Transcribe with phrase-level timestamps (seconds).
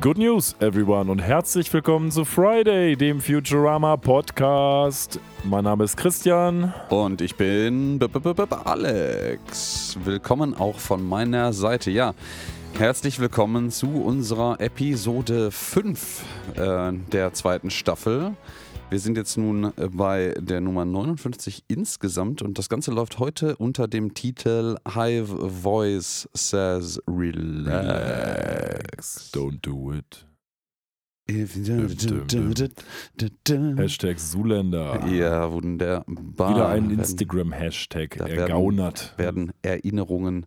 [0.00, 5.18] Good News, everyone, und herzlich willkommen zu Friday, dem Futurama Podcast.
[5.42, 6.72] Mein Name ist Christian.
[6.88, 9.98] Und ich bin B -B -B Alex.
[10.04, 11.90] Willkommen auch von meiner Seite.
[11.90, 12.14] Ja,
[12.78, 16.22] herzlich willkommen zu unserer Episode 5
[16.54, 18.36] äh, der zweiten Staffel.
[18.90, 23.86] Wir sind jetzt nun bei der Nummer 59 insgesamt und das Ganze läuft heute unter
[23.86, 27.60] dem Titel Hive Voice Says Relax.
[29.34, 30.24] Don't do it.
[33.76, 35.06] Hashtag Zuländer.
[35.08, 36.50] Ja, wunderbar.
[36.54, 38.16] Wieder ein Instagram-Hashtag.
[38.16, 39.12] da werden- Ergaunert.
[39.18, 40.46] werden Erinnerungen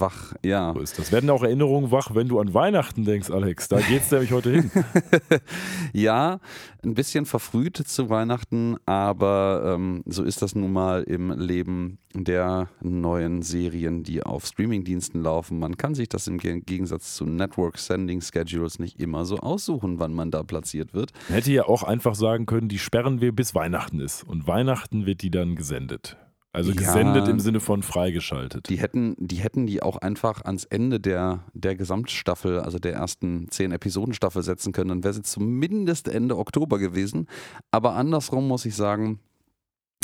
[0.00, 0.34] wach.
[0.44, 0.72] Ja.
[0.74, 1.12] So ist das.
[1.12, 3.68] Werden auch Erinnerungen wach, wenn du an Weihnachten denkst, Alex.
[3.68, 4.70] Da geht's nämlich heute hin.
[5.92, 6.40] ja,
[6.84, 12.68] ein bisschen verfrüht zu Weihnachten, aber ähm, so ist das nun mal im Leben der
[12.80, 15.58] neuen Serien, die auf Streamingdiensten laufen.
[15.58, 19.98] Man kann sich das im Ge- Gegensatz zu Network Sending Schedules nicht immer so aussuchen,
[19.98, 21.12] wann man da platziert wird.
[21.28, 24.24] Man hätte ja auch einfach sagen können, die sperren wir bis Weihnachten ist.
[24.24, 26.16] Und Weihnachten wird die dann gesendet.
[26.52, 26.76] Also Ja.
[26.78, 28.68] gesendet im Sinne von freigeschaltet.
[28.68, 33.48] Die hätten, die hätten die auch einfach ans Ende der, der Gesamtstaffel, also der ersten
[33.50, 34.88] zehn Episoden-Staffel setzen können.
[34.88, 37.26] Dann wäre sie zumindest Ende Oktober gewesen.
[37.70, 39.20] Aber andersrum muss ich sagen,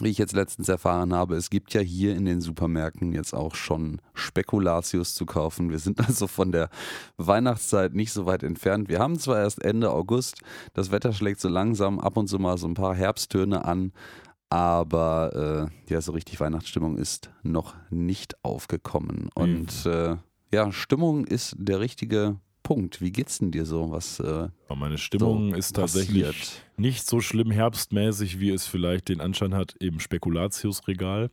[0.03, 3.55] wie ich jetzt letztens erfahren habe, es gibt ja hier in den Supermärkten jetzt auch
[3.55, 5.70] schon Spekulatius zu kaufen.
[5.70, 6.69] Wir sind also von der
[7.17, 8.89] Weihnachtszeit nicht so weit entfernt.
[8.89, 10.41] Wir haben zwar erst Ende August,
[10.72, 13.92] das Wetter schlägt so langsam ab und zu mal so ein paar Herbsttöne an,
[14.50, 19.28] aber äh, ja, so richtig Weihnachtsstimmung ist noch nicht aufgekommen.
[19.34, 20.17] Und äh,
[20.53, 23.00] ja, Stimmung ist der richtige Punkt.
[23.00, 23.91] Wie geht's denn dir so?
[23.91, 26.62] Was äh, meine Stimmung so ist tatsächlich passiert?
[26.77, 31.31] nicht so schlimm herbstmäßig, wie es vielleicht den Anschein hat im Spekulatiusregal.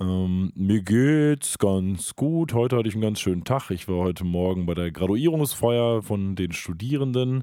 [0.00, 2.54] Ähm, mir geht's ganz gut.
[2.54, 3.70] Heute hatte ich einen ganz schönen Tag.
[3.70, 7.42] Ich war heute Morgen bei der Graduierungsfeier von den Studierenden,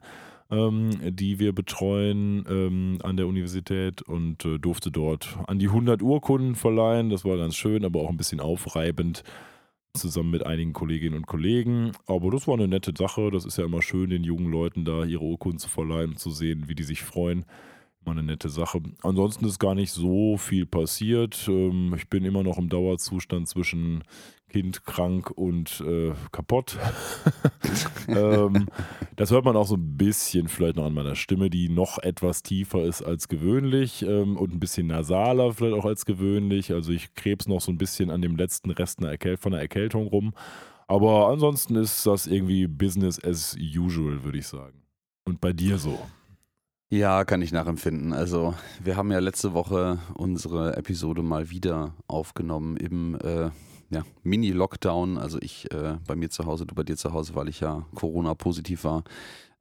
[0.51, 6.01] ähm, die wir betreuen ähm, an der Universität und äh, durfte dort an die 100
[6.01, 7.09] Urkunden verleihen.
[7.09, 9.23] Das war ganz schön, aber auch ein bisschen aufreibend
[9.93, 11.93] zusammen mit einigen Kolleginnen und Kollegen.
[12.05, 13.31] Aber das war eine nette Sache.
[13.31, 16.31] Das ist ja immer schön, den jungen Leuten da ihre Urkunden zu verleihen und zu
[16.31, 17.45] sehen, wie die sich freuen.
[18.05, 18.81] Immer eine nette Sache.
[19.01, 21.47] Ansonsten ist gar nicht so viel passiert.
[21.47, 24.03] Ähm, Ich bin immer noch im Dauerzustand zwischen
[24.55, 26.77] Kind krank und äh, kaputt.
[28.07, 28.67] ähm,
[29.17, 32.41] das hört man auch so ein bisschen vielleicht noch an meiner Stimme, die noch etwas
[32.41, 36.71] tiefer ist als gewöhnlich ähm, und ein bisschen nasaler vielleicht auch als gewöhnlich.
[36.71, 39.01] Also ich krebs noch so ein bisschen an dem letzten Rest
[39.41, 40.33] von der Erkältung rum.
[40.87, 44.83] Aber ansonsten ist das irgendwie Business as usual, würde ich sagen.
[45.25, 45.99] Und bei dir so?
[46.89, 48.13] Ja, kann ich nachempfinden.
[48.13, 53.49] Also, wir haben ja letzte Woche unsere Episode mal wieder aufgenommen im äh,
[53.89, 55.17] ja, Mini-Lockdown.
[55.17, 57.85] Also ich äh, bei mir zu Hause, du bei dir zu Hause, weil ich ja
[57.95, 59.03] Corona-positiv war.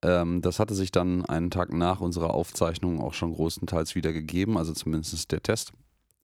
[0.02, 4.58] Ähm, das hatte sich dann einen Tag nach unserer Aufzeichnung auch schon großenteils wieder gegeben,
[4.58, 5.72] also zumindest der Test.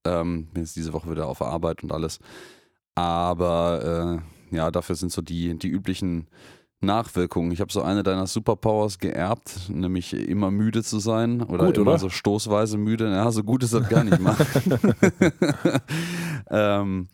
[0.04, 2.18] Ähm, bin jetzt diese Woche wieder auf Arbeit und alles.
[2.94, 6.26] Aber äh, ja, dafür sind so die, die üblichen
[6.80, 7.52] Nachwirkungen.
[7.52, 11.90] Ich habe so eine deiner Superpowers geerbt, nämlich immer müde zu sein oder Gut, immer
[11.92, 11.98] oder?
[11.98, 13.10] so stoßweise müde.
[13.10, 14.36] Ja, so gut ist das gar nicht mal.
[16.50, 17.08] ähm,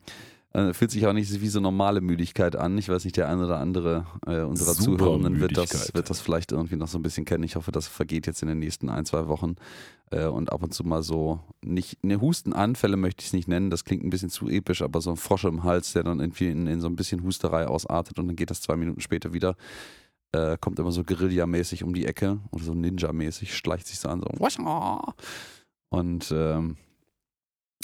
[0.56, 2.78] äh, fühlt sich auch nicht wie so normale Müdigkeit an.
[2.78, 6.21] Ich weiß nicht, der eine oder andere äh, unserer Super Zuhörenden wird das, wird das
[6.21, 7.44] vielleicht irgendwie noch so ein bisschen kennen.
[7.44, 9.56] Ich hoffe, das vergeht jetzt in den nächsten ein, zwei Wochen.
[10.11, 13.69] Äh, und ab und zu mal so, nicht, ne, Hustenanfälle möchte ich es nicht nennen,
[13.69, 16.49] das klingt ein bisschen zu episch, aber so ein Frosch im Hals, der dann irgendwie
[16.49, 19.56] in, in so ein bisschen Husterei ausartet und dann geht das zwei Minuten später wieder.
[20.33, 24.21] Äh, kommt immer so Guerilla-mäßig um die Ecke oder so Ninja-mäßig, schleicht sich so an,
[24.21, 24.28] so
[25.91, 26.77] und ähm,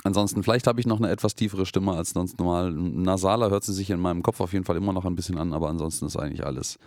[0.04, 2.72] ansonsten, vielleicht habe ich noch eine etwas tiefere Stimme als sonst normal.
[2.72, 5.52] Nasaler hört sie sich in meinem Kopf auf jeden Fall immer noch ein bisschen an,
[5.52, 6.78] aber ansonsten ist eigentlich alles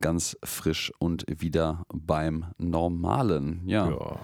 [0.00, 3.62] ganz frisch und wieder beim Normalen.
[3.66, 3.90] Ja.
[3.90, 4.20] Ja.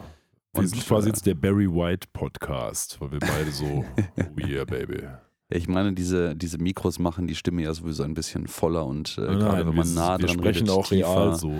[0.54, 3.64] Wir sind quasi äh, jetzt der Barry White Podcast, weil wir beide so,
[3.96, 5.02] oh yeah, baby.
[5.50, 9.23] Ich meine, diese, diese Mikros machen die Stimme ja sowieso ein bisschen voller und äh,
[9.23, 11.55] Nein, gerade wenn man nah dran redet, auch tiefer, real so.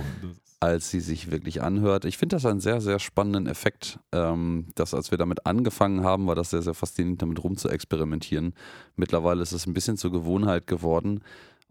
[0.61, 2.05] Als sie sich wirklich anhört.
[2.05, 4.01] Ich finde das einen sehr, sehr spannenden Effekt.
[4.13, 7.69] Ähm, dass als wir damit angefangen haben, war das sehr, sehr faszinierend, damit rum zu
[7.69, 8.55] experimentieren.
[8.97, 11.21] Mittlerweile ist es ein bisschen zur Gewohnheit geworden.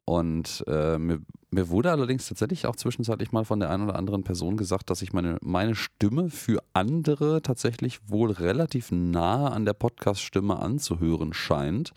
[0.05, 1.19] Und äh, mir,
[1.51, 5.01] mir wurde allerdings tatsächlich auch zwischenzeitlich mal von der einen oder anderen Person gesagt, dass
[5.01, 11.91] ich meine, meine Stimme für andere tatsächlich wohl relativ nahe an der Podcast-Stimme anzuhören scheint.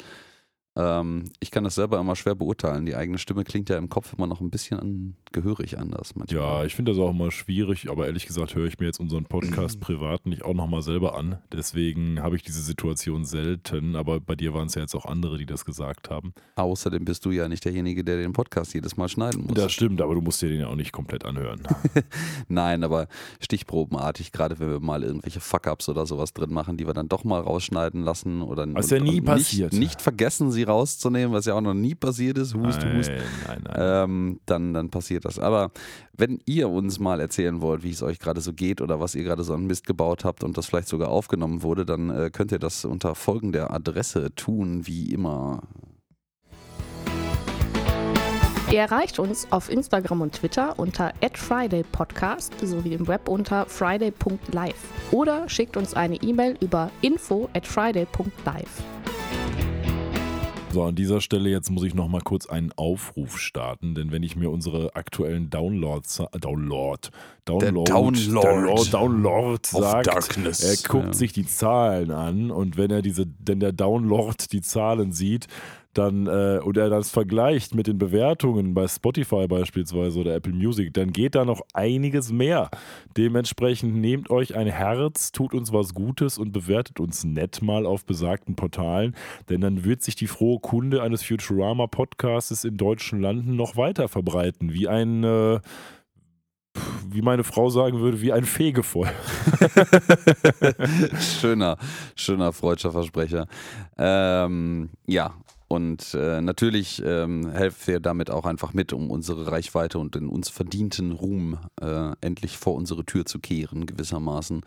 [0.77, 2.87] Ähm, ich kann das selber immer schwer beurteilen.
[2.87, 6.41] Die eigene Stimme klingt ja im Kopf immer noch ein bisschen an, gehörig anders manchmal.
[6.41, 9.25] Ja, ich finde das auch immer schwierig, aber ehrlich gesagt höre ich mir jetzt unseren
[9.25, 11.39] Podcast privat nicht auch nochmal selber an.
[11.53, 15.39] Deswegen habe ich diese Situation selten, aber bei dir waren es ja jetzt auch andere,
[15.39, 16.33] die das gesagt haben.
[16.55, 19.55] Außerdem bist du ja nicht derjenige, der den Podcast jedes Mal schneiden muss.
[19.55, 21.63] Das stimmt, aber du musst dir den ja auch nicht komplett anhören.
[22.49, 23.09] Nein, aber
[23.41, 27.25] stichprobenartig, gerade wenn wir mal irgendwelche Fuck-Ups oder sowas drin machen, die wir dann doch
[27.25, 29.73] mal rausschneiden lassen oder Was ja nie nicht, passiert.
[29.73, 32.55] Nicht vergessen, sie rauszunehmen, was ja auch noch nie passiert ist.
[32.55, 33.11] Hust, nein, hust.
[33.47, 33.75] nein, nein.
[33.77, 35.39] Ähm, dann, dann passiert das.
[35.39, 35.71] Aber
[36.13, 39.25] wenn ihr uns mal erzählen wollt, wie es euch gerade so geht oder was ihr
[39.25, 42.53] gerade so an Mist gebaut habt und das vielleicht sogar aufgenommen wurde, dann äh, könnt
[42.53, 45.63] ihr das unter folgender Adresse tun, wie immer.
[48.71, 55.49] Ihr erreicht uns auf Instagram und Twitter unter @fridaypodcast sowie im Web unter friday.live oder
[55.49, 58.83] schickt uns eine E-Mail über info@friday.live.
[60.73, 64.23] So, an dieser Stelle jetzt muss ich noch mal kurz einen Aufruf starten, denn wenn
[64.23, 67.09] ich mir unsere aktuellen Downloads, Download,
[67.45, 67.91] Download.
[67.91, 70.61] Download, Download Of sagt, Darkness.
[70.63, 71.13] er guckt Ja.
[71.13, 75.49] sich die Zahlen an und wenn er diese, wenn der Download die Zahlen sieht,
[75.95, 80.95] dann äh, oder er das vergleicht mit den Bewertungen bei Spotify beispielsweise oder Apple Music,
[80.95, 82.71] dann geht da noch einiges mehr.
[83.17, 88.05] Dementsprechend nehmt euch ein Herz, tut uns was Gutes und bewertet uns nett mal auf
[88.05, 89.17] besagten Portalen,
[89.49, 94.09] denn dann wird sich die frohe Kunde eines Futurama Podcasts in deutschen Landen noch weiter
[94.09, 95.61] verbreiten, wie ein äh,
[97.09, 99.13] wie meine Frau sagen würde, wie ein Fegefeuer.
[101.41, 101.77] schöner,
[102.15, 103.47] schöner freudscher Versprecher.
[103.99, 105.35] Ähm, ja,
[105.71, 110.29] und äh, natürlich ähm, helft ihr damit auch einfach mit, um unsere Reichweite und den
[110.29, 114.63] uns verdienten Ruhm äh, endlich vor unsere Tür zu kehren, gewissermaßen.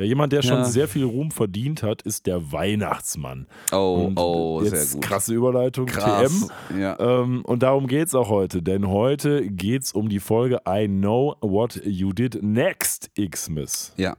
[0.00, 0.64] Ja, jemand, der schon Ja.
[0.64, 3.46] sehr viel Ruhm verdient hat, ist der Weihnachtsmann.
[3.70, 5.02] Oh, Und oh, sehr gut.
[5.02, 6.48] krasse Überleitung, Krass.
[6.70, 6.80] TM.
[6.80, 6.98] Ja.
[6.98, 10.88] Ähm, und darum geht es auch heute, denn heute geht es um die Folge I
[10.88, 13.92] Know What You Did Next, Xmas.
[13.98, 14.16] Ja,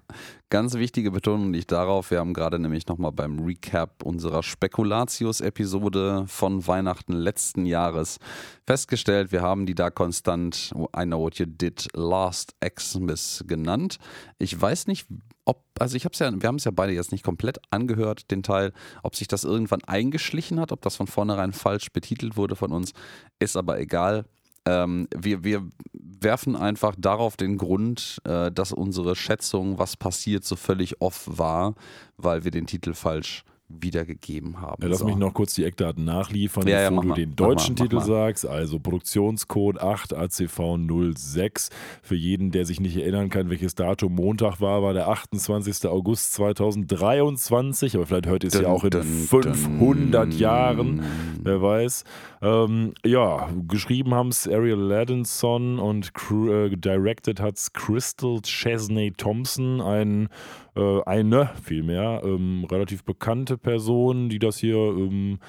[0.51, 2.11] ganz wichtige Betonung liegt darauf.
[2.11, 8.19] Wir haben gerade nämlich nochmal beim Recap unserer Spekulatius-Episode von Weihnachten letzten Jahres
[8.67, 13.97] festgestellt, wir haben die da konstant I Know What You Did Last Xmas genannt.
[14.37, 15.07] Ich weiß nicht,
[15.51, 18.31] ob, also ich habe es ja, wir haben es ja beide jetzt nicht komplett angehört,
[18.31, 18.71] den Teil,
[19.03, 22.93] ob sich das irgendwann eingeschlichen hat, ob das von vornherein falsch betitelt wurde von uns,
[23.39, 24.25] ist aber egal.
[24.65, 30.55] Ähm, wir, wir werfen einfach darauf den Grund, äh, dass unsere Schätzung, was passiert, so
[30.55, 31.75] völlig off war,
[32.15, 33.43] weil wir den Titel falsch
[33.79, 34.81] wiedergegeben haben.
[34.81, 35.05] Ja, lass so.
[35.05, 37.83] mich noch kurz die Eckdaten nachliefern, Ja, ja, bevor mach du mal, den deutschen mal,
[37.83, 38.45] Titel sagst.
[38.45, 40.77] Also Produktionscode 8 ACV
[41.15, 41.69] 06.
[42.01, 45.87] Für jeden, der sich nicht erinnern kann, welches Datum Montag war, war der 28.
[45.87, 47.95] August 2023.
[47.95, 50.39] Aber vielleicht hört ihr es ja auch in dun, 500 dun.
[50.39, 51.01] Jahren.
[51.43, 52.03] Wer weiß.
[52.41, 59.79] Ähm, ja, geschrieben haben es Ariel Ladinson und äh, directed hat es Crystal Chesney Thompson,
[59.79, 60.29] ein,
[60.75, 65.39] äh, eine vielmehr, ähm, relativ bekannte Person, die das hier ähm,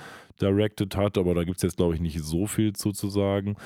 [0.41, 3.57] directed hat, aber da gibt es jetzt, glaube ich, nicht so viel zu, zu sagen.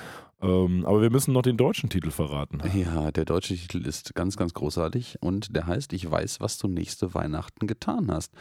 [0.43, 2.61] Ähm, aber wir müssen noch den deutschen Titel verraten.
[2.75, 6.69] Ja, der deutsche Titel ist ganz, ganz großartig und der heißt Ich weiß, was du
[6.69, 8.35] nächste Weihnachten getan hast.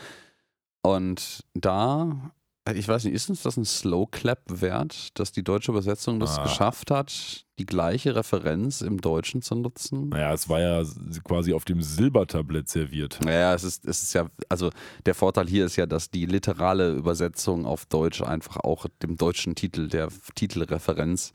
[0.81, 2.31] Und da,
[2.73, 6.39] ich weiß nicht, ist uns das ein Slow Clap wert, dass die deutsche Übersetzung das
[6.39, 6.43] Ah.
[6.43, 10.09] geschafft hat, die gleiche Referenz im Deutschen zu nutzen?
[10.09, 10.83] Naja, es war ja
[11.23, 13.19] quasi auf dem Silbertablett serviert.
[13.23, 14.71] Naja, es ist, es ist ja, also
[15.05, 19.53] der Vorteil hier ist ja, dass die literale Übersetzung auf Deutsch einfach auch dem deutschen
[19.53, 21.33] Titel, der Titelreferenz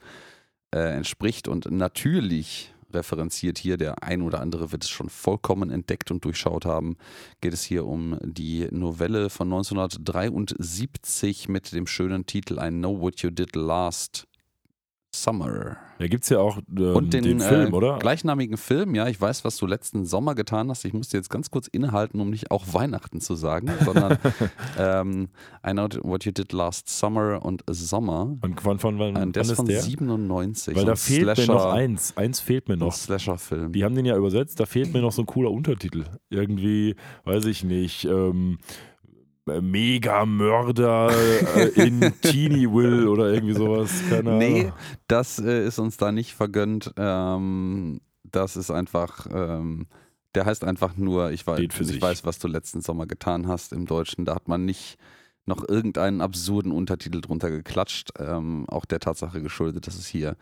[0.75, 1.47] äh, entspricht.
[1.47, 6.65] Und natürlich referenziert hier, der ein oder andere wird es schon vollkommen entdeckt und durchschaut
[6.65, 6.97] haben,
[7.41, 13.21] geht es hier um die Novelle von 1973 mit dem schönen Titel I Know What
[13.21, 14.27] You Did Last
[15.23, 15.77] Summer.
[15.99, 17.99] Da gibt es ja auch ähm, Und den, den, Film, äh, oder?
[17.99, 20.83] gleichnamigen Film, ja, ich weiß, was du letzten Sommer getan hast.
[20.85, 24.17] Ich musste jetzt ganz kurz innehalten, um nicht auch Weihnachten zu sagen, sondern
[24.79, 25.29] ähm,
[25.65, 28.35] I know what you did last summer und Sommer.
[28.41, 29.81] Und von, von, wann, Und wann der ist von der?
[29.81, 30.75] 97.
[30.75, 32.17] Weil da fehlt mir Slasher- noch eins.
[32.17, 32.93] Eins fehlt mir noch.
[32.93, 33.71] Slasher-Film.
[33.73, 36.05] Die haben den ja übersetzt, da fehlt mir noch so ein cooler Untertitel.
[36.29, 38.57] Irgendwie, weiß ich nicht, ähm,
[39.45, 41.11] Mega-Mörder
[41.55, 43.91] äh, in Teeny Will oder irgendwie sowas.
[44.09, 44.73] Keine Nee, Ahnung.
[45.07, 46.93] das äh, ist uns da nicht vergönnt.
[46.97, 49.87] Ähm, das ist einfach, ähm,
[50.35, 53.85] der heißt einfach nur, ich, weiß, ich weiß, was du letzten Sommer getan hast im
[53.85, 54.25] Deutschen.
[54.25, 54.97] Da hat man nicht
[55.45, 58.11] noch irgendeinen absurden Untertitel drunter geklatscht.
[58.19, 60.37] Ähm, auch der Tatsache geschuldet, dass es hier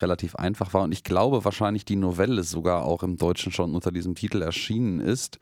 [0.00, 0.82] relativ einfach war.
[0.82, 4.98] Und ich glaube wahrscheinlich die Novelle sogar auch im Deutschen schon unter diesem Titel erschienen
[5.00, 5.38] ist.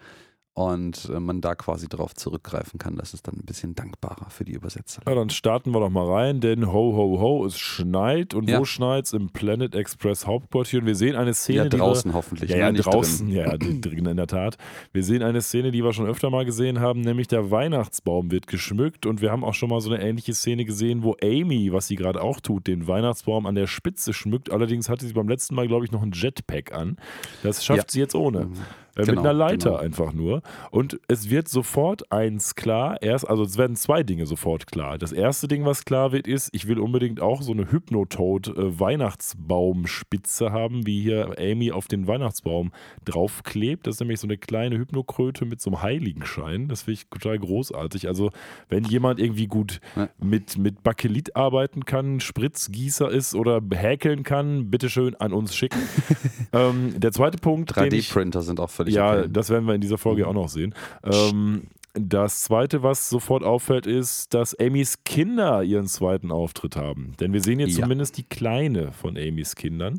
[0.66, 2.96] Und äh, man da quasi drauf zurückgreifen kann.
[2.96, 5.02] Das ist dann ein bisschen dankbarer für die Übersetzer.
[5.06, 8.34] Ja, dann starten wir doch mal rein, denn ho, ho, ho, es schneit.
[8.34, 8.58] Und Ja.
[8.60, 9.12] wo schneit's?
[9.12, 10.80] Im Planet Express Hauptquartier.
[10.80, 12.50] Und wir sehen eine Szene, Ja, die draußen wir, hoffentlich.
[12.50, 12.78] Ja, ne?
[12.78, 13.36] ja, draußen, Drin.
[13.36, 14.56] ja, drin in der Tat.
[14.92, 18.46] Wir sehen eine Szene, die wir schon öfter mal gesehen haben, nämlich der Weihnachtsbaum wird
[18.46, 21.86] geschmückt und wir haben auch schon mal so eine ähnliche Szene gesehen, wo Amy, was
[21.86, 24.50] sie gerade auch tut, den Weihnachtsbaum an der Spitze schmückt.
[24.52, 26.96] Allerdings hatte sie beim letzten Mal, glaube ich, noch ein Jetpack an.
[27.42, 27.84] Das schafft Ja.
[27.88, 28.48] sie jetzt ohne.
[28.96, 29.82] Äh, mit Genau, einer Leiter genau.
[29.82, 30.42] einfach nur.
[30.70, 33.00] Und es wird sofort eins klar.
[33.02, 34.98] Erst, also es werden zwei Dinge sofort klar.
[34.98, 38.80] Das erste Ding, was klar wird, ist, ich will unbedingt auch so eine Hypnotoad äh,
[38.80, 42.72] Weihnachtsbaumspitze haben, wie hier Amy auf den Weihnachtsbaum
[43.04, 43.86] draufklebt.
[43.86, 46.68] Das ist nämlich so eine kleine Hypnokröte mit so einem Heiligenschein.
[46.68, 48.08] Das finde ich total großartig.
[48.08, 48.30] Also,
[48.68, 50.08] wenn jemand irgendwie gut Ja.
[50.18, 55.80] mit, mit Bakelit arbeiten kann, Spritzgießer ist oder häkeln kann, bitteschön an uns schicken.
[56.52, 59.28] ähm, der zweite Punkt, den ich 3D-Printer sind auch völlig ja, okay.
[59.30, 60.28] das werden wir in dieser Folge Mhm.
[60.28, 60.74] auch noch sehen.
[61.04, 61.62] Ähm,
[61.94, 67.14] das zweite, was sofort auffällt, ist, dass Amys Kinder ihren zweiten Auftritt haben.
[67.18, 67.82] Denn wir sehen jetzt Ja.
[67.82, 69.98] zumindest die Kleine von Amys Kindern.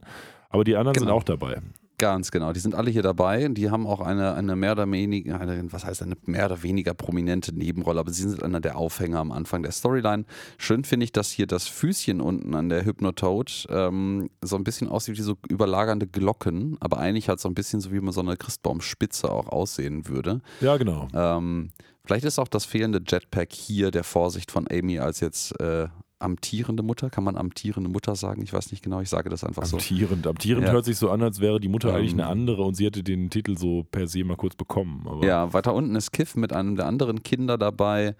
[0.49, 1.17] Aber die anderen sind Genau.
[1.17, 1.61] auch dabei.
[2.01, 2.51] Ganz genau.
[2.51, 3.47] Die sind alle hier dabei.
[3.49, 6.95] Die haben auch eine, eine mehr oder weniger, eine, was heißt eine mehr oder weniger
[6.95, 10.25] prominente Nebenrolle, aber sie sind einer der Aufhänger am Anfang der Storyline.
[10.57, 14.89] Schön finde ich, dass hier das Füßchen unten an der Hypnotoad ähm, so ein bisschen
[14.89, 18.21] aussieht wie so überlagernde Glocken, aber eigentlich halt so ein bisschen so, wie man so
[18.21, 20.41] eine Christbaumspitze auch aussehen würde.
[20.59, 21.07] Ja, genau.
[21.13, 21.69] Ähm,
[22.03, 25.87] vielleicht ist auch das fehlende Jetpack hier der Vorsicht von Amy als jetzt äh,
[26.21, 27.09] amtierende Mutter.
[27.09, 28.41] Kann man amtierende Mutter sagen?
[28.41, 29.77] Ich weiß nicht genau, ich sage das einfach so.
[29.77, 30.27] Amtierend.
[30.27, 30.73] Amtierend Ja.
[30.73, 31.95] hört sich so an, als wäre die Mutter Ähm.
[31.95, 35.05] eigentlich eine andere und sie hätte den Titel so per se mal kurz bekommen.
[35.07, 38.15] Aber Ja, weiter unten ist Kiff mit einem der anderen Kinder dabei,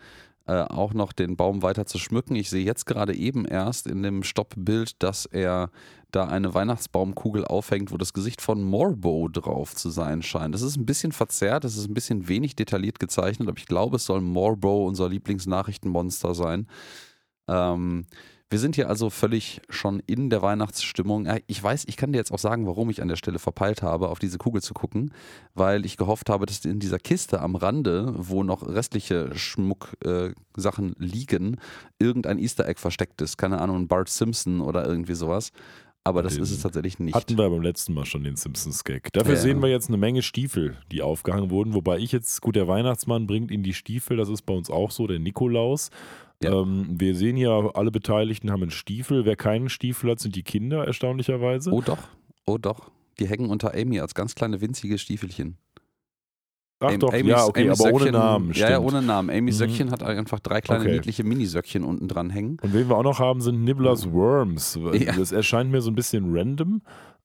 [0.48, 2.36] äh, auch noch den Baum weiter zu schmücken.
[2.36, 5.70] Ich sehe jetzt gerade eben erst in dem Stoppbild, dass er
[6.12, 10.54] da eine Weihnachtsbaumkugel aufhängt, wo das Gesicht von Morbo drauf zu sein scheint.
[10.54, 13.96] Das ist ein bisschen verzerrt, das ist ein bisschen wenig detailliert gezeichnet, aber ich glaube,
[13.96, 16.68] es soll Morbo, unser Lieblingsnachrichtenmonster, sein.
[17.48, 18.06] Ähm,
[18.50, 21.26] wir sind hier also völlig schon in der Weihnachtsstimmung.
[21.48, 24.10] Ich weiß, ich kann dir jetzt auch sagen, warum ich an der Stelle verpeilt habe,
[24.10, 25.14] auf diese Kugel zu gucken,
[25.54, 31.04] weil ich gehofft habe, dass in dieser Kiste am Rande, wo noch restliche Schmucksachen äh,
[31.04, 31.62] liegen,
[31.98, 33.38] irgendein Easter Egg versteckt ist.
[33.38, 35.54] Keine Ahnung, ein Bart Simpson oder irgendwie sowas.
[36.04, 37.14] Aber das Den ist es tatsächlich nicht.
[37.14, 39.14] Hatten wir beim letzten Mal schon den Simpsons-Gag.
[39.14, 39.40] Dafür Ja.
[39.40, 41.74] sehen wir jetzt eine Menge Stiefel, die aufgehangen wurden.
[41.76, 44.92] Wobei ich jetzt, gut, der Weihnachtsmann bringt ihnen die Stiefel, das ist bei uns auch
[44.92, 45.90] so, der Nikolaus.
[46.44, 46.62] Ja.
[46.62, 49.26] Ähm, wir sehen ja, alle Beteiligten haben einen Stiefel.
[49.26, 51.72] Wer keinen Stiefel hat, sind die Kinder, erstaunlicherweise.
[51.72, 52.00] oh doch,
[52.46, 52.92] oh doch.
[53.20, 55.58] Die hängen unter Amy als ganz kleine winzige Stiefelchen.
[56.84, 58.52] Ach Am- doch, Amy's- ja, okay, Amy's aber ohne Söckchen- Namen.
[58.54, 59.30] Ja, ja, ohne Namen.
[59.30, 59.60] Amy's Mhm.
[59.60, 60.94] Söckchen hat einfach drei kleine Okay.
[60.94, 62.58] niedliche Minisöckchen unten dran hängen.
[62.62, 64.80] Und wen wir auch noch haben, sind Nibblers Worms.
[64.94, 65.14] Ja.
[65.16, 66.82] Das erscheint mir so ein bisschen random.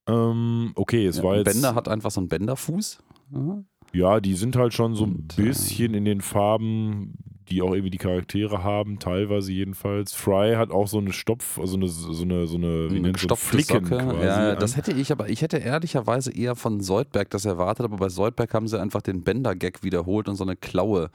[0.06, 1.46] Ähm, okay, es Ja, war jetzt.
[1.50, 2.98] Bender hat einfach so einen Bänderfuß.
[3.32, 3.62] Ja.
[3.94, 7.14] Ja, die sind halt schon so ein Und, äh, bisschen in den Farben,
[7.48, 10.12] die auch irgendwie die Charaktere haben, teilweise jedenfalls.
[10.12, 13.84] Fry hat auch so eine Stopf, also eine, so eine, so eine, wie nennt Flicken
[13.84, 14.24] quasi.
[14.24, 14.58] Ja, an.
[14.58, 18.52] das hätte ich, aber ich hätte ehrlicherweise eher von Soldberg das erwartet, aber bei Soldberg
[18.54, 21.10] haben sie einfach den Bänder-Gag wiederholt und so eine Klaue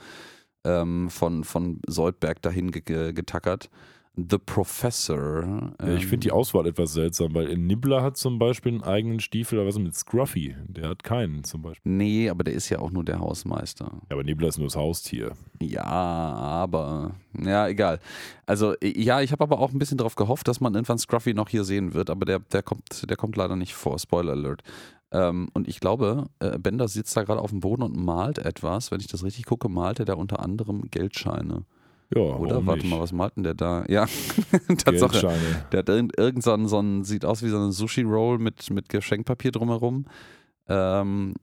[0.64, 3.70] ähm, von, von Soldberg dahin ge getackert.
[4.16, 5.74] The Professor.
[5.80, 9.20] Ja, ich finde die ähm, Auswahl etwas seltsam, weil Nibbler hat zum Beispiel einen eigenen
[9.22, 10.56] Stiefel, aber was ist mit Scruffy?
[10.68, 11.90] Der hat keinen zum Beispiel.
[11.90, 13.86] Nee, aber der ist ja auch nur der Hausmeister.
[13.86, 15.32] Ja, aber Nibbler ist nur das Haustier.
[15.62, 17.16] Ja, aber.
[17.42, 18.00] Ja, egal.
[18.46, 21.48] Also, ja, ich habe aber auch ein bisschen darauf gehofft, dass man irgendwann Scruffy noch
[21.48, 23.98] hier sehen wird, aber der, der, kommt, der kommt leider nicht vor.
[23.98, 24.62] Spoiler Alert.
[25.14, 28.92] Ähm, und ich glaube, äh, Bender sitzt da gerade auf dem Boden und malt etwas.
[28.92, 31.64] Wenn ich das richtig gucke, malt er da unter anderem Geldscheine.
[32.14, 32.66] Ja, Oder?
[32.66, 32.90] Warte nicht?
[32.92, 33.86] mal, was malt denn der da?
[33.88, 34.06] Ja,
[34.78, 35.34] Tatsache.
[35.72, 38.70] Der hat irgend, irgend so ein, so ein, sieht aus wie so eine Sushi-Roll mit,
[38.70, 40.06] mit Geschenkpapier drumherum.
[40.68, 41.36] Ähm,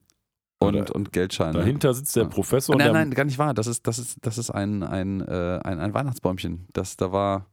[0.61, 1.53] und, Oder- und Geldscheine.
[1.53, 2.29] Dahinter sitzt der Ja.
[2.29, 2.75] Professor.
[2.75, 3.53] Nein, nein, gar nicht wahr.
[3.53, 6.67] Das ist, das ist, das ist ein, ein, äh, ein, ein Weihnachtsbäumchen.
[6.73, 7.47] Das, da, war,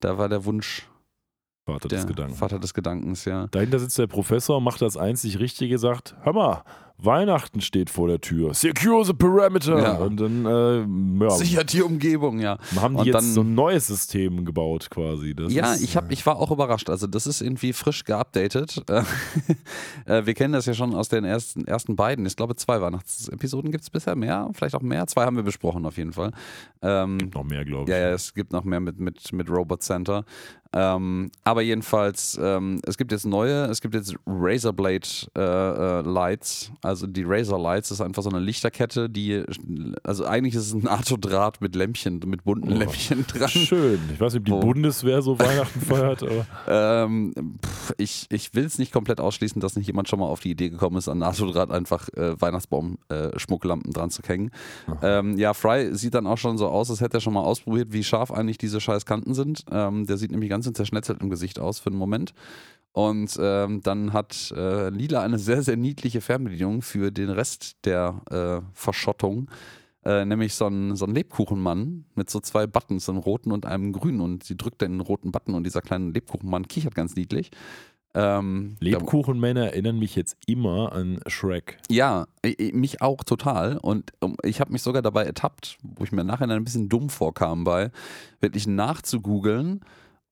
[0.00, 0.88] da war der Wunsch
[1.66, 2.38] Vater des Gedankens.
[2.38, 3.46] Vater des Gedankens, ja.
[3.48, 6.64] Dahinter sitzt der Professor, macht das einzig Richtige, sagt, hör mal,
[7.04, 8.54] Weihnachten steht vor der Tür.
[8.54, 9.80] Secure the perimeter.
[9.80, 9.92] Ja.
[9.96, 12.58] Und dann äh, ja, Sichert die Umgebung, ja.
[12.76, 15.34] haben die Und jetzt dann- so ein neues System gebaut quasi.
[15.34, 16.90] Das ja, ist, ich, hab, ich war auch überrascht.
[16.90, 18.82] Also, das ist irgendwie frisch geupdatet.
[18.88, 19.02] Äh,
[20.06, 22.26] äh, Wir kennen das ja schon aus den ersten, ersten beiden.
[22.26, 24.16] Ich glaube, zwei Weihnachtsepisoden gibt es bisher.
[24.16, 25.06] Mehr, vielleicht auch mehr.
[25.06, 26.32] Zwei haben wir besprochen, auf jeden Fall.
[26.82, 27.90] Ähm, noch mehr, glaube ich.
[27.90, 30.24] Ja, ja, es gibt noch mehr mit, mit, mit Robot Center.
[30.72, 36.70] Ähm, aber jedenfalls, ähm, es gibt jetzt neue, es gibt jetzt Razorblade äh, äh, Lights.
[36.82, 39.42] Also die Razor Lights ist einfach so eine Lichterkette, die,
[40.02, 42.76] also eigentlich ist es ein Artodraht mit Lämpchen, mit bunten Oh.
[42.76, 43.48] Lämpchen dran.
[43.48, 43.98] Schön.
[44.12, 47.32] Ich weiß nicht, ob die Wo- Bundeswehr so Weihnachten feiert, aber Ähm,
[47.64, 50.50] pff, ich, ich will es nicht komplett ausschließen, dass nicht jemand schon mal auf die
[50.50, 54.50] Idee gekommen ist, an Nasodraht einfach äh, Weihnachtsbaum-Schmucklampen dran zu hängen.
[55.02, 57.92] Ähm, ja, Fry sieht dann auch schon so aus, als hätte er schon mal ausprobiert,
[57.92, 59.64] wie scharf eigentlich diese scheiß Kanten sind.
[59.70, 62.32] Ähm, der sieht nämlich ganz schön zerschnetzelt im Gesicht aus für einen Moment.
[62.92, 68.22] Und ähm, dann hat äh, Lila eine sehr, sehr niedliche Fernbedienung für den Rest der
[68.30, 69.48] äh, Verschottung.
[70.02, 73.92] Äh, nämlich so ein, so ein Lebkuchenmann mit so zwei Buttons, einem roten und einem
[73.92, 74.20] grünen.
[74.20, 77.50] Und sie drückt den roten Button und dieser kleine Lebkuchenmann kichert ganz niedlich.
[78.12, 81.78] Ähm, Lebkuchenmänner erinnern mich jetzt immer an Shrek.
[81.88, 82.26] Ja,
[82.72, 83.76] mich auch total.
[83.76, 87.62] Und ich habe mich sogar dabei ertappt, wo ich mir nachher ein bisschen dumm vorkam
[87.62, 87.92] bei,
[88.40, 89.80] wirklich nachzugoogeln,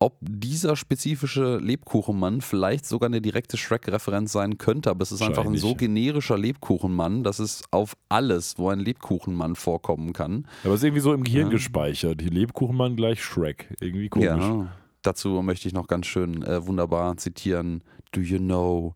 [0.00, 4.90] ob dieser spezifische Lebkuchenmann vielleicht sogar eine direkte Shrek-Referenz sein könnte.
[4.90, 9.56] Aber es ist einfach ein so generischer Lebkuchenmann, dass es auf alles, wo ein Lebkuchenmann
[9.56, 10.46] vorkommen kann.
[10.62, 11.52] Aber es ist irgendwie so im Gehirn Ja.
[11.52, 12.20] gespeichert.
[12.20, 13.74] Die Lebkuchenmann gleich Shrek.
[13.80, 14.26] Irgendwie komisch.
[14.28, 14.68] Ja.
[15.02, 17.82] Dazu möchte ich noch ganz schön äh, wunderbar zitieren.
[18.12, 18.94] Do you know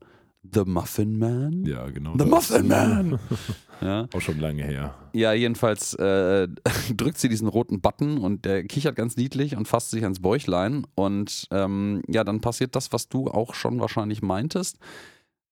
[0.53, 1.65] the Muffin Man?
[1.65, 2.15] Ja, genau.
[2.17, 2.25] The.
[2.27, 3.19] Muffin Man!
[3.83, 4.09] ja.
[4.15, 4.95] Auch schon lange her.
[5.13, 6.49] Ja, jedenfalls äh,
[6.97, 10.87] drückt sie diesen roten Button und der kichert ganz niedlich und fasst sich ans Bäuchlein.
[10.95, 14.79] Und ähm, ja, dann passiert das, was du auch schon wahrscheinlich meintest.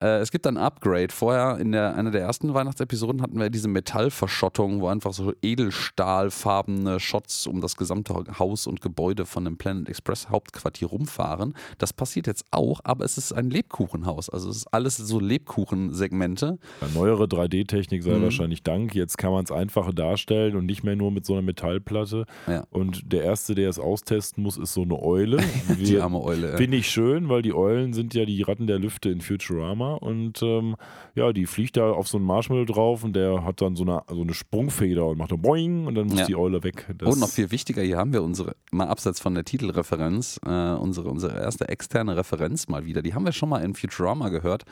[0.03, 1.09] Äh, es gibt ein Upgrade.
[1.11, 7.01] Vorher in der, einer der ersten Weihnachtsepisoden hatten wir diese Metallverschottung, wo einfach so edelstahlfarbene
[7.01, 11.55] Shots um das gesamte Haus und Gebäude von dem Planet Express Hauptquartier rumfahren.
[11.79, 14.31] Das passiert jetzt auch, aber es ist ein Lebkuchenhaus.
[14.31, 16.59] Also es ist alles so Lebkuchensegmente.
[16.95, 18.23] Neuere 3D-Technik sei Mhm.
[18.25, 18.95] wahrscheinlich Dank.
[18.95, 22.25] Jetzt kann man es einfacher darstellen und nicht mehr nur mit so einer Metallplatte.
[22.47, 22.65] Ja.
[22.71, 25.39] Und der Erste, der es austesten muss, ist so eine Eule.
[25.79, 26.57] Die arme Eule.
[26.57, 30.43] Finde ich schön, weil die Eulen sind ja die Ratten der Lüfte in Futurama und
[30.43, 30.77] ähm,
[31.15, 34.03] ja, die fliegt da auf so einen Marshmallow drauf und der hat dann so eine,
[34.09, 36.27] so eine Sprungfeder und macht dann boing und dann muss Ja.
[36.27, 36.87] die Eule weg.
[36.99, 40.73] Das, Und noch viel wichtiger, hier haben wir unsere, mal abseits von der Titelreferenz, äh,
[40.75, 43.03] unsere, unsere erste externe Referenz mal wieder.
[43.03, 44.65] Die haben wir schon mal in Futurama gehört.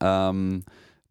[0.00, 0.62] Ähm,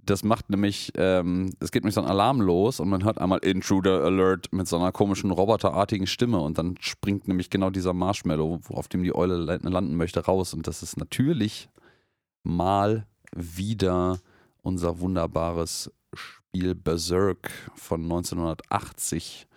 [0.08, 3.40] das macht nämlich, ähm, es geht nämlich so ein Alarm los und man hört einmal
[3.40, 8.60] Intruder Alert mit so einer komischen roboterartigen Stimme und dann springt nämlich genau dieser Marshmallow,
[8.70, 10.54] auf dem die Eule la- landen möchte, raus.
[10.54, 11.70] Und das ist natürlich
[12.44, 14.20] mal wieder
[14.64, 19.48] unser wunderbares Spiel Berserk von 1980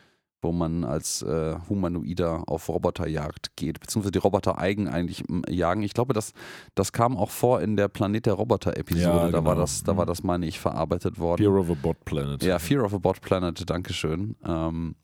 [0.41, 5.83] wo man als äh, Humanoider auf Roboterjagd geht, beziehungsweise die Roboter eigen eigentlich jagen.
[5.83, 6.33] Ich glaube, das,
[6.77, 9.03] das kam auch vor in der Planet der Roboter-Episode.
[9.03, 9.63] Ja, da, war genau.
[9.63, 10.09] das, da war Mhm.
[10.09, 11.43] das, meine ich, verarbeitet worden.
[11.43, 12.41] Fear of a Bot Planet.
[12.45, 14.37] Ja, Fear of a Bot Planet, Dankeschön.
[14.47, 14.95] Ähm,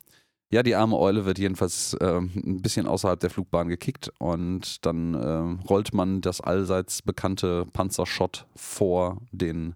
[0.55, 5.13] ja, die arme Eule wird jedenfalls ähm, ein bisschen außerhalb der Flugbahn gekickt und dann
[5.13, 9.75] ähm, rollt man das allseits bekannte Panzershot vor den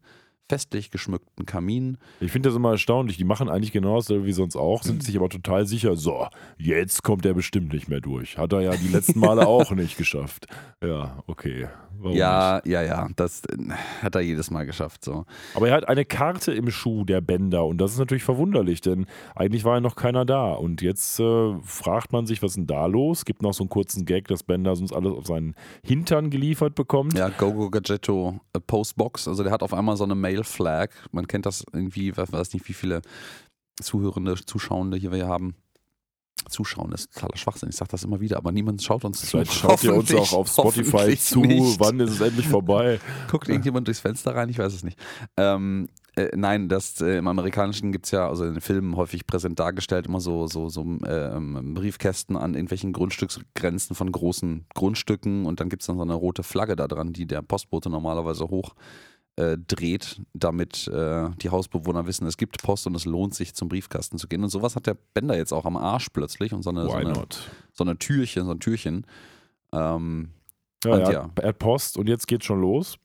[0.49, 1.97] festlich geschmückten Kamin.
[2.19, 3.17] Ich finde das immer erstaunlich.
[3.17, 7.03] Die machen eigentlich genau dasselbe wie sonst auch, sind sich aber total sicher, so, jetzt
[7.03, 8.37] kommt er bestimmt nicht mehr durch.
[8.37, 10.47] Hat er ja die letzten Male auch nicht geschafft.
[10.83, 11.67] Ja, okay.
[11.99, 12.19] Warum nicht?
[12.19, 15.03] ja, ja, ja, das äh, hat er jedes Mal geschafft.
[15.03, 15.25] So.
[15.53, 17.65] Aber er hat eine Karte im Schuh, der Bender.
[17.65, 20.53] Und das ist natürlich verwunderlich, denn eigentlich war ja noch keiner da.
[20.53, 23.25] Und jetzt äh, fragt man sich, was ist denn da los?
[23.25, 27.17] Gibt noch so einen kurzen Gag, dass Bender sonst alles auf seinen Hintern geliefert bekommt.
[27.17, 30.89] Ja, Gogo Gadgetto äh, Postbox, also der hat auf einmal so eine Mail-Flag.
[31.11, 33.01] Man kennt das irgendwie, weiß, weiß nicht, wie viele
[33.81, 35.55] Zuhörende, Zuschauende hier wir haben.
[36.47, 37.69] Zuschauen ist totaler Schwachsinn.
[37.69, 39.27] Ich sage das immer wieder, aber niemand schaut uns zu.
[39.27, 41.41] Vielleicht schaut ihr uns auch auf Spotify zu.
[41.41, 41.79] nicht.
[41.79, 42.99] Wann ist es endlich vorbei?
[43.29, 44.47] Guckt irgendjemand durchs Fenster rein?
[44.47, 44.97] Ich weiß es nicht.
[45.35, 49.27] Ähm, äh, nein, das äh, im Amerikanischen gibt es ja, also in den Filmen häufig
[49.27, 55.59] präsent dargestellt, immer so, so, so ähm, Briefkästen an irgendwelchen Grundstücksgrenzen von großen Grundstücken und
[55.59, 58.75] dann gibt es dann so eine rote Flagge da dran, die der Postbote normalerweise hoch
[59.39, 63.69] äh, dreht, damit äh, die Hausbewohner wissen, es gibt Post und es lohnt sich zum
[63.69, 64.43] Briefkasten zu gehen.
[64.43, 67.13] Und sowas hat der Bender jetzt auch am Arsch plötzlich und so eine, so eine,
[67.71, 69.05] so eine Türchen, so ein Türchen.
[69.71, 70.31] Ähm,
[70.83, 71.23] Ja, er, ja.
[71.23, 72.97] hat, er hat Post und jetzt geht's schon los.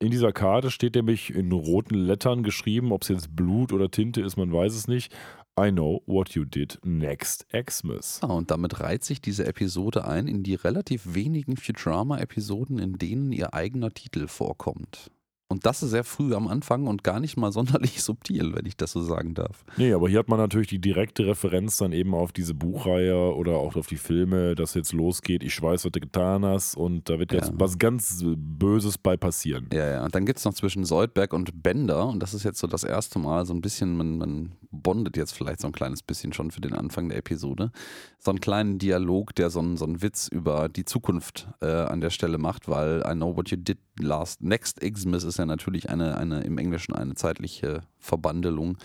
[0.00, 4.22] In dieser Karte steht nämlich in roten Lettern geschrieben, ob es jetzt Blut oder Tinte
[4.22, 5.14] ist, man weiß es nicht.
[5.60, 8.20] I know what you did next Xmas.
[8.22, 13.30] Ah, und damit reiht sich diese Episode ein in die relativ wenigen Futurama-Episoden, in denen
[13.32, 15.10] ihr eigener Titel vorkommt.
[15.52, 18.76] Und das ist sehr früh am Anfang und gar nicht mal sonderlich subtil, wenn ich
[18.76, 19.64] das so sagen darf.
[19.76, 23.52] Nee, aber hier hat man natürlich die direkte Referenz dann eben auf diese Buchreihe oder
[23.58, 27.18] auch auf die Filme, dass jetzt losgeht, ich weiß, was du getan hast und da
[27.18, 27.54] wird jetzt Ja.
[27.58, 29.68] was ganz Böses bei passieren.
[29.72, 30.04] Ja, ja.
[30.04, 32.82] Und dann gibt es noch zwischen Soldberg und Bender, und das ist jetzt so das
[32.84, 36.50] erste Mal so ein bisschen, man, man bondet jetzt vielleicht so ein kleines bisschen schon
[36.50, 37.70] für den Anfang der Episode,
[38.18, 42.00] so einen kleinen Dialog, der so einen, so einen Witz über die Zukunft äh, an
[42.00, 45.90] der Stelle macht, weil I know what you did last next Xmas ist ja natürlich
[45.90, 48.78] eine, eine im Englischen eine zeitliche Verbandelung.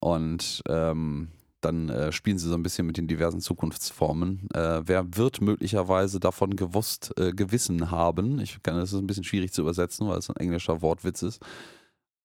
[0.00, 1.28] Und ähm,
[1.64, 4.48] dann äh, spielen sie so ein bisschen mit den diversen Zukunftsformen.
[4.52, 8.38] Äh, wer wird möglicherweise davon gewusst, äh, Gewissen haben?
[8.38, 11.42] Ich kann, das ist ein bisschen schwierig zu übersetzen, weil es ein englischer Wortwitz ist.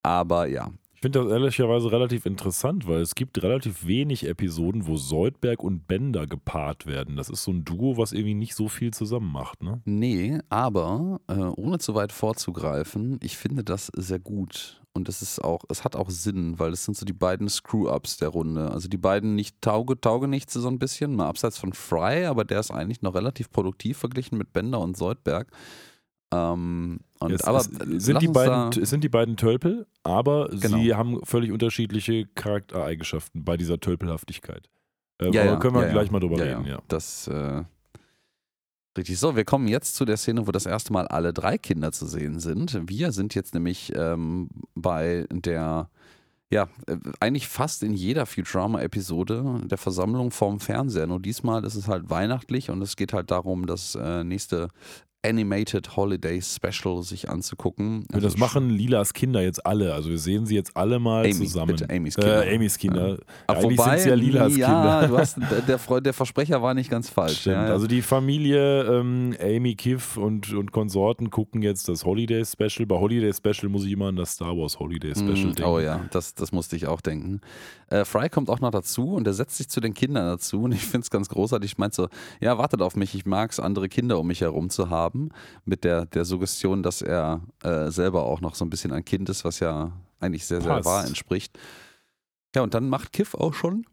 [0.03, 4.97] Aber ja, Ich finde das ehrlicherweise relativ interessant, weil es gibt relativ wenig Episoden, wo
[4.97, 7.15] Soldberg und Bender gepaart werden.
[7.15, 9.81] Das ist so ein Duo, was irgendwie nicht so viel zusammen macht, ne?
[9.85, 14.81] Nee, aber äh, ohne zu weit vorzugreifen, ich finde das sehr gut.
[14.91, 18.17] Und das ist auch, es hat auch Sinn, weil das sind so die beiden Screw-Ups
[18.17, 18.69] der Runde.
[18.69, 22.59] Also die beiden nicht tauge, taugenichtse so ein bisschen, mal abseits von Fry, aber der
[22.59, 25.49] ist eigentlich noch relativ produktiv verglichen mit Bender und Soldberg.
[26.31, 27.65] Ähm, und, Es- aber es
[28.05, 30.77] sind, die beiden, sind die beiden Tölpel, aber Genau.
[30.77, 34.69] sie haben völlig unterschiedliche Charaktereigenschaften bei dieser Tölpelhaftigkeit.
[35.19, 36.73] Äh, Ja, ja, können wir ja, gleich mal drüber reden, ja.
[36.75, 36.81] ja.
[36.87, 37.63] Das äh,
[38.97, 39.19] richtig.
[39.19, 42.05] So, wir kommen jetzt zu der Szene, wo das erste Mal alle drei Kinder zu
[42.05, 42.79] sehen sind.
[42.87, 45.89] Wir sind jetzt nämlich ähm, bei der,
[46.51, 51.07] ja, äh, eigentlich fast in jeder Futurama-Episode der Versammlung vorm Fernseher.
[51.07, 54.69] Nur diesmal ist es halt weihnachtlich und es geht halt darum, das äh, nächste
[55.25, 58.05] Animated Holiday Special sich anzugucken.
[58.10, 59.93] Wir das Also machen Lilas Kinder jetzt alle.
[59.93, 61.75] Also wir sehen sie jetzt alle mal Amy, zusammen.
[61.75, 62.45] bitte, Amy's Kinder.
[62.47, 63.17] Äh, Amy's Kinder.
[63.47, 64.67] Ah, Eigentlich wobei, sind's ja Lilas ja,
[65.01, 65.17] Kinder.
[65.19, 67.41] Hast, der, der Versprecher war nicht ganz falsch.
[67.41, 67.55] Stimmt.
[67.55, 67.71] Ja, ja.
[67.73, 72.86] Also die Familie ähm, Amy Kiff und, und Konsorten gucken jetzt das Holiday Special.
[72.86, 75.63] Bei Holiday Special muss ich immer an das Star Wars Holiday Special Mm, denken.
[75.65, 77.41] Oh ja, das, das musste ich auch denken.
[77.89, 80.71] Äh, Fry kommt auch noch dazu und er setzt sich zu den Kindern dazu und
[80.71, 81.71] ich finde es ganz großartig.
[81.71, 82.08] Ich meinte so,
[82.39, 85.09] ja, wartet auf mich, ich mag es, andere Kinder um mich herum zu haben.
[85.65, 89.30] Mit der, der Suggestion, dass er äh, selber auch noch so ein bisschen ein Kind
[89.30, 90.86] ist, was ja eigentlich sehr, sehr Passt.
[90.86, 91.58] wahr entspricht.
[92.56, 93.86] Ja, und dann macht Kiff auch schon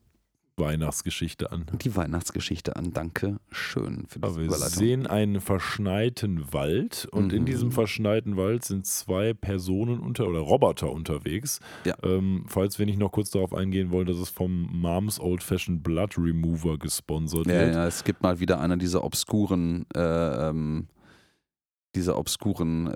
[0.59, 1.67] Weihnachtsgeschichte an.
[1.83, 2.95] die Weihnachtsgeschichte an.
[2.95, 4.79] Danke schön für diese Aber wir Überleitung.
[4.79, 7.47] sehen einen verschneiten Wald und in Mhm.
[7.47, 11.61] diesem verschneiten Wald sind zwei Personen unter oder Roboter unterwegs.
[11.85, 11.95] Ja.
[12.03, 15.83] Ähm, falls wir nicht noch kurz darauf eingehen wollen, dass es vom Moms Old Fashioned
[15.83, 17.75] Blood Remover gesponsert Ja, wird.
[17.75, 20.87] ja, es gibt mal wieder einer dieser obskuren, äh, ähm,
[21.97, 22.91] dieser obskuren äh,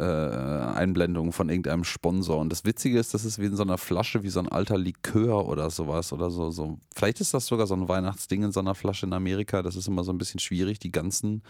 [0.74, 2.38] Einblendungen von irgendeinem Sponsor.
[2.38, 4.78] Und das Witzige ist, das ist wie in so einer Flasche, wie so ein alter
[4.78, 6.50] Likör oder sowas oder so.
[6.50, 6.78] so.
[6.94, 9.62] Vielleicht ist das sogar so ein Weihnachtsding in so einer Flasche in Amerika.
[9.62, 11.42] Das ist immer so ein bisschen schwierig, die ganzen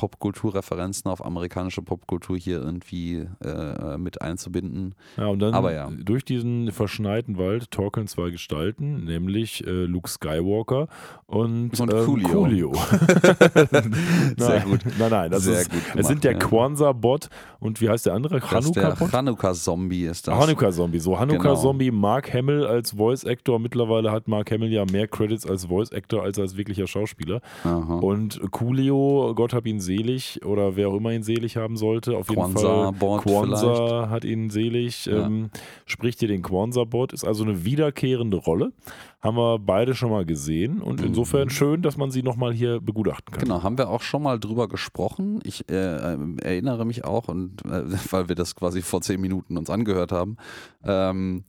[0.00, 4.94] Popkulturreferenzen auf amerikanische Popkultur hier irgendwie äh, mit einzubinden.
[5.18, 5.90] Ja, und dann Aber ja.
[5.90, 10.88] durch diesen verschneiten Wald torkeln zwei Gestalten, nämlich äh, Luke Skywalker
[11.26, 12.28] und, Und ähm, Coolio.
[12.28, 12.72] Coolio.
[14.38, 14.80] Sehr gut.
[14.98, 16.38] Nein, nein, das Sehr ist, gut es gemacht, sind der ja.
[16.38, 18.40] Kwanzaa-Bot und wie heißt der andere?
[18.40, 20.34] Hanukkah-Zombie ist das.
[20.34, 20.98] Hanukkah-Zombie.
[20.98, 21.20] So, Genau.
[21.20, 23.58] Hanukkah-Zombie, Mark Hamill als Voice-Actor.
[23.58, 27.42] Mittlerweile hat Mark Hamill ja mehr Credits als Voice-Actor als als wirklicher Schauspieler.
[27.64, 27.96] Aha.
[27.96, 32.28] Und Coolio, Gott hab ihn selig, oder wer auch immer ihn selig haben sollte, auf
[32.28, 32.92] jeden Kwanzaa Fall.
[32.92, 35.26] Bot Kwanzaa hat ihn selig, Ja.
[35.26, 35.50] ähm,
[35.86, 38.72] spricht hier den Kwanzaa-Bot, ist also eine wiederkehrende Rolle.
[39.20, 41.08] Haben wir beide schon mal gesehen und Mhm.
[41.08, 43.42] insofern schön, dass man sie nochmal hier begutachten kann.
[43.44, 45.40] Genau, haben wir auch schon mal drüber gesprochen.
[45.44, 49.68] Ich äh, erinnere mich auch, und äh, weil wir das quasi vor zehn Minuten uns
[49.70, 50.36] angehört haben,
[50.84, 51.42] ähm,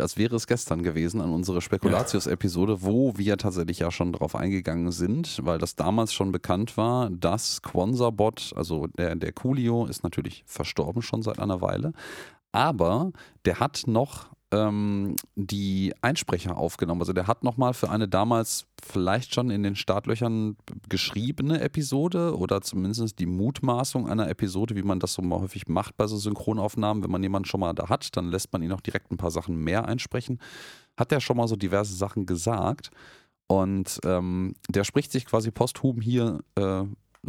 [0.00, 4.92] als wäre es gestern gewesen an unsere Spekulatius-Episode, wo wir tatsächlich ja schon drauf eingegangen
[4.92, 10.44] sind, weil das damals schon bekannt war, dass Quonsa-Bot, also der, der Coolio, ist natürlich
[10.46, 11.92] verstorben schon seit einer Weile,
[12.52, 13.12] aber
[13.44, 17.00] der hat noch ähm, die Einsprecher aufgenommen.
[17.00, 20.56] Also der hat nochmal für eine damals vielleicht schon in den Startlöchern
[20.88, 25.96] geschriebene Episode oder zumindest die Mutmaßung einer Episode, wie man das so mal häufig macht
[25.96, 27.02] bei so Synchronaufnahmen.
[27.02, 29.30] Wenn man jemanden schon mal da hat, dann lässt man ihn auch direkt ein paar
[29.30, 30.40] Sachen mehr einsprechen.
[30.96, 32.90] Hat er schon mal so diverse Sachen gesagt.
[33.48, 36.82] Und ähm, der spricht sich quasi posthum hier äh,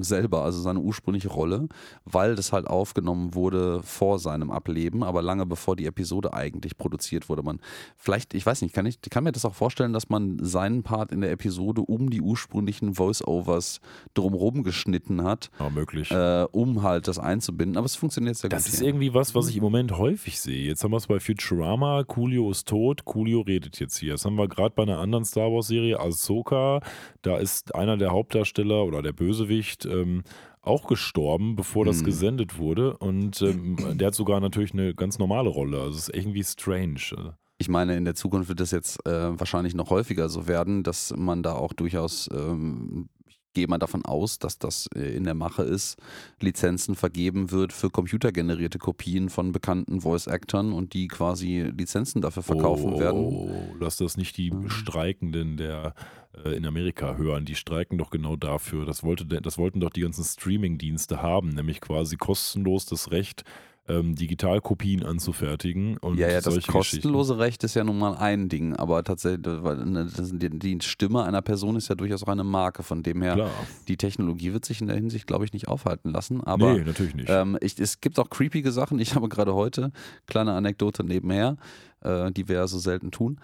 [0.04, 1.68] selber, also seine ursprüngliche Rolle,
[2.06, 7.30] weil das halt aufgenommen wurde vor seinem Ableben, aber lange bevor die Episode eigentlich produziert
[7.30, 7.44] wurde.
[7.44, 7.60] Man
[7.98, 11.12] vielleicht, ich weiß nicht, kann ich kann mir das auch vorstellen, dass man seinen Part
[11.12, 13.80] in der Episode um die ursprünglichen Voice-Overs
[14.14, 16.12] drumherum geschnitten hat, Ja, möglich.
[16.12, 17.78] äh, um halt das einzubinden.
[17.78, 18.74] Aber es funktioniert sehr Das gut.
[18.74, 18.88] ist hier.
[18.90, 20.66] irgendwie was, was ich im Moment häufig sehe.
[20.68, 24.14] Jetzt haben wir es bei Futurama, Coolio ist tot, Coolio redet jetzt hier.
[24.14, 26.82] Das haben wir gerade bei einer anderen Star Wars-Serie, Ahsoka.
[27.22, 30.24] Da ist einer der Hauptdarsteller oder der Bösewicht ähm,
[30.62, 32.06] auch gestorben, bevor das Mhm.
[32.06, 32.98] gesendet wurde.
[32.98, 35.80] Und ähm, der hat sogar natürlich eine ganz normale Rolle.
[35.80, 37.34] Also es ist irgendwie strange.
[37.58, 41.14] Ich meine, in der Zukunft wird das jetzt äh, wahrscheinlich noch häufiger so werden, dass
[41.18, 45.34] man da auch durchaus, ähm, ich gehe mal davon aus, dass das äh, in der
[45.34, 45.98] Mache ist,
[46.40, 52.94] Lizenzen vergeben wird für computergenerierte Kopien von bekannten Voice-Actern und die quasi Lizenzen dafür verkaufen
[52.94, 53.20] oh, werden.
[53.24, 54.70] Oh, lass das nicht die Mhm.
[54.70, 55.96] Streikenden der
[56.27, 57.46] äh, in Amerika hören.
[57.46, 58.86] Die streiken doch genau dafür.
[58.86, 63.44] Das, wollte, das wollten doch die ganzen Streaming-Dienste haben, nämlich quasi kostenlos das Recht,
[63.90, 65.98] ähm, Digitalkopien anzufertigen.
[65.98, 69.86] Und ja, ja, das kostenlose Recht ist ja nun mal ein Ding, aber tatsächlich, weil,
[69.86, 73.36] ne, die, die Stimme einer Person ist ja durchaus auch eine Marke, von dem her,
[73.36, 73.52] Klar.
[73.88, 76.44] die Technologie wird sich in der Hinsicht, glaube ich, nicht aufhalten lassen.
[76.44, 77.30] Aber nee, natürlich nicht.
[77.30, 79.00] ähm, ich, es gibt auch creepige Sachen.
[79.00, 79.92] Ich habe gerade heute,
[80.26, 81.58] kleine Anekdote nebenher,
[82.02, 83.40] äh, die wir ja so selten tun,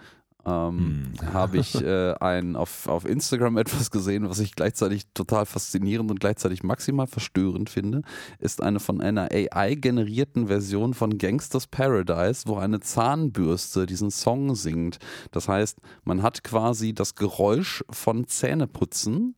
[0.46, 1.32] ähm, Hm.
[1.32, 6.20] habe ich äh, ein, auf, auf Instagram etwas gesehen, was ich gleichzeitig total faszinierend und
[6.20, 8.02] gleichzeitig maximal verstörend finde,
[8.38, 14.54] ist eine von einer AI generierten Version von Gangsters Paradise, wo eine Zahnbürste diesen Song
[14.54, 14.98] singt.
[15.30, 19.34] Das heißt, man hat quasi das Geräusch von Zähneputzen.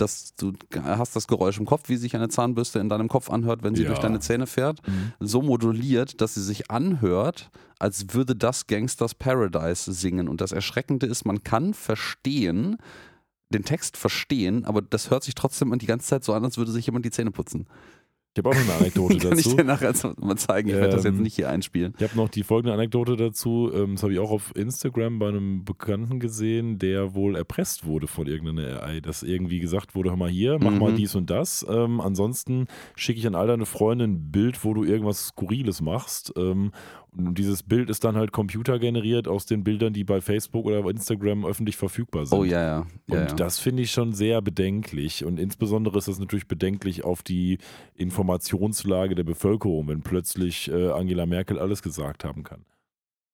[0.00, 3.62] Das, du hast das Geräusch im Kopf, wie sich eine Zahnbürste in deinem Kopf anhört,
[3.62, 3.88] wenn sie Ja.
[3.88, 5.12] durch deine Zähne fährt Mhm.
[5.20, 10.28] so moduliert, dass sie sich anhört, als würde das Gangsters Paradise singen.
[10.28, 12.76] Und das Erschreckende ist, man kann verstehen,
[13.52, 16.70] den Text verstehen, aber das hört sich trotzdem die ganze Zeit so an, als würde
[16.70, 17.66] sich jemand die Zähne putzen.
[18.32, 19.56] Ich habe auch noch eine Anekdote Kann ich dazu.
[19.56, 20.68] dir nachher mal zeigen.
[20.68, 21.94] Ich werde das jetzt Ähm, nicht hier einspielen.
[21.98, 23.70] Ich habe noch die folgende Anekdote dazu.
[23.74, 28.06] Ähm, Das habe ich auch auf Instagram bei einem Bekannten gesehen, der wohl erpresst wurde
[28.06, 30.96] von irgendeiner AI, dass irgendwie gesagt wurde: Hör mal hier, mach mal Mhm.
[30.96, 31.66] dies und das.
[31.68, 36.32] Ähm, ansonsten schicke ich an all deine Freunde ein Bild, wo du irgendwas Skurriles machst.
[36.36, 36.70] Ähm,
[37.16, 40.90] und dieses Bild ist dann halt computergeneriert aus den Bildern, die bei Facebook oder bei
[40.90, 42.38] Instagram öffentlich verfügbar sind.
[42.38, 42.86] Oh ja, ja.
[43.08, 43.34] ja, Und ja.
[43.34, 45.24] das finde ich schon sehr bedenklich.
[45.24, 47.58] Und insbesondere ist das natürlich bedenklich auf die
[47.94, 52.64] Informationslage der Bevölkerung, wenn plötzlich äh, Angela Merkel alles gesagt haben kann.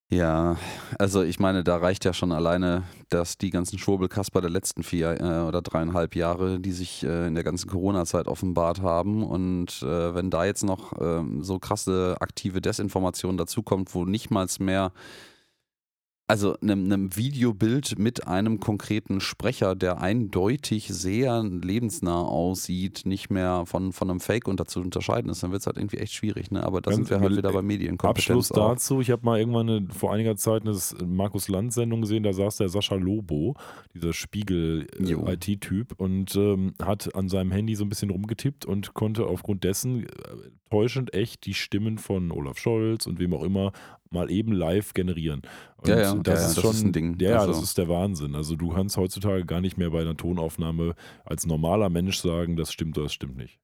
[0.09, 0.55] Ja,
[0.97, 5.19] also ich meine, da reicht ja schon alleine, dass die ganzen Schwurbelkasper der letzten vier
[5.19, 9.21] äh, oder dreieinhalb Jahre, die sich äh, in der ganzen Corona-Zeit offenbart haben.
[9.21, 14.47] Und äh, wenn da jetzt noch ähm, so krasse aktive Desinformation dazukommt, wo nicht mal
[14.59, 14.93] mehr
[16.29, 23.63] also einem, einem Videobild mit einem konkreten Sprecher, der eindeutig sehr lebensnah aussieht, nicht mehr
[23.65, 26.51] von, von einem Fake unter zu unterscheiden ist, dann wird es halt irgendwie echt schwierig.
[26.51, 26.63] Ne?
[26.63, 28.29] Aber da Ganz sind wir halt wieder bei Medienkompetenz.
[28.29, 28.73] Abschluss auch.
[28.73, 32.57] dazu, ich habe mal irgendwann eine, vor einiger Zeit eine Markus Land-Sendung gesehen, da saß
[32.57, 33.55] der Sascha Lobo,
[33.93, 34.11] dieser.
[34.11, 40.03] Spiegel-IT-Typ, und ähm, hat an seinem Handy so ein bisschen rumgetippt und konnte aufgrund dessen
[40.03, 40.09] äh,
[40.69, 43.71] täuschend echt die Stimmen von Olaf Scholz und wem auch immer
[44.11, 45.41] mal eben live generieren.
[45.77, 47.17] Und Ja, ja, das ja, ist das schon ist ein Ding.
[47.19, 48.35] Ja, ja, Also- das ist der Wahnsinn.
[48.35, 52.71] Also du kannst heutzutage gar nicht mehr bei einer Tonaufnahme als normaler Mensch sagen, das
[52.73, 53.59] stimmt oder das stimmt nicht.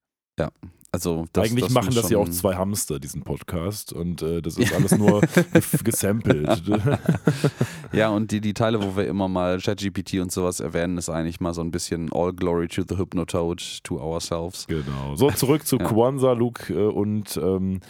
[0.92, 3.94] Also das, Eigentlich das machen das ja auch zwei Hamster, diesen Podcast.
[3.94, 5.22] Und äh, das ist alles nur
[5.84, 6.62] gesampelt.
[7.94, 11.40] Ja, und die, die Teile, wo wir immer mal ChatGPT und sowas erwähnen, ist eigentlich
[11.40, 14.66] mal so ein bisschen All Glory to the Hypnotoad, to ourselves.
[14.68, 15.16] genau.
[15.16, 15.86] So, zurück zu Ja.
[15.86, 17.82] Kwanzaa, Luke äh, und ähm,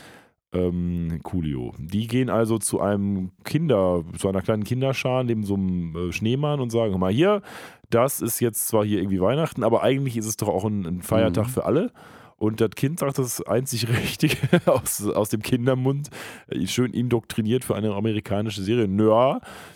[0.53, 1.73] ähm, Coolio.
[1.77, 6.59] Die gehen also zu einem Kinder, zu einer kleinen Kinderschar neben so einem äh, Schneemann
[6.59, 7.41] und sagen: mal hier,
[7.89, 11.01] das ist jetzt zwar hier irgendwie Weihnachten, aber eigentlich ist es doch auch ein, ein
[11.01, 11.51] Feiertag Mhm.
[11.51, 11.91] für alle.
[12.37, 16.09] Und das Kind sagt das einzig Richtige aus, aus dem Kindermund,
[16.47, 18.87] äh, schön indoktriniert für eine amerikanische Serie.
[18.87, 19.11] Nö,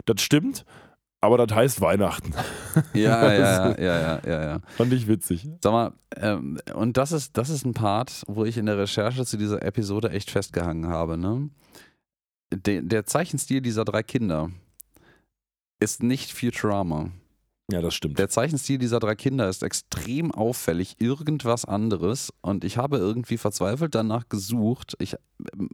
[0.06, 0.66] das stimmt,
[1.21, 2.34] aber das heißt Weihnachten.
[2.93, 4.60] Ja, ja, ja, ja, ja, ja.
[4.75, 5.47] Fand ich witzig.
[5.62, 9.25] Sag mal, ähm, und das ist, das ist ein Part, wo ich in der Recherche
[9.25, 11.17] zu dieser Episode echt festgehangen habe.
[11.17, 11.49] Ne?
[12.53, 14.51] De, der Zeichenstil dieser drei Kinder
[15.80, 17.12] ist nicht Futurama.
[17.69, 18.17] Ja, das stimmt.
[18.17, 22.32] Der Zeichenstil dieser drei Kinder ist extrem auffällig, irgendwas anderes.
[22.41, 24.95] Und ich habe irgendwie verzweifelt danach gesucht.
[24.99, 25.17] Ich,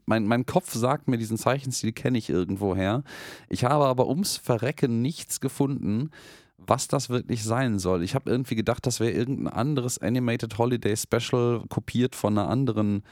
[0.06, 3.04] mein, mein Kopf sagt mir, diesen Zeichenstil kenne ich irgendwoher.
[3.48, 6.10] Ich habe aber ums Verrecken nichts gefunden,
[6.58, 8.02] was das wirklich sein soll.
[8.02, 13.04] Ich habe irgendwie gedacht, das wäre irgendein anderes Animated Holiday Special kopiert von einer anderen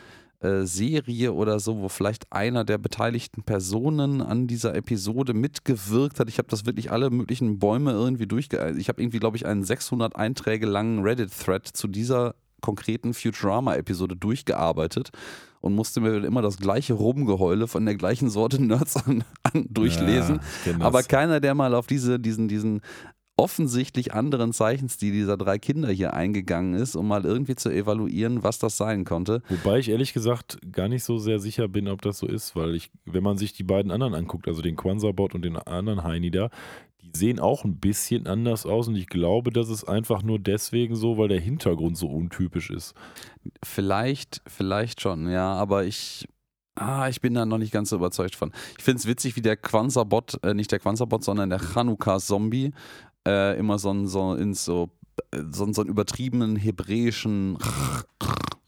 [0.42, 6.30] äh, Serie oder so, wo vielleicht einer der beteiligten Personen an dieser Episode mitgewirkt hat.
[6.30, 8.76] Ich habe das wirklich alle möglichen Bäume irgendwie durchge...
[8.78, 15.12] Ich habe irgendwie, glaube ich, einen 600 Einträge langen Reddit-Thread zu dieser konkreten Futurama-Episode durchgearbeitet
[15.62, 20.40] und musste mir immer das gleiche Rumgeheule von der gleichen Sorte Nerds an, an durchlesen.
[20.66, 20.82] Ja, das.
[20.82, 22.82] Aber keiner, der mal auf diese, diesen, diesen
[23.42, 28.60] offensichtlich anderen Zeichenstil dieser drei Kinder hier eingegangen ist, um mal irgendwie zu evaluieren, was
[28.60, 29.42] das sein konnte.
[29.50, 32.76] Wobei ich ehrlich gesagt gar nicht so sehr sicher bin, ob das so ist, weil
[32.76, 36.30] ich, wenn man sich die beiden anderen anguckt, also den Quanzabot und den anderen Heini
[36.30, 36.52] da,
[37.02, 40.96] die sehen auch ein bisschen anders aus und ich glaube, das ist einfach nur deswegen
[40.96, 42.94] so, weil der Hintergrund so untypisch ist.
[43.64, 46.28] Vielleicht, vielleicht schon, ja, aber ich.
[46.76, 48.54] Ah, ich bin da noch nicht ganz so überzeugt von.
[48.78, 52.72] Ich finde es witzig, wie der Quanzabot, äh, nicht der Quanzabot, sondern der Chanukka-Zombie
[53.28, 54.90] äh, immer so, ein- so in so,
[55.52, 57.58] so, so einen übertriebenen hebräischen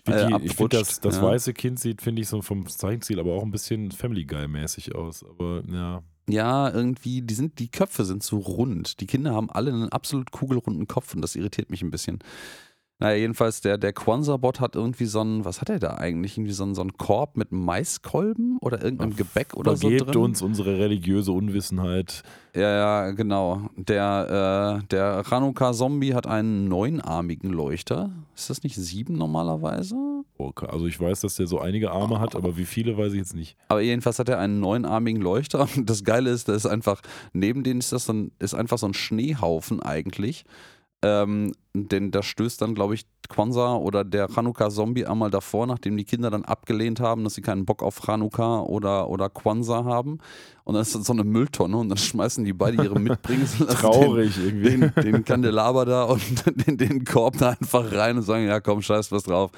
[0.06, 1.24] äh, finde, ich find, das, das ja.
[1.24, 5.24] weiße Kind sieht, finde ich, so vom Zeichenstil aber auch ein bisschen Family Guy-mäßig aus.
[5.24, 9.00] Aber ja, Ja, irgendwie, die sind, die Köpfe sind so rund.
[9.00, 12.20] Die Kinder haben alle einen absolut kugelrunden Kopf und das irritiert mich ein bisschen.
[13.00, 16.38] Naja, jedenfalls, der, der Kwanzaa-Bot hat irgendwie so einen, was hat er da eigentlich?
[16.38, 20.16] Irgendwie so einen, so einen Korb mit Maiskolben oder irgendeinem Gebäck oder so drin.
[20.16, 22.24] uns unsere religiöse Unwissenheit.
[22.56, 23.70] Ja, ja, genau.
[23.76, 28.12] Der, äh, der Chanukka-Zombie hat einen neunarmigen Leuchter.
[28.36, 29.96] Ist das nicht sieben normalerweise?
[30.38, 33.20] Okay, Also ich weiß, dass der so einige Arme hat, aber wie viele weiß ich
[33.20, 33.58] jetzt nicht.
[33.68, 35.68] Aber jedenfalls hat er einen neunarmigen Leuchter.
[35.76, 37.02] Und das Geile ist, da ist einfach,
[37.34, 40.46] neben denen ist das dann, ist einfach so ein Schneehaufen eigentlich.
[41.02, 46.04] Ähm, denn da stößt dann, glaube ich, Kwanzaa oder der Chanukka-Zombie einmal davor, nachdem die
[46.04, 50.20] Kinder dann abgelehnt haben, dass sie keinen Bock auf Chanukka oder, oder Kwanzaa haben.
[50.66, 53.68] Und dann ist das so eine Mülltonne und dann schmeißen die beide ihre Mitbringsel.
[53.76, 54.70] Traurig irgendwie.
[54.70, 56.22] Den, den, den Kandelaber da und
[56.68, 59.52] den, den Korb da einfach rein und sagen, ja komm, scheiß was drauf.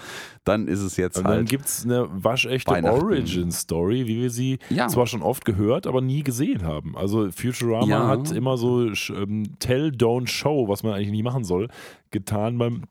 [0.45, 1.49] Dann ist es jetzt Und dann halt.
[1.49, 2.71] gibt es eine waschechte.
[2.71, 4.87] Origin-Story, wie wir sie Ja.
[4.87, 6.95] zwar schon oft gehört, aber nie gesehen haben.
[6.97, 8.07] Also Futurama Ja.
[8.07, 11.67] hat immer so ähm, Tell, Don't Show, was man eigentlich nie machen soll,
[12.19, 12.83] getan beim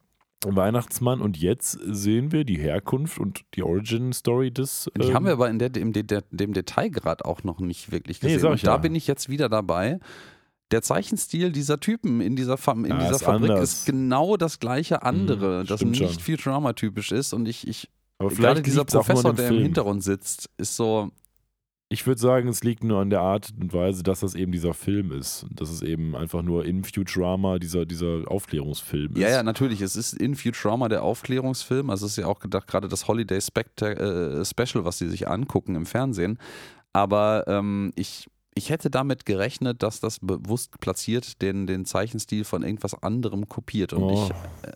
[0.45, 1.21] Weihnachtsmann.
[1.21, 4.91] Und jetzt sehen wir die Herkunft und die Origin-Story des.
[5.01, 8.21] Die ähm, haben wir aber in der, im, De dem Detailgrad auch noch nicht wirklich
[8.23, 8.41] Nee, gesehen.
[8.41, 8.77] sag und da ja.
[8.79, 9.99] bin ich jetzt wieder dabei.
[10.71, 13.73] Der Zeichenstil dieser Typen in dieser, Fa in Ja, dieser ist Fabrik anders.
[13.73, 16.21] ist genau das gleiche andere, Mhm, das nicht schon.
[16.21, 17.33] Futurama-typisch ist.
[17.33, 19.63] Und ich, ich aber gerade vielleicht dieser nur an Professor, der im.
[19.63, 21.11] Hintergrund sitzt, ist so,
[21.91, 24.75] Ich würde sagen, es liegt nur an der Art und Weise, dass das eben dieser
[24.75, 25.47] Film ist.
[25.51, 29.19] Dass es eben einfach nur in Futurama dieser, dieser Aufklärungsfilm ist.
[29.19, 29.81] Ja, ja, natürlich.
[29.81, 31.91] Es ist in Futurama der Aufklärungsfilm.
[31.91, 35.29] Also es ist ja auch gedacht, gerade das Holiday Specta äh, Special, was sie sich
[35.29, 36.39] angucken im Fernsehen.
[36.93, 42.63] Aber ähm, ich, ich hätte damit gerechnet, dass das bewusst platziert den, den Zeichenstil von
[42.63, 43.93] irgendwas anderem kopiert.
[43.93, 44.25] Und Oh.
[44.63, 44.73] ich, äh,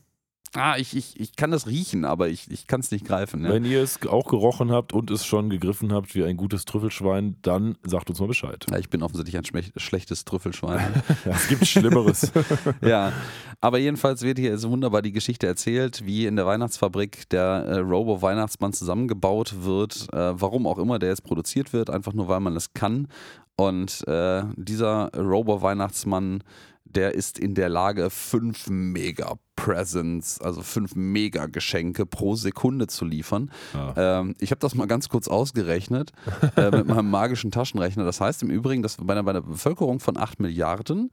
[0.54, 3.42] ah, ich, ich, ich kann das riechen, aber ich, ich kann es nicht greifen.
[3.42, 3.50] Ne?
[3.50, 7.36] Wenn ihr es auch gerochen habt und es schon gegriffen habt wie ein gutes Trüffelschwein,
[7.42, 8.66] dann sagt uns mal Bescheid.
[8.70, 11.02] Ja, ich bin offensichtlich ein schlechtes Trüffelschwein.
[11.24, 12.32] Ja, es gibt Schlimmeres.
[12.80, 13.12] ja,
[13.60, 17.78] aber jedenfalls wird hier so wunderbar die Geschichte erzählt, wie in der Weihnachtsfabrik der äh,
[17.78, 22.56] Robo-Weihnachtsmann zusammengebaut wird, äh, warum auch immer der jetzt produziert wird, einfach nur weil man
[22.56, 23.08] es kann.
[23.56, 26.44] Und äh, dieser Robo-Weihnachtsmann,
[26.94, 33.50] der ist in der Lage, fünf Mega-Presents, also fünf Mega-Geschenke pro Sekunde zu liefern.
[33.74, 34.20] Ja.
[34.20, 36.12] Ähm, ich habe das mal ganz kurz ausgerechnet
[36.56, 38.04] äh, mit meinem magischen Taschenrechner.
[38.04, 41.10] Das heißt im Übrigen, dass bei einer, bei einer Bevölkerung von 8 Milliarden,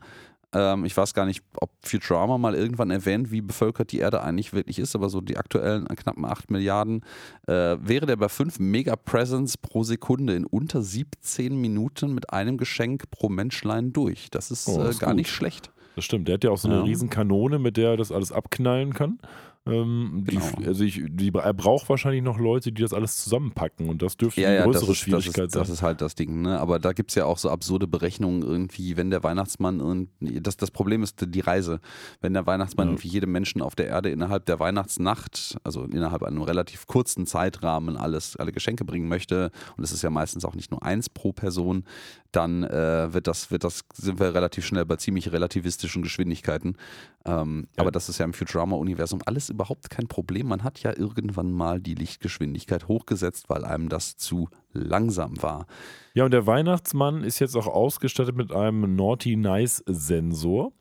[0.55, 4.53] ähm, ich weiß gar nicht, ob Futurama mal irgendwann erwähnt, wie bevölkert die Erde eigentlich
[4.53, 7.01] wirklich ist, aber so die aktuellen knappen 8 Milliarden,
[7.47, 13.11] äh, wäre der bei 5 Mega-Presents pro Sekunde in unter 17 Minuten mit einem Geschenk
[13.11, 14.29] pro Menschlein durch.
[14.31, 15.17] Das ist, Oh, äh, ist gar gut.
[15.17, 15.71] nicht schlecht.
[15.95, 16.27] Das stimmt.
[16.27, 16.83] Der hat ja auch so eine Ja.
[16.83, 19.19] riesen Kanone, mit der er das alles abknallen kann.
[19.67, 20.67] Ähm, die, Genau.
[20.67, 24.41] also ich, die, er braucht wahrscheinlich noch Leute, die das alles zusammenpacken und das dürfte
[24.41, 25.73] Ja, eine ja, größere das ist, das, Schwierigkeit ist, das sein.
[25.73, 26.59] ist halt das Ding, ne?
[26.59, 30.57] Aber da gibt es ja auch so absurde Berechnungen irgendwie, wenn der Weihnachtsmann irgendwie, das,
[30.57, 31.79] das Problem ist die Reise.
[32.21, 32.91] Wenn der Weihnachtsmann Ja.
[32.93, 37.97] irgendwie jedem Menschen auf der Erde innerhalb der Weihnachtsnacht, also innerhalb einem relativ kurzen Zeitrahmen
[37.97, 41.33] alles, alle Geschenke bringen möchte, und es ist ja meistens auch nicht nur eins pro
[41.33, 41.85] Person,
[42.31, 46.77] dann äh, wird das, wird das, sind wir relativ schnell bei ziemlich relativistischen Geschwindigkeiten.
[47.25, 47.67] Ähm.
[47.77, 50.47] Aber das ist ja im Futurama-Universum alles überhaupt kein Problem.
[50.47, 55.65] Man hat ja irgendwann mal die Lichtgeschwindigkeit hochgesetzt, weil einem das zu langsam war.
[56.13, 60.71] Ja, und der Weihnachtsmann ist jetzt auch ausgestattet mit einem Naughty Nice Sensor.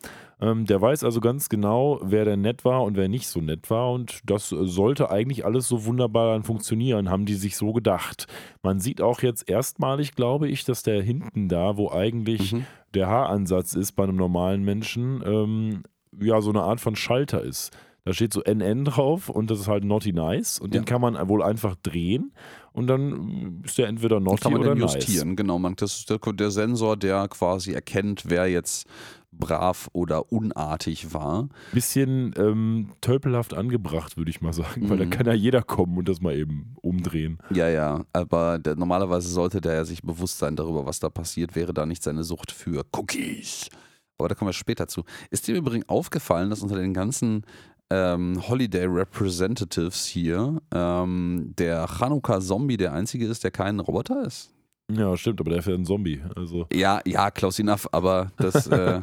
[0.41, 3.71] Ähm, der weiß also ganz genau, wer denn nett war und wer nicht so nett
[3.71, 3.93] war.
[3.93, 8.27] Und das sollte eigentlich alles so wunderbar dann funktionieren, haben die sich so gedacht.
[8.63, 12.67] Man sieht auch jetzt erstmalig, glaube ich, dass der hinten da, wo eigentlich Mhm.
[12.95, 15.83] der Haaransatz ist bei einem normalen Menschen, ähm,
[16.21, 17.71] ja, so eine Art von Schalter ist.
[18.07, 20.81] Da steht so NN drauf und das ist halt Naughty Nice und Ja.
[20.81, 22.33] den kann man wohl einfach drehen
[22.73, 24.95] und dann ist der entweder Naughty Kann man oder dann Nice.
[24.97, 25.59] justieren, genau.
[25.59, 28.87] Man, das ist der, der Sensor, der quasi erkennt, wer jetzt
[29.33, 31.49] brav oder unartig war.
[31.73, 35.11] Bisschen ähm, tölpelhaft angebracht, würde ich mal sagen, weil da Mhm.
[35.11, 37.39] kann ja jeder kommen und das mal eben umdrehen.
[37.53, 41.57] Ja, ja, aber der, normalerweise sollte der ja sich bewusst sein darüber, was da passiert,
[41.57, 43.71] wäre da nicht seine Sucht für Cookies.
[44.19, 45.03] Aber da kommen wir später zu.
[45.31, 47.45] Ist dir übrigens aufgefallen, dass unter den ganzen
[47.95, 54.53] ähm, Holiday Representatives hier ähm, der Chanukka-Zombie der einzige ist, der kein Roboter ist?
[54.91, 56.23] Ja, stimmt, aber der ist ja ein Zombie.
[56.37, 59.01] Also, Ja, ja, close enough, aber das, äh,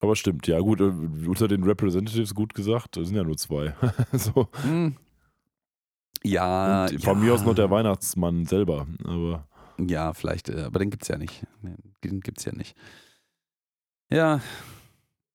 [0.00, 0.92] aber stimmt, ja gut, äh,
[1.26, 3.74] unter den Representatives gut gesagt, sind ja nur zwei.
[4.12, 4.48] so.
[4.62, 4.96] hm.
[6.24, 7.24] ja, und von ja.
[7.24, 8.86] mir aus noch der Weihnachtsmann selber.
[9.04, 9.46] Aber
[9.78, 11.44] Ja, vielleicht, äh, aber den gibt's ja nicht.
[12.04, 12.76] Den gibt's ja nicht.
[14.10, 14.40] Ja.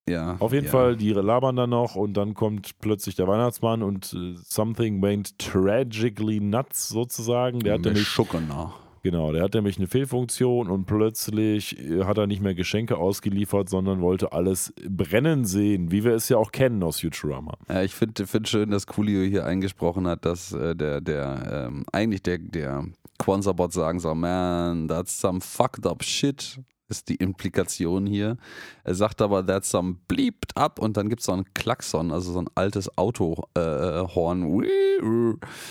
[0.07, 0.35] Ja.
[0.39, 0.71] auf jeden ja.
[0.71, 5.37] Fall, die labern dann noch und dann kommt plötzlich der Weihnachtsmann und äh, something went
[5.39, 7.59] tragically nuts sozusagen.
[7.59, 8.73] Der hat nämlich Schuckener.
[9.03, 13.69] Genau, der hat nämlich eine Fehlfunktion und plötzlich äh, hat er nicht mehr Geschenke ausgeliefert,
[13.69, 17.57] sondern wollte alles brennen sehen, wie wir es ja auch kennen aus Futurama.
[17.67, 21.85] Ja, ich finde find schön, dass Coolio hier eingesprochen hat, dass äh, der, der ähm,
[21.91, 22.85] eigentlich der, der
[23.19, 26.59] Quanzabot sagen soll, man, that's some fucked up shit
[26.93, 28.37] ist die Implikation hier.
[28.83, 32.31] Er sagt aber, that's some bleeped up und dann gibt es so einen Klaxon, also
[32.31, 34.63] so ein altes Autohorn, äh,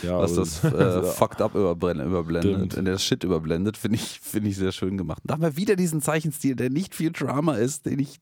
[0.03, 4.49] Ja, was aber das äh, fucked up überblendet, in der Shit überblendet, finde ich, finde
[4.49, 5.23] ich sehr schön gemacht.
[5.25, 8.20] Da haben wir wieder diesen Zeichenstil, der nicht viel Drama ist, den ich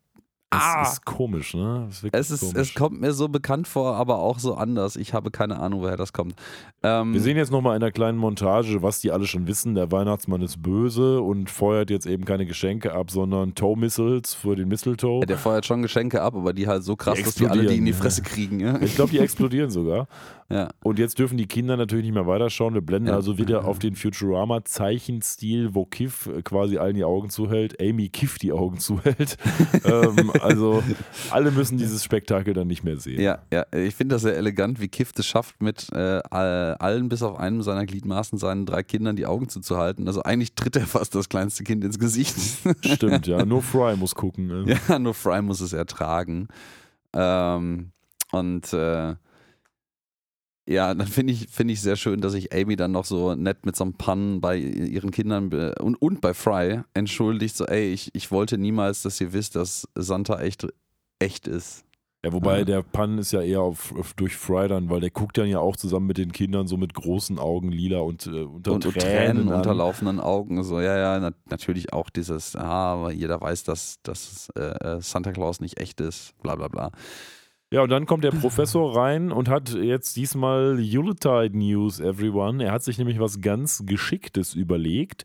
[0.52, 0.82] Ah.
[0.82, 1.86] Es ist komisch, ne?
[1.88, 2.56] Es ist, es, ist, komisch.
[2.56, 4.96] es kommt mir so bekannt vor, aber auch so anders.
[4.96, 6.34] Ich habe keine Ahnung, woher das kommt.
[6.82, 9.76] Ähm, Wir sehen jetzt nochmal in einer kleinen Montage, was die alle schon wissen.
[9.76, 14.66] Der Weihnachtsmann ist böse und feuert jetzt eben keine Geschenke ab, sondern Tow-Missiles für den
[14.66, 15.24] Mistletoe.
[15.24, 17.76] der feuert schon Geschenke ab, aber die halt so krass, Die dass die alle die
[17.76, 18.58] in die Fresse kriegen.
[18.58, 18.80] Ja?
[18.80, 20.08] Ich glaube, die explodieren sogar.
[20.50, 20.68] Ja.
[20.82, 22.74] Und jetzt dürfen die Kinder natürlich nicht mehr weiterschauen.
[22.74, 23.14] Wir blenden Ja.
[23.14, 28.52] also wieder auf den Futurama-Zeichenstil, wo Kiff quasi allen die Augen zuhält, Amy Kiff die
[28.52, 29.36] Augen zuhält.
[29.84, 30.82] ähm, also
[31.30, 33.20] alle müssen dieses Spektakel dann nicht mehr sehen.
[33.20, 37.08] Ja, ja, ich finde das sehr elegant, wie Kiff es schafft, mit äh, all- allen
[37.08, 40.06] bis auf einem seiner Gliedmaßen seinen drei Kindern die Augen zuzuhalten.
[40.08, 42.36] Also eigentlich tritt er fast das kleinste Kind ins Gesicht.
[42.84, 43.44] Stimmt, ja.
[43.44, 44.46] Nur Fry muss gucken.
[44.46, 44.76] ne?
[44.88, 46.48] ja, nur Fry muss es ertragen.
[47.14, 47.90] Ähm,
[48.32, 49.14] und äh,
[50.70, 53.66] ja, dann finde ich, finde ich sehr schön, dass sich Amy dann noch so nett
[53.66, 57.92] mit so einem Pun bei ihren Kindern be- und, und bei Fry entschuldigt, so, ey,
[57.92, 60.68] ich, ich wollte niemals, dass ihr wisst, dass Santa echt,
[61.18, 61.84] echt ist.
[62.24, 62.64] Ja, wobei Ja.
[62.64, 65.58] der Pun ist ja eher auf, auf, durch Fry dann, weil der guckt dann ja
[65.58, 69.00] auch zusammen mit den Kindern so mit großen Augen lila und äh, unter und Tränen,
[69.00, 69.54] Tränen, an.
[69.56, 70.62] unter laufenden Augen.
[70.62, 75.00] So, ja, ja, na, natürlich auch dieses, ah, aber jeder weiß, dass, dass äh, äh,
[75.00, 76.90] Santa Claus nicht echt ist, bla bla bla.
[77.72, 82.64] Ja, und dann kommt der Professor rein und hat jetzt diesmal Yuletide News, everyone.
[82.64, 85.22] Er hat sich nämlich was ganz Geschicktes überlegt.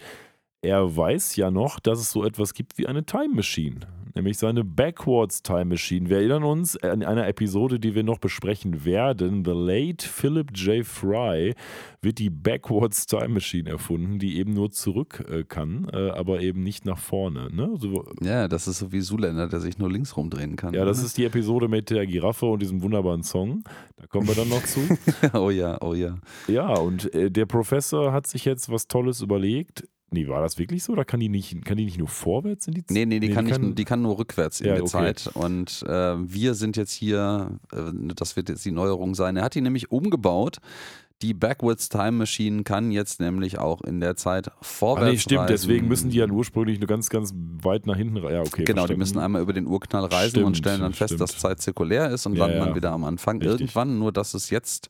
[0.61, 3.79] Er weiß ja noch, dass es so etwas gibt wie eine Time Machine,
[4.15, 6.09] nämlich seine Backwards Time Machine.
[6.09, 9.43] Wir erinnern uns an einer Episode, die wir noch besprechen werden.
[9.45, 10.85] The late Philip J.
[10.85, 11.53] Fry
[12.01, 16.63] wird die Backwards Time Machine erfunden, die eben nur zurück äh, kann, äh, aber eben
[16.63, 17.49] nicht nach vorne.
[17.53, 17.75] Ne?
[17.77, 20.73] So, Ja, das ist so wie Zuländer, der sich nur links rumdrehen kann.
[20.73, 23.63] ja, das ist die Episode mit der Giraffe und diesem wunderbaren Song.
[23.97, 24.79] Da kommen wir dann noch zu.
[25.33, 26.17] oh ja, oh ja.
[26.47, 29.87] Ja, und äh, der Professor hat sich jetzt was Tolles überlegt.
[30.11, 30.93] Nee, war das wirklich so?
[30.93, 32.93] Oder kann die nicht, kann die nicht nur vorwärts in die Zeit?
[32.95, 34.91] Nee, nee, die, kann, nicht, die kann nur rückwärts in Ja, der okay.
[35.13, 35.31] Zeit.
[35.35, 39.35] Und äh, wir sind jetzt hier, äh, das wird jetzt die Neuerung sein.
[39.35, 40.57] Er hat die nämlich umgebaut.
[41.21, 45.39] Die Backwards Time Machine kann jetzt nämlich auch in der Zeit Ah, vorwärts nee, stimmt.
[45.41, 45.53] reisen.
[45.53, 47.33] Deswegen müssen die ja ursprünglich nur ganz, ganz
[47.63, 48.17] weit nach hinten.
[48.17, 48.63] re- Ja, okay.
[48.65, 48.99] Genau, die verstanden.
[48.99, 51.21] müssen einmal über den Urknall reisen und Stimmt, stellen dann fest, stimmt.
[51.21, 52.65] dass Zeit zirkulär ist und Ja, landen ja.
[52.65, 53.41] dann wieder am Anfang.
[53.41, 53.61] Richtig.
[53.61, 54.89] Irgendwann, nur dass es jetzt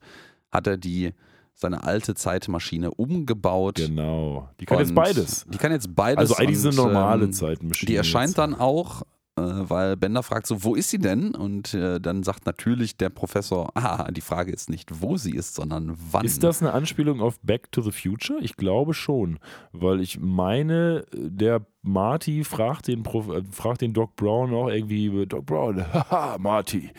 [0.51, 1.13] hat er die
[1.56, 3.76] seine alte Zeitmaschine umgebaut.
[3.76, 4.49] Genau.
[4.60, 5.45] Die kann jetzt beides.
[5.51, 6.18] Die kann jetzt beides.
[6.20, 7.88] Also eigentlich und, eine normale ähm, Zeitmaschine.
[7.88, 8.38] Die erscheint jetzt.
[8.38, 9.03] dann auch,
[9.38, 11.34] äh, weil Bender fragt so, wo ist sie denn?
[11.34, 15.56] Und äh, dann sagt natürlich der Professor, ah, die Frage ist nicht, wo sie ist,
[15.56, 16.26] sondern wann.
[16.26, 18.39] Ist das eine Anspielung auf Back to the Future?
[18.41, 19.39] Ich glaube schon,
[19.72, 25.26] weil ich meine, der Marty fragt den, Prof äh, fragt den Doc Brown auch irgendwie,
[25.26, 26.91] Doc Brown, haha, Marty,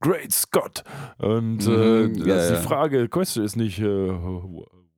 [0.00, 0.82] great Scott.
[1.18, 1.70] Und äh,
[2.08, 2.56] Mhm, das ja, ist ja.
[2.56, 4.10] die Frage, Question ist nicht äh,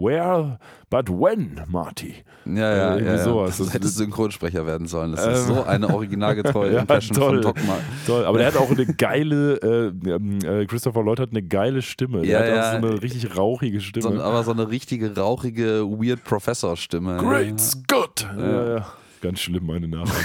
[0.01, 0.59] where,
[0.91, 2.15] but when, Marty.
[2.47, 3.59] Ja, Äh, ja, irgendwie ja, sowas.
[3.59, 5.11] Das hätte Synchronsprecher werden sollen.
[5.13, 5.55] Das ist Ähm.
[5.57, 7.43] so eine originalgetreue Ja, Impression toll.
[7.43, 11.19] von Doc Mar Toll, aber der hat auch eine geile, äh, ähm, äh, Christopher Lloyd
[11.21, 12.23] hat eine geile Stimme.
[12.23, 14.17] Der Ja, hat auch so eine richtig rauchige Stimme.
[14.17, 17.17] So, aber so eine richtige, rauchige, weird Professor-Stimme.
[17.19, 18.27] Great Scott!
[18.39, 18.87] Ja, ja.
[19.21, 20.23] Ganz schlimm, meine Nachahmung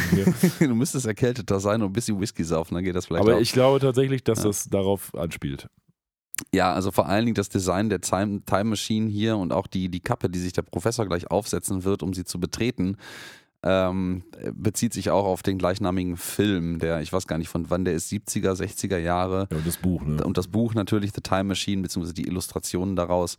[0.59, 0.67] hier.
[0.67, 3.41] Du müsstest erkälteter sein und ein bisschen Whisky saufen, dann geht das vielleicht Aber auch.
[3.41, 4.45] ich glaube tatsächlich, dass Ja.
[4.45, 5.67] das darauf anspielt.
[6.53, 9.89] Ja, also vor allen Dingen das Design der Time, Time Machine hier und auch die,
[9.89, 12.97] die Kappe, die sich der Professor gleich aufsetzen wird, um sie zu betreten,
[13.65, 14.23] ähm,
[14.53, 17.93] bezieht sich auch auf den gleichnamigen Film, der, ich weiß gar nicht von wann der
[17.93, 19.47] ist, 70er, 60er Jahre.
[19.51, 20.21] Ja, und das Buch, ne?
[20.23, 23.37] Und das Buch natürlich, The Time Machine, beziehungsweise die Illustrationen daraus.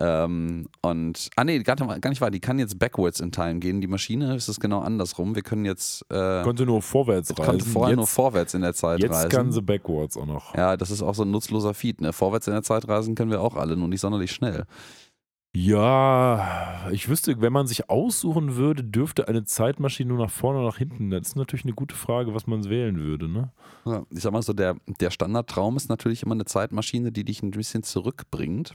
[0.00, 3.58] Ähm, und, ah nee, gar, nicht- gar nicht wahr, die kann jetzt backwards in Time
[3.58, 3.80] gehen.
[3.80, 5.34] Die Maschine ist es genau andersrum.
[5.34, 7.44] Wir können jetzt, äh, Konnte nur vorwärts reisen.
[7.44, 9.28] konnte vorher nur jetzt vorwärts in der Zeit jetzt reisen.
[9.28, 10.54] kann sie backwards auch noch.
[10.54, 12.00] Ja, das ist auch so ein nutzloser Feed.
[12.00, 12.12] Ne?
[12.12, 14.66] Vorwärts in der Zeit reisen können wir auch alle, nur nicht sonderlich schnell.
[15.56, 20.68] Ja, ich wüsste, wenn man sich aussuchen würde, dürfte eine Zeitmaschine nur nach vorne oder
[20.68, 21.10] nach hinten.
[21.10, 23.50] Das ist natürlich eine gute Frage, was man wählen würde, ne?
[23.84, 27.42] Ja, ich sag mal so, der, der Standardtraum ist natürlich immer eine Zeitmaschine, die dich
[27.42, 28.74] ein bisschen zurückbringt.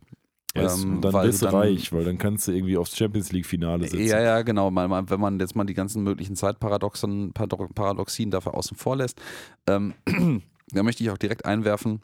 [0.56, 3.88] Yes, Ähm, dann bist du dann- reich, weil dann kannst du irgendwie aufs Champions League-Finale
[3.88, 4.06] sitzen.
[4.06, 4.70] Ja, ja, genau.
[4.70, 9.20] Mal, wenn man jetzt mal die ganzen möglichen Zeitparadoxen, Parado- Paradoxien dafür außen vor lässt,
[9.68, 9.94] ähm,
[10.72, 12.02] da möchte ich auch direkt einwerfen,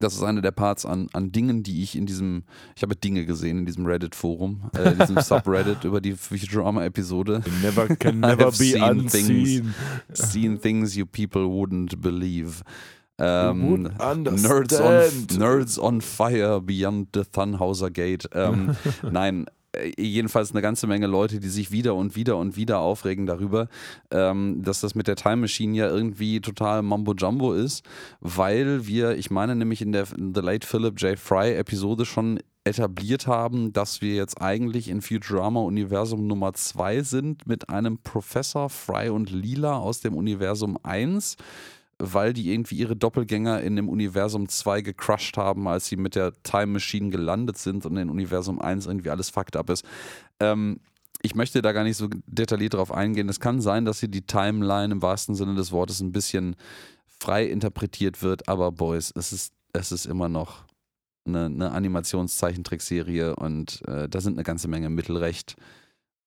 [0.00, 2.42] Das ist einer der Parts an, an Dingen, die ich in diesem,
[2.74, 7.42] ich habe Dinge gesehen in diesem Reddit-Forum, äh, in diesem Subreddit über die Futurama-Episode.
[7.62, 9.74] Never can never be seen unseen.
[10.12, 12.62] Seen things you people wouldn't believe.
[13.22, 15.38] Ähm, Nerds on.
[15.38, 18.28] Nerds on Fire Beyond the Thunhauser Gate.
[18.34, 18.74] Ähm,
[19.10, 19.46] nein,
[19.76, 23.68] äh, jedenfalls eine ganze Menge Leute, die sich wieder und wieder und wieder aufregen darüber,
[24.10, 27.84] ähm, dass das mit der Time Machine ja irgendwie total Mambo Jumbo ist,
[28.20, 31.16] weil wir, ich meine nämlich in der in The Late Philip J.
[31.16, 37.46] Fry Episode schon etabliert haben, dass wir jetzt eigentlich in Futurama Universum Nummer 2 sind
[37.46, 41.36] mit einem Professor Fry und Lila aus dem Universum 1
[42.04, 46.32] weil die irgendwie ihre Doppelgänger in dem Universum 2 gecrushed haben, als sie mit der
[46.42, 49.84] Time Machine gelandet sind und in Universum 1 irgendwie alles fucked up ist.
[50.40, 50.80] Ähm,
[51.22, 53.28] ich möchte da gar nicht so detailliert drauf eingehen.
[53.28, 56.56] Es kann sein, dass hier die Timeline im wahrsten Sinne des Wortes ein bisschen
[57.06, 60.64] frei interpretiert wird, aber Boys, es ist, es ist immer noch
[61.24, 65.54] eine, eine Animationszeichentrickserie und äh, da sind eine ganze Menge Mittelrecht.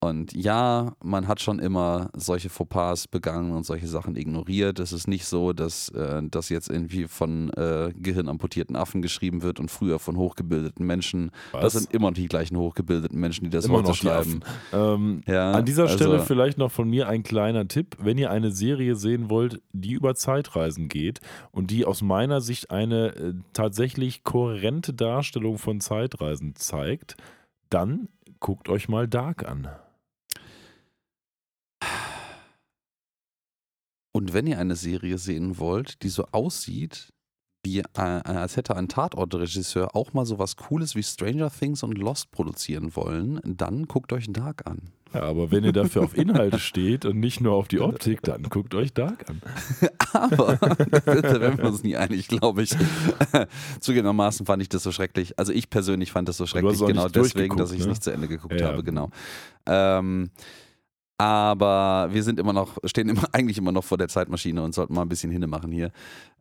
[0.08, 4.80] Und ja, man hat schon immer solche Fauxpas begangen und solche Sachen ignoriert.
[4.80, 9.60] Es ist nicht so, dass äh, das jetzt irgendwie von äh, gehirnamputierten Affen geschrieben wird
[9.60, 11.32] und früher von hochgebildeten Menschen.
[11.52, 11.64] Was?
[11.64, 14.42] Das sind immer noch die gleichen hochgebildeten Menschen, die das Immer heute noch schreiben.
[14.74, 17.98] Ähm, Ja, An dieser also- Stelle vielleicht noch von mir ein kleiner Tipp.
[18.00, 21.20] Wenn ihr eine Serie sehen wollt, die über Zeitreisen geht
[21.52, 27.16] und die aus meiner Sicht eine äh, tatsächlich kohärente Darstellung von Zeitreisen zeigt,
[27.70, 29.68] dann guckt euch mal Dark an.
[34.16, 37.12] Und wenn ihr eine Serie sehen wollt, die so aussieht,
[37.66, 42.32] wie, äh, als hätte ein Tatortregisseur auch mal sowas Cooles wie Stranger Things und Lost
[42.32, 44.94] produzieren wollen, dann guckt euch Dark an.
[45.14, 48.44] Ja, aber wenn ihr dafür auf Inhalte steht und nicht nur auf die Optik, dann
[48.44, 49.42] guckt euch Dark an.
[50.14, 51.06] Aber da
[51.42, 52.72] werden wir uns nie einig, glaube ich.
[53.82, 55.38] Zugegebenermaßen fand ich das so schrecklich.
[55.38, 57.92] Also ich persönlich fand das so schrecklich, genau deswegen, dass ich es ne?
[57.92, 58.68] nicht zu Ende geguckt Ja.
[58.68, 59.10] habe, genau.
[59.66, 60.32] Ähm,
[61.18, 64.94] aber wir sind immer noch, stehen immer, eigentlich immer noch vor der Zeitmaschine und sollten
[64.94, 65.92] mal ein bisschen hinne machen hier.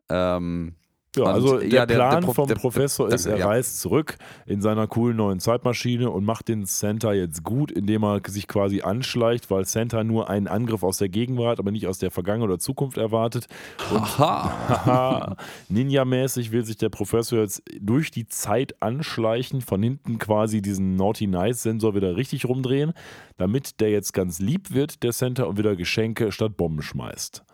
[0.09, 0.75] Ähm,
[1.17, 3.37] Ja, Und, also der ja, der- der Plan Prof- vom der- Professor der- ist, er
[3.39, 3.47] ja.
[3.47, 8.21] reist zurück in seiner coolen neuen Zeitmaschine und macht den Santa jetzt gut, indem er
[8.27, 12.11] sich quasi anschleicht, weil Santa nur einen Angriff aus der Gegenwart, aber nicht aus der
[12.11, 13.47] Vergangenheit oder Zukunft erwartet.
[13.95, 15.37] Aha.
[15.69, 21.27] Ninja-mäßig will sich der Professor jetzt durch die Zeit anschleichen, von hinten quasi diesen Naughty
[21.27, 22.93] Nice-Sensor wieder richtig rumdrehen,
[23.37, 27.45] damit der jetzt ganz lieb wird, der Santa, und wieder Geschenke statt Bomben schmeißt.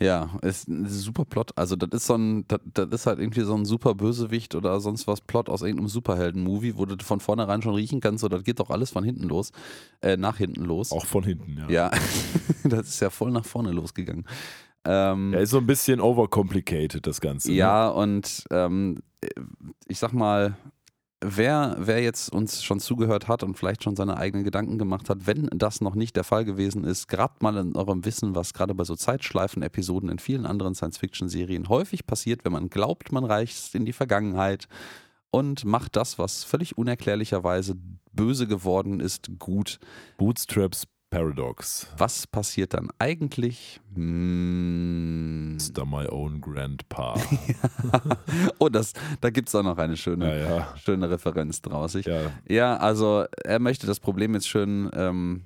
[0.00, 1.52] Ja, ist ein super Plot.
[1.56, 4.80] Also das ist so ein, das, das ist halt irgendwie so ein super Bösewicht oder
[4.80, 8.42] sonst was Plot aus irgendeinem Superhelden-Movie, wo du von vornherein schon riechen kannst, so das
[8.42, 9.52] geht doch alles von hinten los,
[10.02, 10.90] äh, nach hinten los.
[10.90, 11.70] Auch von hinten, ja.
[11.70, 11.90] Ja,
[12.64, 14.26] das ist ja voll nach vorne losgegangen.
[14.84, 17.50] Ähm, Er ist so ein bisschen overcomplicated, das Ganze.
[17.50, 17.56] ne?
[17.56, 18.98] ja, und ähm,
[19.86, 20.56] ich sag mal,
[21.24, 25.26] wer, wer jetzt uns schon zugehört hat und vielleicht schon seine eigenen Gedanken gemacht hat,
[25.26, 28.74] wenn das noch nicht der Fall gewesen ist, grabt mal in eurem Wissen, was gerade
[28.74, 33.86] bei so Zeitschleifen-Episoden in vielen anderen Science-Fiction-Serien häufig passiert, wenn man glaubt, man reicht in
[33.86, 34.68] die Vergangenheit
[35.30, 37.74] und macht das, was völlig unerklärlicherweise
[38.12, 39.80] böse geworden ist, gut.
[40.18, 41.86] Bootstraps Paradox.
[41.96, 43.80] Was passiert dann eigentlich?
[43.94, 45.54] Hm.
[45.54, 45.86] Mr.
[45.86, 47.14] My Own Grandpa.
[48.58, 50.76] Oh, das, da gibt es auch noch eine schöne, ja, ja.
[50.76, 51.94] schöne Referenz draus.
[51.94, 52.32] Ich, ja.
[52.48, 55.42] Ja, also er möchte das Problem jetzt schön, ähm,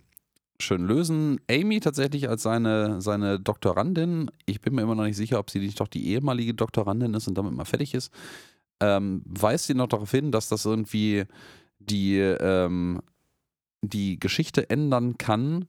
[0.58, 1.38] schön lösen.
[1.50, 5.58] Amy tatsächlich als seine, seine Doktorandin, ich bin mir immer noch nicht sicher, ob sie
[5.58, 8.12] nicht doch die ehemalige Doktorandin ist und damit mal fertig ist,
[8.80, 11.24] ähm, weist sie noch darauf hin, dass das irgendwie
[11.78, 13.02] die, ähm,
[13.82, 15.66] die Geschichte ändern kann.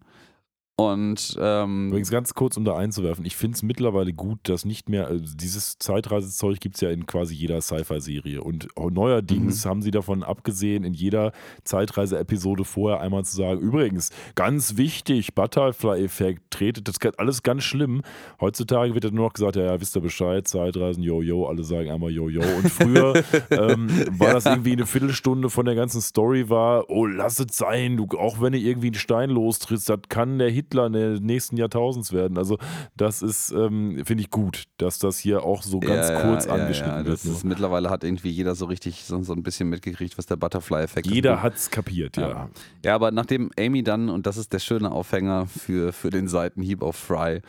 [0.80, 4.88] Und ähm, Übrigens ganz kurz, um da einzuwerfen, ich finde es mittlerweile gut, dass nicht
[4.88, 8.42] mehr, also dieses Zeitreisezeug gibt es ja in quasi jeder Sci-Fi-Serie.
[8.42, 9.70] Und neuerdings Mhm.
[9.70, 11.34] haben sie davon abgesehen, in jeder
[11.66, 18.02] Zeitreise-Episode vorher einmal zu sagen, übrigens, ganz wichtig, Butterfly-Effekt, tretet, das ist alles ganz schlimm.
[18.40, 21.66] Heutzutage wird ja nur noch gesagt, ja, ja, wisst ihr Bescheid, Zeitreisen, yo, yo, alle
[21.66, 22.42] sagen einmal yo, yo.
[22.42, 23.16] Und früher
[23.50, 27.98] ähm, war das irgendwie eine Viertelstunde von der ganzen Story war, oh, lass es sein,
[27.98, 32.14] du, auch wenn du irgendwie einen Stein lostrittst, das kann der Hitler des nächsten Jahrtausends
[32.14, 32.38] werden.
[32.38, 32.58] Also
[32.96, 36.54] das ist, ähm, finde ich gut, dass das hier auch so ganz ja, kurz ja,
[36.54, 37.26] angeschnitten ja, wird.
[37.26, 37.36] nur.
[37.36, 41.08] ist, mittlerweile hat irgendwie jeder so richtig so, so ein bisschen mitgekriegt, was der Butterfly-Effekt
[41.08, 41.14] ist.
[41.14, 42.50] Jeder hat es kapiert, ja.
[42.84, 42.96] Ja.
[42.96, 46.96] Aber nachdem Amy dann, und das ist der schöne Aufhänger für, für den Seitenhieb auf
[46.96, 47.42] Fry,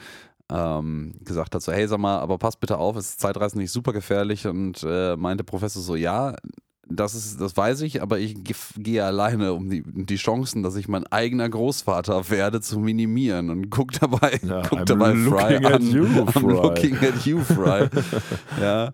[0.50, 3.70] ähm, gesagt hat so, hey, sag mal, aber pass bitte auf, es ist Zeitreisen nicht
[3.70, 6.34] super gefährlich und äh, meinte Professor so, ja,
[6.90, 10.76] das ist, das weiß ich, aber ich ge- gehe alleine, um die, die Chancen, dass
[10.76, 15.52] ich mein eigener Großvater werde, zu minimieren und guck dabei, Ja, guck I'm dabei Fry
[15.54, 15.90] looking at an.
[15.90, 16.40] you, I'm Fry.
[16.52, 17.88] looking at you, Fry.
[18.60, 18.92] ja.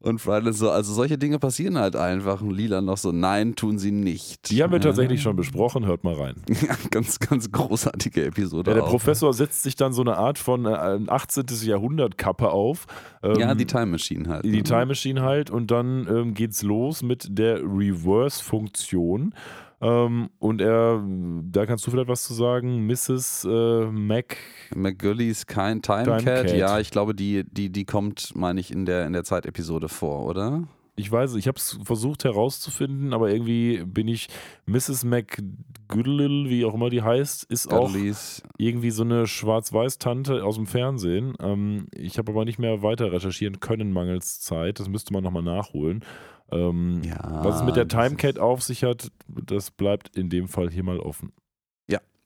[0.00, 2.40] Und Fry ist so, also solche Dinge passieren halt einfach.
[2.40, 4.48] Und Lila noch so, nein, tun sie nicht.
[4.50, 4.84] Die haben wir ja.
[4.84, 6.34] tatsächlich schon besprochen, hört mal rein.
[6.68, 8.70] Ja, ganz, ganz großartige Episode.
[8.70, 8.90] Ja, der auch.
[8.90, 11.46] Professor setzt sich dann so eine Art von äh, 18.
[11.62, 12.86] Jahrhundert-Kappe auf.
[13.22, 14.44] Ähm, Ja, die Time Machine halt.
[14.44, 14.62] die ne?
[14.62, 19.34] Time Machine halt und dann ähm, geht's los mit der Reverse-Funktion.
[19.80, 21.04] Ähm, und er,
[21.50, 23.46] da kannst du vielleicht was zu sagen, Mrs.
[23.48, 24.36] Äh, Mac.
[24.74, 26.46] McGullys kein Time, Time Cat.
[26.46, 26.56] Cat.
[26.56, 30.26] Ja, ich glaube, die, die, die kommt, meine ich, in der, in der Zeitepisode vor,
[30.26, 30.64] oder?
[30.96, 34.26] Ich weiß, ich habe es versucht herauszufinden, aber irgendwie bin ich
[34.66, 35.04] Mrs.
[35.04, 38.42] McGoodle, wie auch immer die heißt, ist auch Dudleys.
[38.58, 41.34] irgendwie so eine Schwarz-Weiß-Tante aus dem Fernsehen.
[41.38, 44.80] Ähm, ich habe aber nicht mehr weiter recherchieren können, mangels Zeit.
[44.80, 46.04] Das müsste man nochmal nachholen.
[46.50, 50.16] Ähm, Ja, was es mit der das Time ist- Cat auf sich hat, das bleibt
[50.16, 51.32] in dem Fall hier mal offen.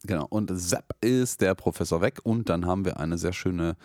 [0.05, 0.27] Genau.
[0.31, 3.77] Und Zapp ist der Professor weg und dann haben wir eine sehr schöne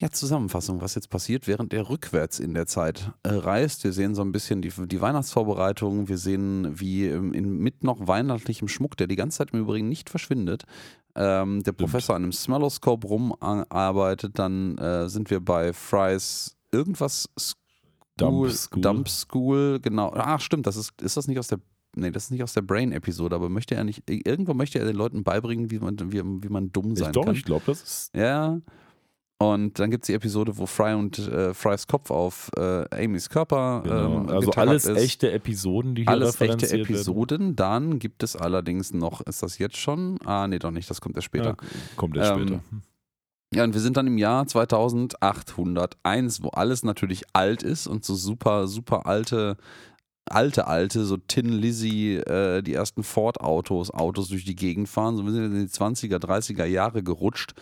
[0.00, 3.84] ja, Zusammenfassung, was jetzt passiert, während er rückwärts in der Zeit äh, reist.
[3.84, 6.08] Wir sehen so ein bisschen die, die Weihnachtsvorbereitungen.
[6.08, 9.90] Wir sehen, wie ähm, in, mit noch weihnachtlichem Schmuck, der die ganze Zeit im Übrigen
[9.90, 10.64] nicht verschwindet,
[11.16, 14.38] ähm, der Professor an einem Smelloscope rumarbeitet.
[14.38, 17.28] Dann äh, sind wir bei Fry's irgendwas
[18.16, 18.80] Dump School.
[18.82, 20.12] Dump School, genau.
[20.14, 21.58] Ach, stimmt, das ist, ist das nicht aus der.
[21.96, 24.02] Nee, das ist nicht aus der Brain-Episode, aber möchte er nicht.
[24.10, 27.24] Irgendwo möchte er den Leuten beibringen, wie man, wie, wie man dumm Ich sein doch,
[27.24, 27.34] kann.
[27.36, 28.16] ich glaube, das ist.
[28.16, 28.60] Ja.
[29.38, 33.28] Und dann gibt es die Episode, wo Fry und äh, Frys Kopf auf äh, Amys
[33.28, 34.20] Körper Genau.
[34.22, 34.96] ähm, also alles ist.
[34.96, 36.82] echte Episoden, die hier Alles echte referenziert werden.
[36.84, 37.56] Episoden.
[37.56, 40.18] Dann gibt es allerdings noch, ist das jetzt schon?
[40.24, 41.50] Ah, nee, doch nicht, das kommt erst später.
[41.50, 41.56] Ja,
[41.96, 42.60] kommt erst Ähm, später.
[43.52, 48.14] Ja, und wir sind dann im Jahr 2801, wo alles natürlich alt ist und so
[48.14, 49.56] super, super alte,
[50.26, 55.16] alte, alte, so Tin Lizzy, äh, die ersten Ford-Autos, Autos durch die Gegend fahren.
[55.16, 57.54] So wir sind in die 20er, 30er Jahre gerutscht.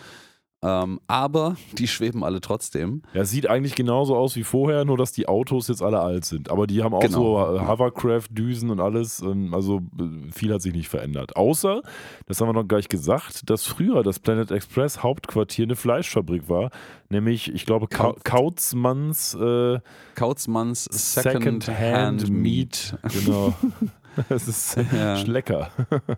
[0.65, 3.03] Ähm, aber die schweben alle trotzdem.
[3.15, 6.51] Ja, sieht eigentlich genauso aus wie vorher, nur dass die Autos jetzt alle alt sind.
[6.51, 7.49] Aber die haben auch Genau.
[7.49, 9.23] so äh, Hovercraft-Düsen und alles.
[9.53, 11.37] Also äh, viel hat sich nicht verändert.
[11.37, 11.83] Außer,
[12.27, 16.71] das haben wir noch gleich gesagt, dass früher das Planet Express Hauptquartier eine Fleischfabrik war.
[17.09, 19.81] Nämlich, ich glaube, Kau Kautz- Kautzmanns äh,
[20.15, 22.97] Kautzmanns Second-Hand Second-Hand Meat.
[23.25, 23.53] Genau.
[24.29, 25.15] Es ist Ja.
[25.23, 25.71] lecker.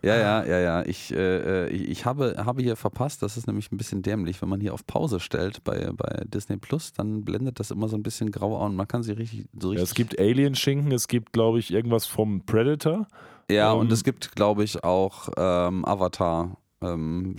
[0.03, 0.82] Ja, ja, ja, ja.
[0.86, 4.49] Ich, äh, ich, ich habe, habe hier verpasst, das ist nämlich ein bisschen dämlich, wenn
[4.49, 8.03] man hier auf Pause stellt bei, bei Disney Plus, dann blendet das immer so ein
[8.03, 9.90] bisschen grau und man kann sie richtig so Ja, richtig.
[9.90, 13.07] es gibt Alien-Schinken, es gibt, glaube ich, irgendwas vom Predator.
[13.51, 16.57] ja, ähm, und es gibt, glaube ich, auch ähm, Avatar.
[16.82, 17.36] Ähm,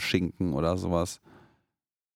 [0.53, 1.22] oder sowas.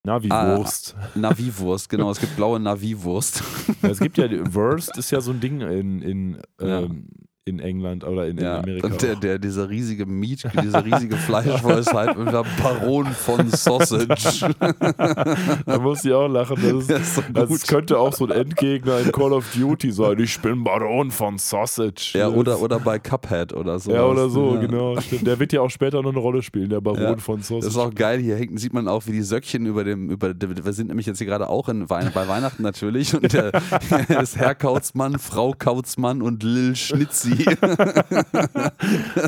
[0.05, 0.95] Navi-Wurst.
[1.15, 2.09] Navi-Wurst, genau.
[2.09, 3.43] Es gibt blaue Navi-Wurst.
[3.81, 6.79] Ja, es gibt ja, Wurst ist ja so ein Ding in, in, Ja.
[6.81, 7.07] ähm,
[7.45, 8.87] in England oder in, in Ja, Amerika.
[8.87, 14.53] und der, der, dieser riesige Meat, dieser riesige Fleischwurst halt mit der Baron von Sausage.
[15.65, 16.57] da muss ich auch lachen.
[16.61, 20.19] Das, ist, ist so das könnte auch so ein Endgegner in Call of Duty sein.
[20.19, 22.11] Ich bin Baron von Sausage.
[22.13, 23.91] Ja, oder, oder bei Cuphead oder so.
[23.91, 24.61] ja, oder so, ja.
[24.61, 24.99] genau.
[24.99, 25.25] Stimmt.
[25.25, 27.65] Der wird ja auch später noch eine Rolle spielen, der Baron Ja, von Sausage.
[27.65, 30.33] Das ist auch geil, hier hängt, sieht man auch, wie die Söckchen über dem, über,
[30.39, 33.51] wir sind nämlich jetzt hier gerade auch in bei Weihnachten natürlich und der,
[34.07, 37.28] das Herr Kautzmann, Frau Kautzmann und Lil Schnitzi,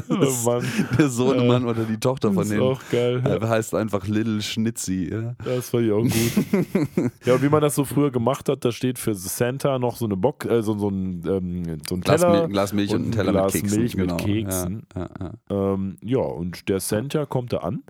[0.10, 0.66] oh Mann,
[0.98, 3.22] der Sohnemann oder die Tochter das von ist denen, auch geil.
[3.26, 3.48] Ja.
[3.48, 5.10] heißt einfach Lil Schnitzi.
[5.12, 5.36] Ja.
[5.44, 7.12] Das fand ich auch gut.
[7.26, 10.06] ja, und wie man das so früher gemacht hat, da steht für Santa noch so
[10.06, 12.42] eine Bock, äh, so, so ein, ähm, so ein Glas, Teller.
[12.42, 13.80] Mil Glas Milch und, und ein ein Teller Glas mit Keksen.
[13.80, 14.18] Milch mit genau.
[14.24, 14.88] Keksen.
[14.96, 15.74] Ja, ja, ja.
[15.74, 17.84] Ähm, ja, und der Santa kommt da an,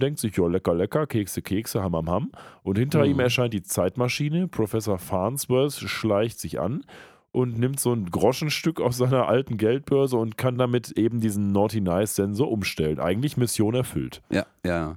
[0.00, 2.30] denkt sich, ja, lecker, lecker, Kekse, Kekse, ham, ham, ham.
[2.62, 3.10] Und hinter Mhm.
[3.12, 4.46] ihm erscheint die Zeitmaschine.
[4.48, 6.84] Professor Farnsworth schleicht sich an
[7.32, 11.80] und nimmt so ein Groschenstück aus seiner alten Geldbörse und kann damit eben diesen Naughty
[11.80, 12.98] Nice Sensor umstellen.
[12.98, 14.22] Eigentlich Mission erfüllt.
[14.30, 14.96] Ja, ja.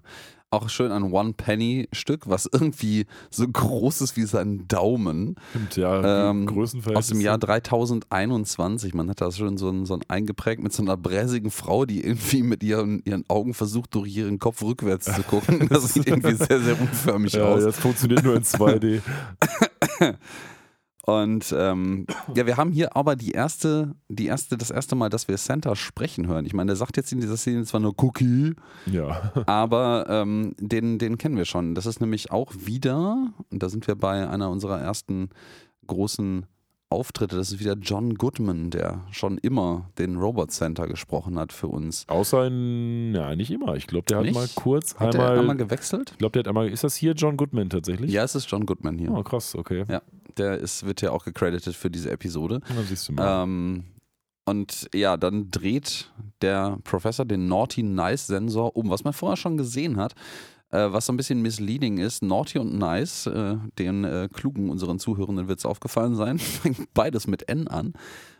[0.53, 5.35] Auch schön ein One-Penny-Stück, was irgendwie so groß ist wie sein Daumen.
[5.51, 7.05] Stimmt, ja, Ähm, Größenverhältnis.
[7.05, 8.93] Aus dem Jahr 3021.
[8.93, 12.03] Man hat da schon so ein, so ein eingeprägt mit so einer bräsigen Frau, die
[12.03, 15.67] irgendwie mit ihren, ihren Augen versucht, durch ihren Kopf rückwärts zu gucken.
[15.69, 17.63] Das sieht irgendwie sehr, sehr unförmig Ja, aus.
[17.63, 18.99] das funktioniert nur in 2D.
[21.03, 25.27] Und ähm, ja, wir haben hier aber die erste, die erste, das erste Mal, dass
[25.27, 26.45] wir Santa sprechen hören.
[26.45, 28.53] Ich meine, der sagt jetzt in dieser Szene zwar nur Cookie,
[28.85, 29.31] ja.
[29.47, 31.73] aber ähm, den, den kennen wir schon.
[31.73, 35.29] Das ist nämlich auch wieder, und da sind wir bei einer unserer ersten
[35.87, 36.45] großen
[36.91, 41.67] Auftritte, das ist wieder John Goodman, der schon immer den Robot Center gesprochen hat für
[41.67, 42.05] uns.
[42.09, 43.75] Außer in, ja, nicht immer.
[43.77, 44.35] Ich glaube, der hat Nicht?
[44.35, 45.39] mal kurz Hat einmal.
[45.39, 46.11] einmal gewechselt?
[46.11, 46.67] ich glaube, der hat einmal.
[46.67, 48.11] Ist das hier John Goodman tatsächlich?
[48.11, 49.09] Ja, es ist John Goodman hier.
[49.09, 49.85] Oh, krass, okay.
[49.87, 50.01] Ja,
[50.37, 52.61] der ist, wird ja auch gecredited für diese Episode.
[52.67, 53.43] Dann siehst du mal.
[53.43, 53.83] Ähm,
[54.45, 56.11] Und ja, dann dreht
[56.41, 60.13] der Professor den Naughty Nice Sensor um, was man vorher schon gesehen hat.
[60.71, 64.99] Äh, was so ein bisschen misleading ist, Naughty und Nice, äh, den äh, klugen unseren
[64.99, 67.93] Zuhörenden wird es aufgefallen sein, fängt beides mit N an.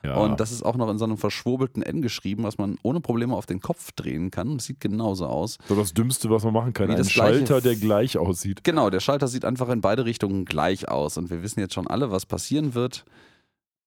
[0.04, 0.16] Ja.
[0.16, 3.36] Und das ist auch noch in so einem verschwurbelten N geschrieben, was man ohne Probleme
[3.36, 4.58] auf den Kopf drehen kann.
[4.58, 5.58] Das sieht genauso aus.
[5.68, 6.88] so das Dümmste, was man machen kann.
[6.88, 8.64] Wie Ein Schalter, der gleich aussieht.
[8.64, 11.18] Genau, der Schalter sieht einfach in beide Richtungen gleich aus.
[11.18, 13.06] Und wir wissen jetzt schon alle, was passieren wird.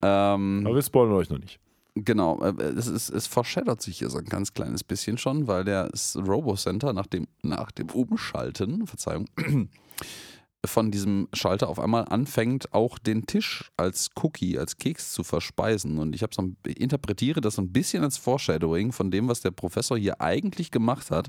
[0.02, 1.58] Ähm, Aber wir spoilern euch noch nicht.
[1.94, 5.64] Genau, äh, es, ist, es foreshadowt sich hier so ein ganz kleines bisschen schon, weil
[5.64, 9.26] der Robo-Center nach dem, nach dem Umschalten, Verzeihung,
[10.66, 15.98] von diesem Schalter auf einmal anfängt, auch den Tisch als Cookie, als Keks zu verspeisen.
[15.98, 19.50] Und ich habe so interpretiere das so ein bisschen als Foreshadowing von dem, was der
[19.52, 21.28] Professor hier eigentlich gemacht hat,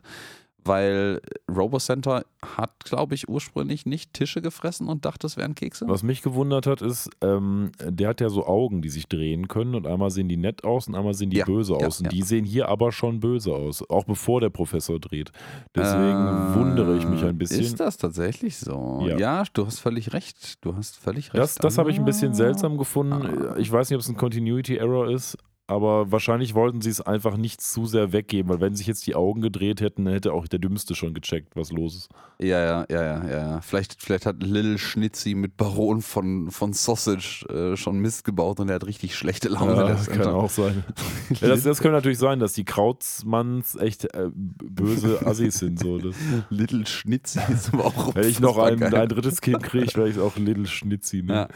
[0.66, 2.26] weil Robo-Center
[2.58, 5.86] hat, glaube ich, ursprünglich nicht Tische gefressen und dachte, es wären Kekse.
[5.88, 9.76] Was mich gewundert hat, ist, ähm, der hat ja so Augen, die sich drehen können
[9.76, 12.00] und einmal sehen die nett aus und einmal sehen die Ja, böse ja, aus.
[12.00, 12.10] Und ja.
[12.12, 15.32] die sehen hier aber schon böse aus, auch bevor der Professor dreht.
[15.76, 17.62] Deswegen Äh, wundere ich mich ein bisschen.
[17.62, 19.04] Ist das tatsächlich so?
[19.08, 19.18] Ja.
[19.18, 20.64] Ja, du hast völlig recht.
[20.66, 21.42] Du hast völlig recht.
[21.42, 22.36] Das, das habe ich ein bisschen Ah.
[22.36, 23.14] seltsam gefunden.
[23.14, 23.56] Ah.
[23.58, 25.38] Ich weiß nicht, ob es ein Continuity Error ist,
[25.68, 29.16] aber wahrscheinlich wollten sie es einfach nicht zu sehr weggeben, weil wenn sich jetzt die
[29.16, 32.10] Augen gedreht hätten, dann hätte auch der Dümmste schon gecheckt, was los ist.
[32.40, 33.62] Ja, ja, ja, ja, ja.
[33.62, 38.70] Vielleicht, vielleicht hat Lil Schnitzi mit Baron von, von Sausage äh, schon Mist gebaut und
[38.70, 39.76] er hat richtig schlechte Laune.
[39.76, 40.84] Ja, der kann auch sein.
[41.42, 45.80] Ja, das, das könnte natürlich sein, dass die Krautsmanns echt äh, böse Assis sind.
[45.80, 45.98] So.
[45.98, 46.16] Das,
[46.50, 50.20] Little Schnitzi ist aber auch wenn ich noch ein, ein drittes Kind kriege, werde ich
[50.20, 51.24] auch Little Schnitzi.
[51.24, 51.34] Ne?
[51.34, 51.48] Ja.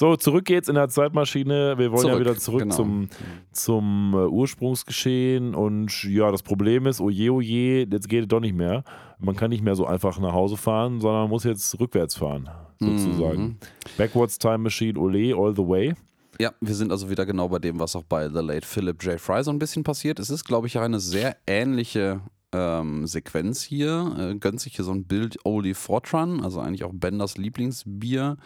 [0.00, 1.78] So, zurück geht's in der Zeitmaschine.
[1.78, 2.74] Wir wollen ja Zurück, wieder zurück genau.
[2.74, 3.08] zum,
[3.52, 5.54] zum äh, Ursprungsgeschehen.
[5.54, 8.82] Und ja, das Problem ist, oje, oje, jetzt geht es doch nicht mehr.
[9.20, 12.50] Man kann nicht mehr so einfach nach Hause fahren, sondern man muss jetzt rückwärts fahren,
[12.80, 13.42] sozusagen.
[13.42, 13.56] Mhm.
[13.96, 15.94] Backwards Time Machine, ole, all the way.
[16.40, 19.20] Ja, wir sind also wieder genau bei dem, was auch bei The Late Philip J.
[19.20, 20.18] Fry so ein bisschen passiert.
[20.18, 22.20] Es ist, glaube ich, eine sehr ähnliche
[22.52, 24.16] ähm, Sequenz hier.
[24.18, 28.36] Äh, gönnt sich hier so ein Bild Oldie Fortran, also eigentlich auch Benders Lieblingsbier.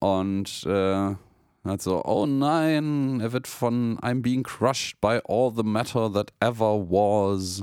[0.00, 1.14] Und äh,
[1.64, 6.32] hat so, oh nein, er wird von I'm being crushed by all the matter that
[6.40, 7.62] ever was.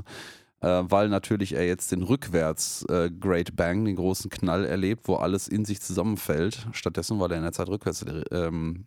[0.60, 5.14] Äh, weil natürlich er jetzt den rückwärts äh, Great Bang, den großen Knall erlebt, wo
[5.16, 6.66] alles in sich zusammenfällt.
[6.72, 8.86] Stattdessen, weil er in der Zeit rückwärts ähm,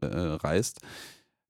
[0.00, 0.80] äh, reist.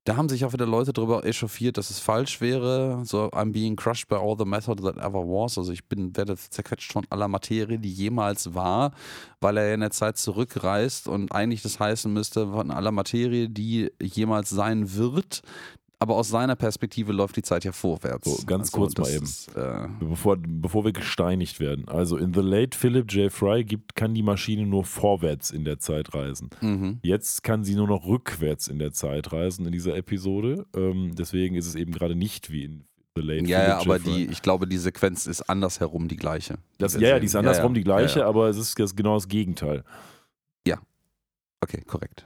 [0.05, 3.03] Da haben sich auch wieder Leute darüber echauffiert, dass es falsch wäre.
[3.05, 5.57] So, I'm being crushed by all the matter that ever was.
[5.57, 8.91] Also ich bin, werde zerquetscht von aller Materie, die jemals war,
[9.39, 13.91] weil er in der Zeit zurückreist und eigentlich das heißen müsste, von aller Materie, die
[14.01, 15.41] jemals sein wird.
[16.03, 18.29] Aber aus seiner Perspektive läuft die Zeit ja vorwärts.
[18.29, 19.23] So, ganz kurz das mal eben.
[19.23, 21.87] Ist, äh, Bevor, bevor wir gesteinigt werden.
[21.87, 23.31] Also in The Late Philip J.
[23.31, 26.49] Fry gibt, kann die Maschine nur vorwärts in der Zeit reisen.
[26.59, 26.99] mhm.
[27.03, 30.65] Jetzt kann sie nur noch rückwärts in der Zeit reisen in dieser Episode.
[30.75, 32.83] Ähm, deswegen ist es eben gerade nicht wie in
[33.15, 34.03] The Late Ja, ja, Philip aber J.
[34.03, 34.11] Fry.
[34.25, 36.55] die, ich glaube, die Sequenz ist andersherum die gleiche.
[36.79, 37.73] Das, ja, ja, die ist andersrum Ja, ja.
[37.75, 38.29] die gleiche, Ja, ja.
[38.29, 39.85] aber es ist das genau das Gegenteil.
[41.61, 42.25] Okay, korrekt.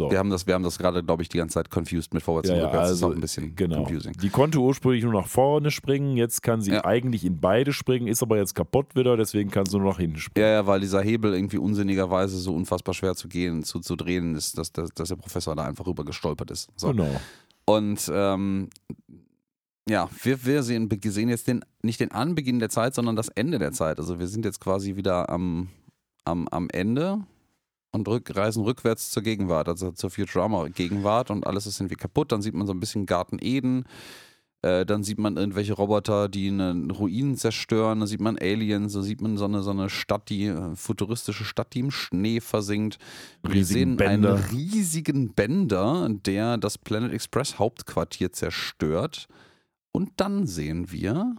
[0.00, 0.10] So.
[0.10, 2.48] Wir haben das, wir haben das gerade, glaube ich, die ganze Zeit confused mit vorwärts
[2.48, 2.88] Ja, und rückwärts.
[2.88, 3.76] das ist also, auch ein bisschen Genau.
[3.84, 4.14] confusing.
[4.14, 6.84] Die konnte ursprünglich nur nach vorne springen, jetzt kann sie Ja.
[6.86, 10.16] eigentlich in beide springen, ist aber jetzt kaputt wieder, deswegen kann sie nur nach hinten
[10.18, 10.46] springen.
[10.46, 14.34] Ja, ja, weil dieser Hebel irgendwie unsinnigerweise so unfassbar schwer zu gehen, zu, zu drehen
[14.34, 16.70] ist, dass, dass, dass der Professor da einfach rüber gestolpert ist.
[16.76, 16.88] So.
[16.88, 17.20] Genau.
[17.66, 18.70] Und ähm,
[19.88, 23.58] ja, wir, wir sehen, sehen jetzt den, nicht den Anbeginn der Zeit, sondern das Ende
[23.58, 23.98] der Zeit.
[23.98, 25.68] Also wir sind jetzt quasi wieder am,
[26.24, 27.18] am, am Ende
[27.92, 32.32] und rück, reisen rückwärts zur Gegenwart, also zur Futurama-Gegenwart und alles ist irgendwie kaputt.
[32.32, 33.84] Dann sieht man so ein bisschen Garten Eden.
[34.62, 38.00] Äh, dann sieht man irgendwelche Roboter, die eine Ruinen zerstören.
[38.00, 38.92] Dann sieht man Aliens.
[38.92, 42.40] Dann sieht man so eine, so eine Stadt, die äh, futuristische Stadt, die im Schnee
[42.40, 42.98] versinkt.
[43.42, 44.34] Wir Riesigen sehen Bänder.
[44.34, 49.28] einen riesigen Bänder, der das Planet Express Hauptquartier zerstört.
[49.92, 51.36] Und dann sehen wir,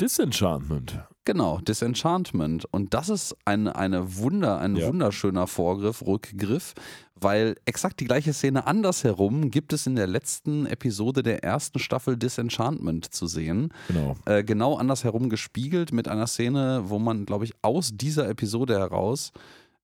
[0.00, 1.00] Disenchantment.
[1.26, 2.64] Genau, Disenchantment.
[2.70, 4.88] Und das ist ein, eine Wunder, ein Ja.
[4.88, 6.72] wunderschöner Vorgriff, Rückgriff,
[7.14, 12.16] weil exakt die gleiche Szene andersherum gibt es in der letzten Episode der ersten Staffel
[12.16, 13.72] Disenchantment zu sehen.
[13.88, 14.16] Genau.
[14.24, 19.32] Äh, genau andersherum gespiegelt mit einer Szene, wo man, glaube ich, aus dieser Episode heraus,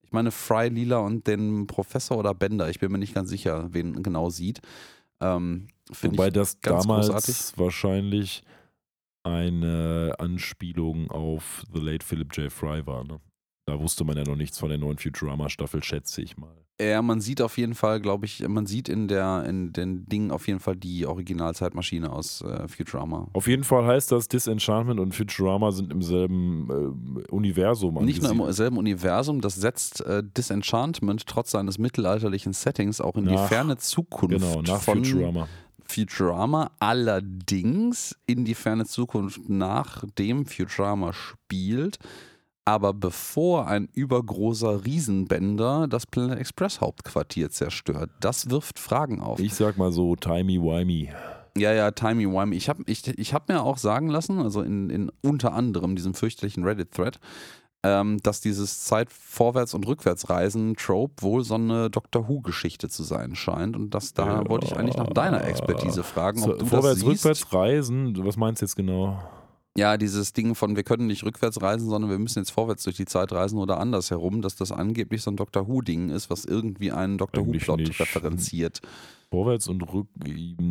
[0.03, 3.68] ich meine, Fry, Lila und den Professor oder Bender, ich bin mir nicht ganz sicher,
[3.72, 4.61] wen genau sieht.
[5.20, 5.68] Ähm,
[6.03, 7.53] Wobei das damals großartig.
[7.57, 8.45] wahrscheinlich
[9.24, 12.52] eine Anspielung auf The Late Philip J.
[12.52, 13.04] Fry war.
[13.04, 13.20] Ne?
[13.66, 16.50] Da wusste man ja noch nichts von der neuen Futurama-Staffel, schätze ich mal.
[16.80, 20.32] Ja, man sieht auf jeden Fall, glaube ich, man sieht in der in den Dingen
[20.32, 23.28] auf jeden Fall die Originalzeitmaschine aus äh, Futurama.
[23.34, 26.68] Auf jeden Fall heißt das, Disenchantment und Futurama sind im selben
[27.20, 33.00] äh, Universum Nicht nur im selben Universum, das setzt äh, Disenchantment trotz seines mittelalterlichen Settings
[33.00, 35.46] auch in die Nach- ferne Zukunft Genau, nach von Futurama.
[35.93, 41.99] Futurama, allerdings in die ferne Zukunft nachdem Futurama spielt,
[42.64, 48.11] aber bevor ein übergroßer Riesenbänder das Planet Express Hauptquartier zerstört.
[48.20, 49.40] Das wirft Fragen auf.
[49.40, 51.11] Ich sag mal so, timey-wimey.
[51.57, 52.57] Ja, ja, timey-wimey.
[52.57, 56.14] Ich habe ich, ich hab mir auch sagen lassen, also in, in unter anderem diesem
[56.14, 57.18] fürchterlichen Reddit-Thread,
[57.84, 63.76] ähm, dass dieses Zeit-Vorwärts- und Rückwärtsreisen-Trope wohl so eine Doctor Who-Geschichte zu sein scheint.
[63.76, 64.48] Und das, da Ja.
[64.48, 67.06] wollte ich eigentlich nach deiner Expertise fragen, ob So, du das vorwärts, siehst.
[67.24, 69.18] rückwärts reisen, was meinst du jetzt genau?
[69.76, 72.96] Ja, dieses Ding von, wir können nicht rückwärts reisen, sondern wir müssen jetzt vorwärts durch
[72.96, 76.92] die Zeit reisen oder andersherum, dass das angeblich so ein Doctor Who-Ding ist, was irgendwie
[76.92, 78.82] einen Doctor Who-Plot referenziert.
[79.30, 80.08] Vorwärts und rück.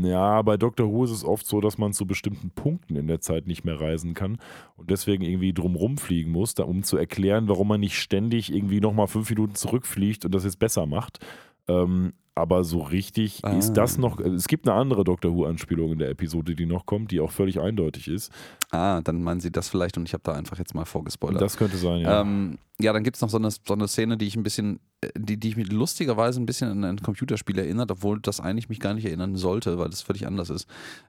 [0.03, 3.21] Ja, bei Doctor Who ist es oft so, dass man zu bestimmten Punkten in der
[3.21, 4.37] Zeit nicht mehr reisen kann
[4.75, 9.07] und deswegen irgendwie drumrum fliegen muss, um zu erklären, warum man nicht ständig irgendwie nochmal
[9.07, 11.25] fünf Minuten zurückfliegt und das jetzt besser macht.
[11.67, 13.57] Ähm, aber so richtig Ah.
[13.57, 14.19] ist das noch.
[14.19, 17.59] Es gibt eine andere Doctor Who-Anspielung in der Episode, die noch kommt, die auch völlig
[17.59, 18.31] eindeutig ist.
[18.71, 21.41] Ah, dann meinen sie das vielleicht und ich habe da einfach jetzt mal vorgespoilert.
[21.41, 22.21] Das könnte sein, ja.
[22.21, 24.79] Ähm, ja, dann gibt es noch so eine, so eine Szene, die ich ein bisschen,
[25.01, 28.69] äh, die, die ich mich lustigerweise ein bisschen an ein Computerspiel erinnert, obwohl das eigentlich
[28.69, 30.67] mich gar nicht erinnern sollte, weil das völlig anders ist.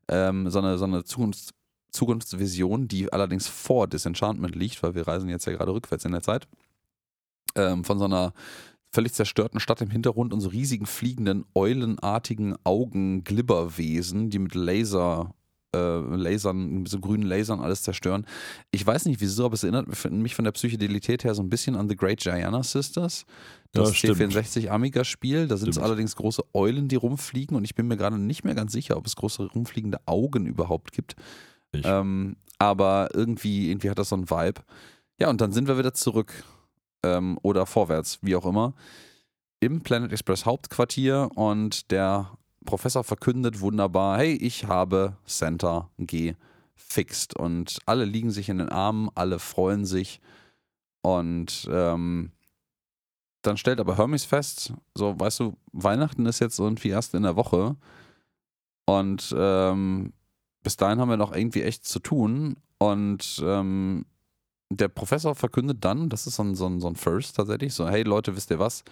[0.08, 1.50] Ähm, so eine, so eine Zukunfts
[1.92, 6.22] Zukunftsvision, die allerdings vor Disenchantment liegt, weil wir reisen jetzt ja gerade rückwärts in der
[6.22, 6.48] Zeit.
[7.54, 8.32] Ähm, von so einer
[8.92, 15.34] völlig zerstörten Stadt im Hintergrund und so riesigen fliegenden, eulenartigen Augen-Glibberwesen, die mit Laser,
[15.74, 18.26] äh, Lasern, so grünen Lasern alles zerstören.
[18.70, 21.74] Ich weiß nicht wieso, aber es erinnert mich von der Psychedelität her so ein bisschen
[21.76, 23.24] an The Great Gianna Sisters.
[23.72, 24.34] Das Ja, stimmt.
[24.34, 25.48] C64 Amiga-Spiel.
[25.48, 28.54] Da sind es allerdings große Eulen, die rumfliegen und ich bin mir gerade nicht mehr
[28.54, 31.16] ganz sicher, ob es große rumfliegende Augen überhaupt gibt.
[31.72, 34.60] Ähm, aber irgendwie, irgendwie hat das so einen Vibe.
[35.18, 36.44] Ja, und dann sind wir wieder zurück.
[37.02, 38.74] Ähm, oder vorwärts, wie auch immer.
[39.60, 47.36] Im Planet Express Hauptquartier und der Professor verkündet wunderbar: Hey, ich habe Santa gefixt.
[47.36, 50.20] Und alle liegen sich in den Armen, alle freuen sich.
[51.02, 52.30] Und ähm,
[53.42, 57.36] dann stellt aber Hermes fest: So, weißt du, Weihnachten ist jetzt irgendwie erst in der
[57.36, 57.76] Woche.
[58.86, 60.12] Und ähm,
[60.62, 62.56] bis dahin haben wir noch irgendwie echt zu tun.
[62.78, 64.06] Und ähm,
[64.76, 67.88] der Professor verkündet dann, das ist so ein, so, ein, so ein First tatsächlich, so,
[67.88, 68.84] hey Leute, wisst ihr was?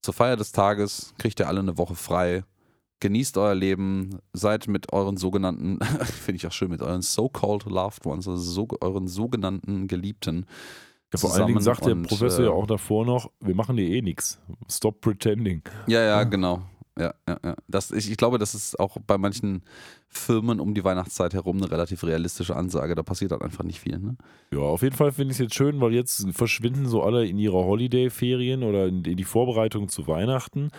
[0.00, 2.44] Zur Feier des Tages kriegt ihr alle eine Woche frei.
[3.00, 8.06] Genießt euer Leben, seid mit euren sogenannten, finde ich auch schön, mit euren so-called loved
[8.06, 10.46] ones, also so, euren sogenannten Geliebten.
[11.12, 13.86] Ja, vor allen Dingen sagt der Professor ja äh, auch davor noch, wir machen dir
[13.88, 14.40] eh nichts.
[14.70, 15.62] Stop pretending.
[15.86, 16.24] Ja, ja, Ja.
[16.24, 16.62] genau.
[16.98, 17.54] Ja, ja, ja.
[17.68, 19.62] Das, ich, ich glaube, das ist auch bei manchen
[20.08, 22.94] Firmen um die Weihnachtszeit herum eine relativ realistische Ansage.
[22.94, 23.98] Da passiert halt einfach nicht viel.
[23.98, 24.16] Ne?
[24.52, 27.38] Ja, auf jeden Fall finde ich es jetzt schön, weil jetzt verschwinden so alle in
[27.38, 30.70] ihre Holiday-Ferien oder in, in die Vorbereitung zu Weihnachten.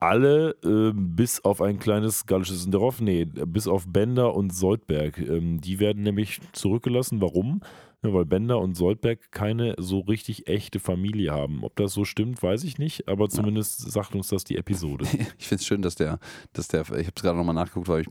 [0.00, 5.18] Alle, äh, bis auf ein kleines gallisches Dorf, nee, bis auf Bender und Soldberg.
[5.18, 7.22] Ähm, die werden nämlich zurückgelassen.
[7.22, 7.62] Warum?
[8.04, 11.64] Ja, weil Bender und Soldberg keine so richtig echte Familie haben.
[11.64, 15.06] Ob das so stimmt, weiß ich nicht, aber zumindest sagt uns das die Episode.
[15.38, 16.18] Ich finde es schön, dass der,
[16.52, 18.08] dass der, ich habe es gerade nochmal nachgeguckt, weil ich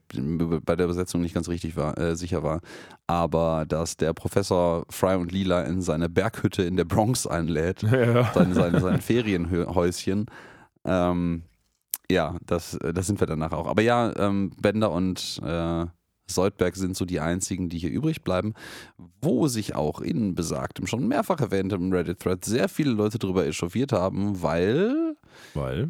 [0.65, 2.61] bei der Übersetzung nicht ganz richtig war, äh, sicher war,
[3.07, 8.31] aber dass der Professor Fry und Lila in seine Berghütte in der Bronx einlädt, ja.
[8.33, 10.25] sein, sein, sein Ferienhäuschen.
[10.85, 11.43] Ähm,
[12.09, 13.67] ja, das, das sind wir danach auch.
[13.67, 15.85] Aber ja, ähm, Bender und äh,
[16.27, 18.53] Soldberg sind so die einzigen, die hier übrig bleiben,
[19.21, 24.41] wo sich auch in besagtem, schon mehrfach erwähntem Reddit-Thread sehr viele Leute darüber echauffiert haben,
[24.41, 25.15] weil
[25.53, 25.87] Weil,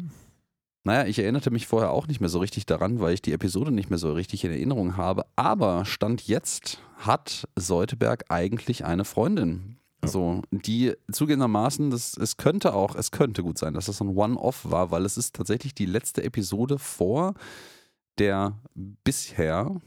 [0.84, 3.70] naja, ich erinnerte mich vorher auch nicht mehr so richtig daran, weil ich die Episode
[3.70, 5.24] nicht mehr so richtig in Erinnerung habe.
[5.36, 9.78] Aber Stand jetzt hat Seuteberg eigentlich eine Freundin.
[10.04, 14.14] So, die zugegebenermaßen, das, es könnte auch, es könnte gut sein, dass das so ein
[14.14, 17.34] One-Off war, weil es ist tatsächlich die letzte Episode vor
[18.18, 19.80] der bisher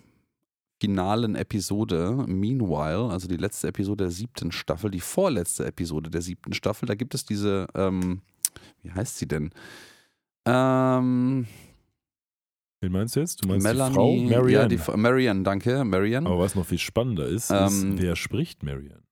[0.79, 6.53] finalen Episode Meanwhile, also die letzte Episode der siebten Staffel, die vorletzte Episode der siebten
[6.53, 6.85] Staffel.
[6.87, 8.21] Da gibt es diese, ähm,
[8.83, 9.51] wie heißt sie denn?
[10.45, 11.47] Ähm,
[12.81, 13.43] wen meinst du jetzt?
[13.43, 14.15] Du meinst Melanie, die Frau?
[14.41, 14.75] Marianne.
[14.75, 16.27] Ja, die, Marianne, danke, Marianne.
[16.29, 19.03] aber was noch viel spannender ist, Ähm, ist, wer spricht Marianne?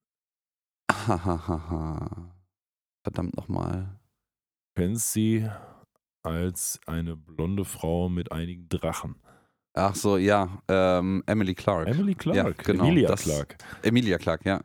[0.91, 2.32] Hahaha.
[3.03, 3.99] Verdammt nochmal.
[4.76, 5.47] kennst sie
[6.24, 9.16] als eine blonde Frau mit einigen Drachen.
[9.76, 11.88] Ach so, ja, ähm, Emily Clark.
[11.88, 13.55] Emily Clark, Ja, genau, Emilia das- Clark.
[13.84, 14.61] Emilia Clark, ja.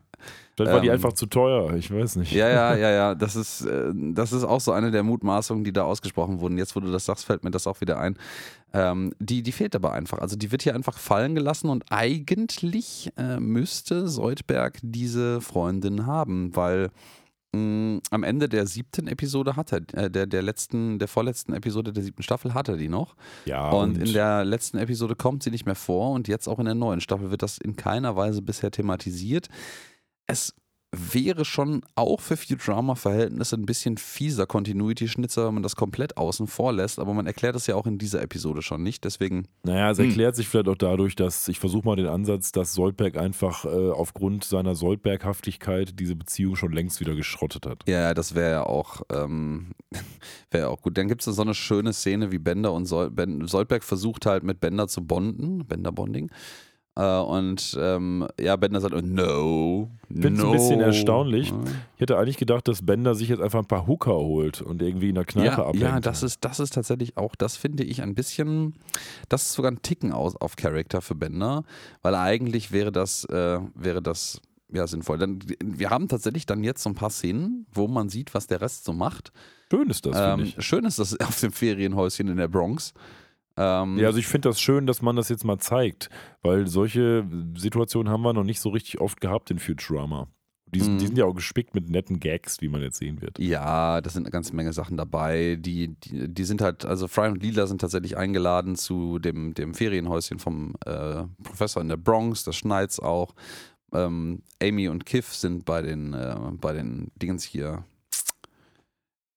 [0.55, 2.31] Vielleicht war die ähm, einfach zu teuer, ich weiß nicht.
[2.33, 3.15] Ja, ja, ja, ja.
[3.21, 6.57] Das ist, äh, das ist auch so eine der Mutmaßungen, die da ausgesprochen wurden.
[6.57, 8.17] Jetzt, wo du das sagst, fällt mir das auch wieder ein.
[8.73, 10.19] Ähm, die, die fehlt aber einfach.
[10.19, 16.55] Also die wird hier einfach fallen gelassen und eigentlich äh, müsste Seudberg diese Freundin haben,
[16.55, 16.89] weil
[17.53, 21.93] mh, am Ende der siebten Episode hat er, äh, der, der letzten, der vorletzten Episode
[21.93, 23.15] der siebten Staffel hat er die noch.
[23.45, 26.65] Ja, und, in der letzten Episode kommt sie nicht mehr vor und jetzt auch in
[26.65, 29.47] der neuen Staffel wird das in keiner Weise bisher thematisiert.
[30.27, 30.55] Es
[30.91, 36.73] wäre schon auch für Futurama-Verhältnisse ein bisschen fieser Continuity-Schnitzer, wenn man das komplett außen vor
[36.73, 39.47] lässt, aber man erklärt es ja auch in dieser Episode schon nicht, deswegen.
[39.63, 40.07] Naja, es Hm.
[40.07, 43.69] erklärt sich vielleicht auch dadurch, dass ich versuche mal den Ansatz, dass Soldberg einfach äh,
[43.91, 47.83] aufgrund seiner Soldberghaftigkeit diese Beziehung schon längst wieder geschrottet hat.
[47.87, 49.71] Ja, das wäre ja auch, ähm,
[50.51, 50.97] wäre ja auch gut.
[50.97, 54.43] Dann gibt es so eine schöne Szene, wie Bender und Sol ben Soldberg versucht halt
[54.43, 56.31] mit Bender zu bonden, Bender-Bonding.
[56.95, 60.47] Äh, und ähm, ja, Bender sagt, no, Ich finde es no.
[60.47, 61.53] ein bisschen erstaunlich.
[61.95, 65.09] Ich hätte eigentlich gedacht, dass Bender sich jetzt einfach ein paar Hooker holt und irgendwie
[65.09, 65.81] in der Kneipe Ja, abhängt.
[65.83, 68.73] ja, das ist, das ist tatsächlich auch, das finde ich ein bisschen,
[69.29, 71.63] das ist sogar ein Ticken aus, auf Charakter für Bender,
[72.01, 74.41] weil eigentlich wäre das, äh, wäre das
[74.73, 75.17] ja sinnvoll.
[75.17, 78.59] Dann, wir haben tatsächlich dann jetzt so ein paar Szenen, wo man sieht, was der
[78.61, 79.31] Rest so macht.
[79.69, 82.93] Schön ist das, Ähm, schön ist das auf dem Ferienhäuschen in der Bronx.
[83.83, 86.09] Ähm, Ja, also ich finde das schön, dass man das jetzt mal zeigt,
[86.41, 90.27] weil solche Situationen haben wir noch nicht so richtig oft gehabt in Futurama.
[90.73, 91.07] Die sind, die Mhm.
[91.09, 93.37] sind ja auch gespickt mit netten Gags, wie man jetzt sehen wird.
[93.39, 95.57] Ja, da sind eine ganze Menge Sachen dabei.
[95.59, 99.73] Die, die, die sind halt, also Fry und Lila sind tatsächlich eingeladen zu dem, dem
[99.73, 103.35] Ferienhäuschen vom äh, Professor in der Bronx, das schneit's auch.
[103.93, 107.83] Ähm, Amy und Kiff sind bei den, äh, bei den Dingens hier.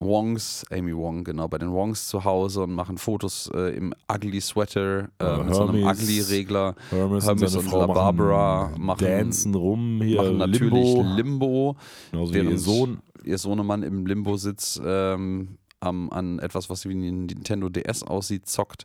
[0.00, 4.40] Wongs, Amy Wong, genau, bei den Wongs zu Hause und machen Fotos äh, im Ugly
[4.40, 6.02] Sweater, äh, Ja, mit so einem Hermes.
[6.02, 11.14] Ugly-Regler, Hermes, Hermes und und La machen, Barbara machen- dancen rum hier, machen natürlich Limbo,
[11.16, 11.76] Limbo
[12.10, 12.98] genauso ihr Sohn.
[13.24, 18.84] ihr Sohnemann im Limbo-Sitz ähm, am, an etwas, was wie ein Nintendo DS aussieht, zockt.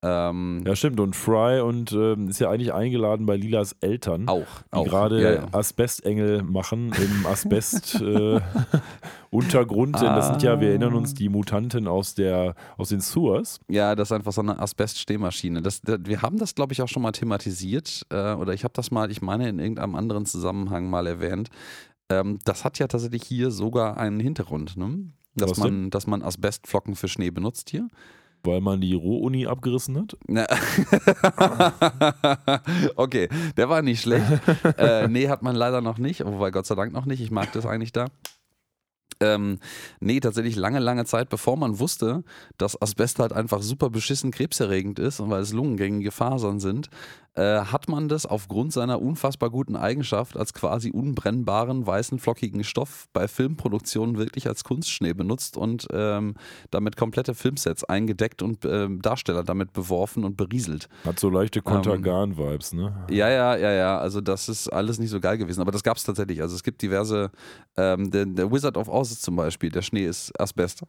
[0.00, 1.00] Ähm, Ja, stimmt.
[1.00, 4.46] Und Fry und ähm, ist ja eigentlich eingeladen bei Lilas Eltern, auch.
[4.72, 4.84] die auch.
[4.84, 5.46] gerade ja, ja.
[5.52, 10.00] Asbestengel machen im Asbest-Untergrund.
[10.00, 13.58] Denn das sind ja, wir erinnern uns, die Mutanten aus, der, aus den Sewers.
[13.68, 15.62] ja, das ist einfach so eine Asbest-Stehmaschine.
[15.62, 18.06] Das, das, wir haben das, glaube ich, auch schon mal thematisiert.
[18.10, 21.48] Äh, oder ich habe das mal, ich meine, in irgendeinem anderen Zusammenhang mal erwähnt.
[22.08, 25.10] Ähm, das hat ja tatsächlich hier sogar einen Hintergrund, ne?
[25.34, 27.88] Dass Was man, dass man Asbestflocken für Schnee benutzt hier.
[28.44, 30.16] Weil man die Rohuni abgerissen hat.
[32.96, 34.26] Okay, der war nicht schlecht.
[34.78, 37.20] äh, nee, hat man leider noch nicht, wobei Gott sei Dank noch nicht.
[37.20, 38.06] Ich mag das eigentlich da.
[39.20, 39.58] Ähm,
[40.00, 42.22] nee, tatsächlich lange, lange Zeit, bevor man wusste,
[42.56, 46.88] dass Asbest halt einfach super beschissen krebserregend ist und weil es lungengängige Fasern sind,
[47.34, 53.06] äh, hat man das aufgrund seiner unfassbar guten Eigenschaft als quasi unbrennbaren, weißen, flockigen Stoff
[53.12, 56.34] bei Filmproduktionen wirklich als Kunstschnee benutzt und ähm,
[56.70, 60.88] damit komplette Filmsets eingedeckt und ähm, Darsteller damit beworfen und berieselt.
[61.04, 63.06] Hat so leichte Kontergan-Vibes, ne?
[63.10, 63.98] Ja, ja, ja, ja.
[63.98, 65.60] Also das ist alles nicht so geil gewesen.
[65.60, 66.42] Aber das gab es tatsächlich.
[66.42, 67.30] Also es gibt diverse,
[67.76, 70.80] ähm, der, der Wizard of Oz zum Beispiel, der Schnee ist Asbest.
[70.80, 70.86] Ja,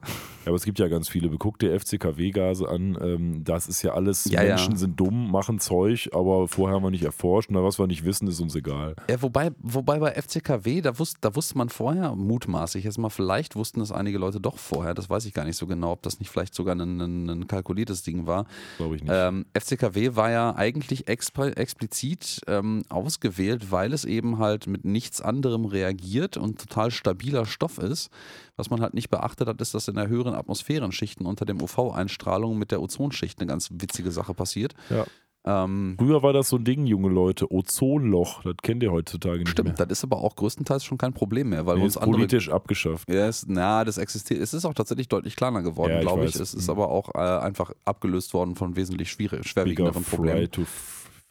[0.47, 1.29] aber es gibt ja ganz viele.
[1.37, 2.97] Guck dir FCKW-Gase an.
[3.01, 4.55] Ähm, das ist ja alles, Ja, ja.
[4.55, 7.49] Menschen sind dumm, machen Zeug, aber vorher haben wir nicht erforscht.
[7.49, 8.95] Und was wir nicht wissen, ist uns egal.
[9.09, 13.55] Ja, wobei, wobei bei FCKW, da, wusste, da wusste man vorher, mutmaßlich jetzt mal, vielleicht
[13.55, 16.19] wussten es einige Leute doch vorher, das weiß ich gar nicht so genau, ob das
[16.19, 18.45] nicht vielleicht sogar ein, ein, ein kalkuliertes Ding war.
[18.77, 19.11] Glaube ich nicht.
[19.13, 25.21] Ähm, FCKW war ja eigentlich expl explizit ähm, ausgewählt, weil es eben halt mit nichts
[25.21, 28.09] anderem reagiert und total stabiler Stoff ist.
[28.55, 32.57] Was man halt nicht beachtet hat, ist, dass in der höheren Atmosphärenschichten unter dem UV-Einstrahlung
[32.57, 34.73] mit der Ozonschicht eine ganz witzige Sache passiert.
[34.89, 35.05] Ja.
[35.51, 37.51] Ähm, Früher war das so ein Ding, junge Leute.
[37.51, 39.51] Ozonloch, das kennt ihr heutzutage nicht mehr.
[39.51, 42.01] stimmt, das ist aber auch größtenteils schon kein Problem mehr, weil Nee, wir uns ist
[42.01, 43.09] andere politisch abgeschafft.
[43.09, 44.41] Ja, es, na, das existiert.
[44.41, 46.35] Es ist auch tatsächlich deutlich kleiner geworden, Ja, ich glaube ich.
[46.35, 46.71] Es ist Mhm.
[46.71, 50.51] aber auch äh, einfach abgelöst worden von wesentlich schwierig, Bigger schwerwiegenderen fry Problemen.
[50.51, 50.63] to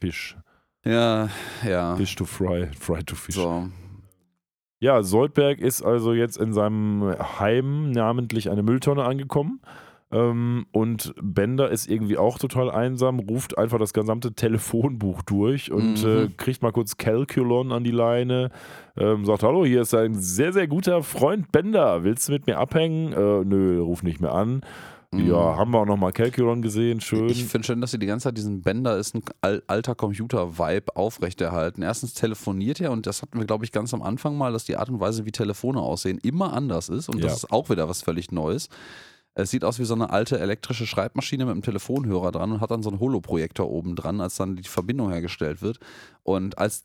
[0.00, 0.36] fish.
[0.84, 1.28] Ja,
[1.66, 1.96] ja.
[1.96, 3.34] Fish to fry, fry to fish.
[3.34, 3.68] So.
[4.80, 9.60] Ja, Soldberg ist also jetzt in seinem Heim namentlich eine Mülltonne angekommen.
[10.10, 16.02] Ähm, und Bender ist irgendwie auch total einsam, ruft einfach das gesamte Telefonbuch durch und
[16.02, 16.08] Mhm.
[16.08, 18.50] äh, kriegt mal kurz Calculon an die Leine.
[18.96, 22.04] Ähm, sagt: Hallo, hier ist ein sehr, sehr guter Freund Bender.
[22.04, 23.12] Willst du mit mir abhängen?
[23.12, 24.62] Äh, nö, ruf nicht mehr an.
[25.14, 27.00] Ja, haben wir auch nochmal Calculon gesehen.
[27.00, 27.24] Schön.
[27.24, 27.28] Mhm.
[27.30, 30.96] Ich finde schön, dass sie die ganze Zeit diesen Bender ist ein al alter Computer-Vibe
[30.96, 31.80] aufrechterhalten.
[31.80, 34.76] Erstens telefoniert er und das hatten wir, glaube ich, ganz am Anfang mal, dass die
[34.76, 37.36] Art und Weise, wie Telefone aussehen, immer anders ist und das Ja.
[37.36, 38.68] ist auch wieder was völlig Neues.
[39.38, 42.72] Es sieht aus wie so eine alte elektrische Schreibmaschine mit einem Telefonhörer dran und hat
[42.72, 45.78] dann so einen Holoprojektor oben dran, als dann die Verbindung hergestellt wird.
[46.24, 46.84] Und als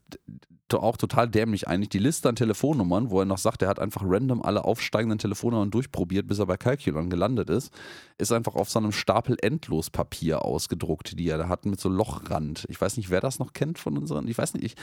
[0.71, 4.03] auch total dämlich eigentlich die Liste an Telefonnummern, wo er noch sagt, er hat einfach
[4.05, 7.73] random alle aufsteigenden Telefonnummern durchprobiert, bis er bei Calculon gelandet ist,
[8.19, 12.65] ist einfach auf so einem Stapel Endlospapier ausgedruckt, die er da hat mit so Lochrand.
[12.69, 14.27] Ich weiß nicht, wer das noch kennt von unseren.
[14.27, 14.75] Ich weiß nicht, ich,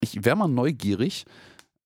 [0.00, 1.24] ich wäre mal neugierig,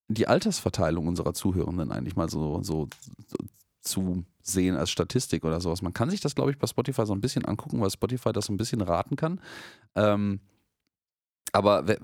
[0.09, 2.89] die Altersverteilung unserer Zuhörenden eigentlich mal so, so,
[3.27, 3.39] so
[3.81, 5.83] zu sehen als Statistik oder sowas.
[5.83, 8.47] Man kann sich das, glaube ich, bei Spotify so ein bisschen angucken, weil Spotify das
[8.47, 9.41] so ein bisschen raten kann.
[9.97, 10.39] Ähm,
[11.53, 11.99] aber we-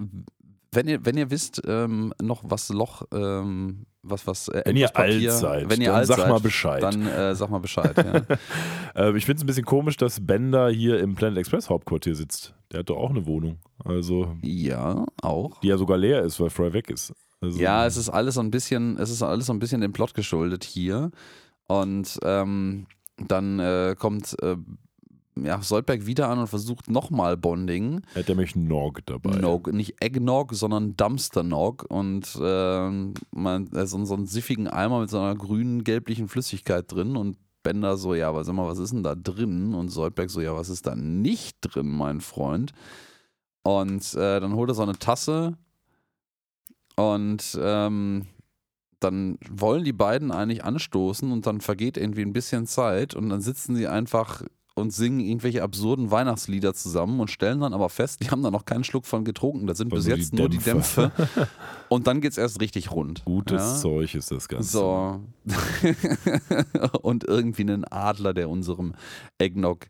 [0.73, 4.97] wenn ihr, wenn ihr wisst, ähm, noch was Loch, ähm, was, was, äh, Wenn ihr
[4.97, 6.83] alt seid, wenn ihr dann alt sag seid, mal Bescheid.
[6.83, 7.97] Dann äh, sag mal Bescheid.
[7.97, 8.23] Ja.
[8.93, 12.55] Äh, ich finde es ein bisschen komisch, dass Bender hier im Planet Express Hauptquartier sitzt.
[12.73, 13.59] Der hat doch auch eine Wohnung.
[13.85, 15.61] Also, ja, auch.
[15.61, 17.13] die ja sogar leer ist, weil Fry weg ist.
[17.41, 19.93] Also, Ja, es ist alles so ein bisschen, es ist alles so ein bisschen dem
[19.93, 21.13] Plot geschuldet hier.
[21.71, 24.57] Und ähm, dann äh, kommt äh,
[25.41, 28.03] ja, Soldberg wieder an und versucht nochmal Bonding.
[28.15, 29.37] Er hat nämlich Nog dabei.
[29.37, 31.85] Nog, nicht Eggnog, sondern Dumpster-Nog.
[31.89, 36.91] Und ähm, man, äh, so, so einen siffigen Eimer mit so einer grünen, gelblichen Flüssigkeit
[36.91, 37.17] drin.
[37.17, 39.73] Und Bender so, ja, aber sag mal, was ist denn da drin?
[39.73, 42.73] Und Soldberg so, ja, was ist da nicht drin, mein Freund?
[43.63, 45.57] Und äh, dann holt er so eine Tasse
[46.97, 48.27] und ähm,
[49.01, 53.41] dann wollen die beiden eigentlich anstoßen und dann vergeht irgendwie ein bisschen Zeit und dann
[53.41, 54.43] sitzen sie einfach
[54.75, 58.65] und singen irgendwelche absurden Weihnachtslieder zusammen und stellen dann aber fest, die haben da noch
[58.65, 59.67] keinen Schluck von getrunken.
[59.67, 61.13] Da sind Also bis die jetzt nur die Dämpfe.
[61.89, 63.25] Und dann geht es erst richtig rund.
[63.25, 63.77] Gutes Ja?
[63.77, 64.71] Zeug ist das Ganze.
[64.71, 65.21] So.
[67.03, 68.95] und irgendwie einen Adler, der unserem
[69.39, 69.87] Eggnog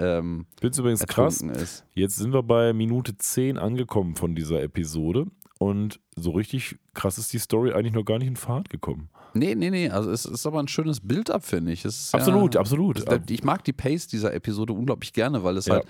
[0.00, 1.40] ähm, Ich finde es übrigens krass.
[1.40, 1.84] ist.
[1.94, 5.26] Jetzt sind wir bei Minute 10 angekommen von dieser Episode.
[5.62, 9.10] Und so richtig krass ist die Story eigentlich noch gar nicht in Fahrt gekommen.
[9.34, 9.90] Nee, nee, nee.
[9.90, 11.84] Also es ist aber ein schönes Bild ab, finde ich.
[11.84, 12.98] Ist Absolut, ja, absolut.
[12.98, 15.74] es- Ich mag die Pace dieser Episode unglaublich gerne, weil es Ja.
[15.74, 15.86] halt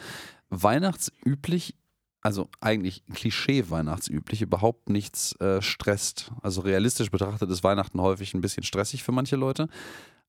[0.51, 1.75] weihnachtsüblich,
[2.23, 6.33] also eigentlich Klischee-weihnachtsüblich, überhaupt nichts äh, stresst.
[6.43, 9.69] Also realistisch betrachtet ist Weihnachten häufig ein bisschen stressig für manche Leute.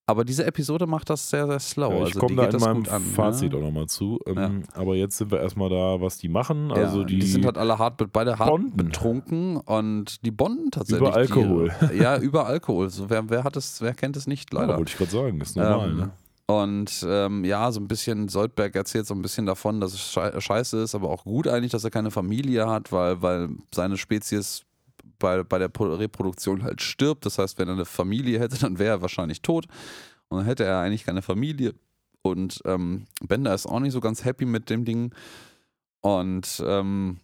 [0.07, 1.89] Aber diese Episode macht das sehr, sehr slow.
[1.91, 3.01] Ja, ich also komme die da geht in das meinem gut an.
[3.03, 3.57] Fazit ne?
[3.57, 4.19] auch nochmal zu.
[4.25, 6.69] Ähm, Aber jetzt sind wir erstmal da, was die machen.
[6.69, 8.75] Ja, Also die, die sind halt alle hart, beide hart Bonden.
[8.75, 11.07] betrunken und die bonden tatsächlich.
[11.07, 11.71] Über Alkohol.
[11.93, 12.89] Die, ja, über Alkohol.
[12.89, 14.77] So, wer, wer hat es, wer kennt es nicht, ja, leider.
[14.77, 15.89] wollte ich gerade sagen, ist normal.
[15.89, 16.11] Ähm, ne?
[16.51, 20.39] Und ähm, ja, so ein bisschen, Soldberg erzählt so ein bisschen davon, dass es schei-
[20.39, 24.63] scheiße ist, aber auch gut eigentlich, dass er keine Familie hat, weil, weil seine Spezies
[25.19, 27.25] bei, bei der Pro- Reproduktion halt stirbt.
[27.25, 29.67] Das heißt, wenn er eine Familie hätte, dann wäre er wahrscheinlich tot.
[30.29, 31.73] Und dann hätte er eigentlich keine Familie.
[32.23, 35.13] Und ähm, Bender ist auch nicht so ganz happy mit dem Ding.
[36.01, 37.19] Und ähm,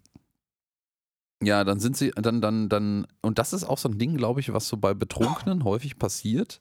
[1.42, 4.40] ja, dann sind sie, dann, dann, dann, und das ist auch so ein Ding, glaube
[4.40, 6.60] ich, was so bei Betrunkenen häufig passiert.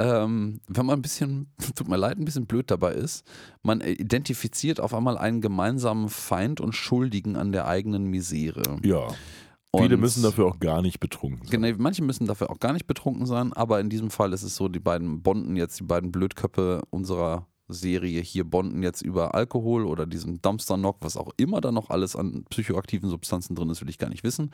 [0.00, 3.26] Ähm, wenn man ein bisschen, tut mir leid, ein bisschen blöd dabei ist,
[3.62, 8.78] man identifiziert auf einmal einen gemeinsamen Feind und Schuldigen an der eigenen Misere.
[8.84, 9.08] Ja,
[9.76, 11.62] viele Und- müssen dafür auch gar nicht betrunken sein.
[11.62, 14.54] Genau, manche müssen dafür auch gar nicht betrunken sein, aber in diesem Fall ist es
[14.54, 19.84] so, die beiden bonden jetzt, die beiden Blödköpfe unserer Serie hier bonden jetzt über Alkohol
[19.84, 23.90] oder diesen Dumpster-Knock, was auch immer da noch alles an psychoaktiven Substanzen drin ist, will
[23.90, 24.52] ich gar nicht wissen.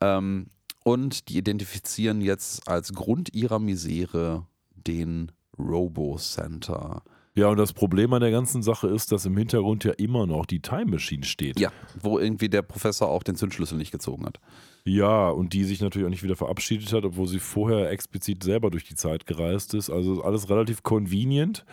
[0.00, 0.46] Ähm,
[0.84, 4.46] und die identifizieren jetzt als Grund ihrer Misere
[4.88, 7.02] den Robo-Center.
[7.34, 10.44] Ja, und das Problem an der ganzen Sache ist, dass im Hintergrund ja immer noch
[10.44, 11.60] die Time Machine steht.
[11.60, 11.70] Ja,
[12.02, 14.40] wo irgendwie der Professor auch den Zündschlüssel nicht gezogen hat.
[14.84, 18.70] Ja, und die sich natürlich auch nicht wieder verabschiedet hat, obwohl sie vorher explizit selber
[18.70, 19.88] durch die Zeit gereist ist.
[19.90, 21.64] Also alles relativ convenient.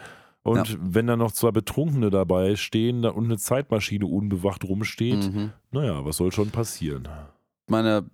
[0.44, 0.76] Und Ja.
[0.80, 5.52] wenn dann noch zwei Betrunkene dabei stehen und eine Zeitmaschine unbewacht rumsteht, Mhm.
[5.72, 7.08] naja, was soll schon passieren?
[7.68, 8.06] Ich meine,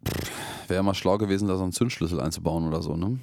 [0.70, 3.20] wäre mal schlau gewesen, da so einen Zündschlüssel einzubauen oder so, ne?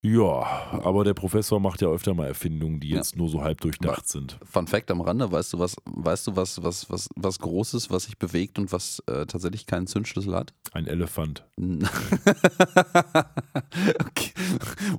[0.00, 0.46] Ja,
[0.84, 2.98] aber der Professor macht ja öfter mal Erfindungen, die Ja.
[2.98, 4.38] jetzt nur so halb durchdacht sind.
[4.48, 8.04] Fun Fact am Rande, weißt du was, weißt du was, was, was, was Großes, was
[8.04, 10.54] sich bewegt und was äh, tatsächlich keinen Zündschlüssel hat?
[10.72, 11.44] Ein Elefant.
[14.00, 14.32] okay.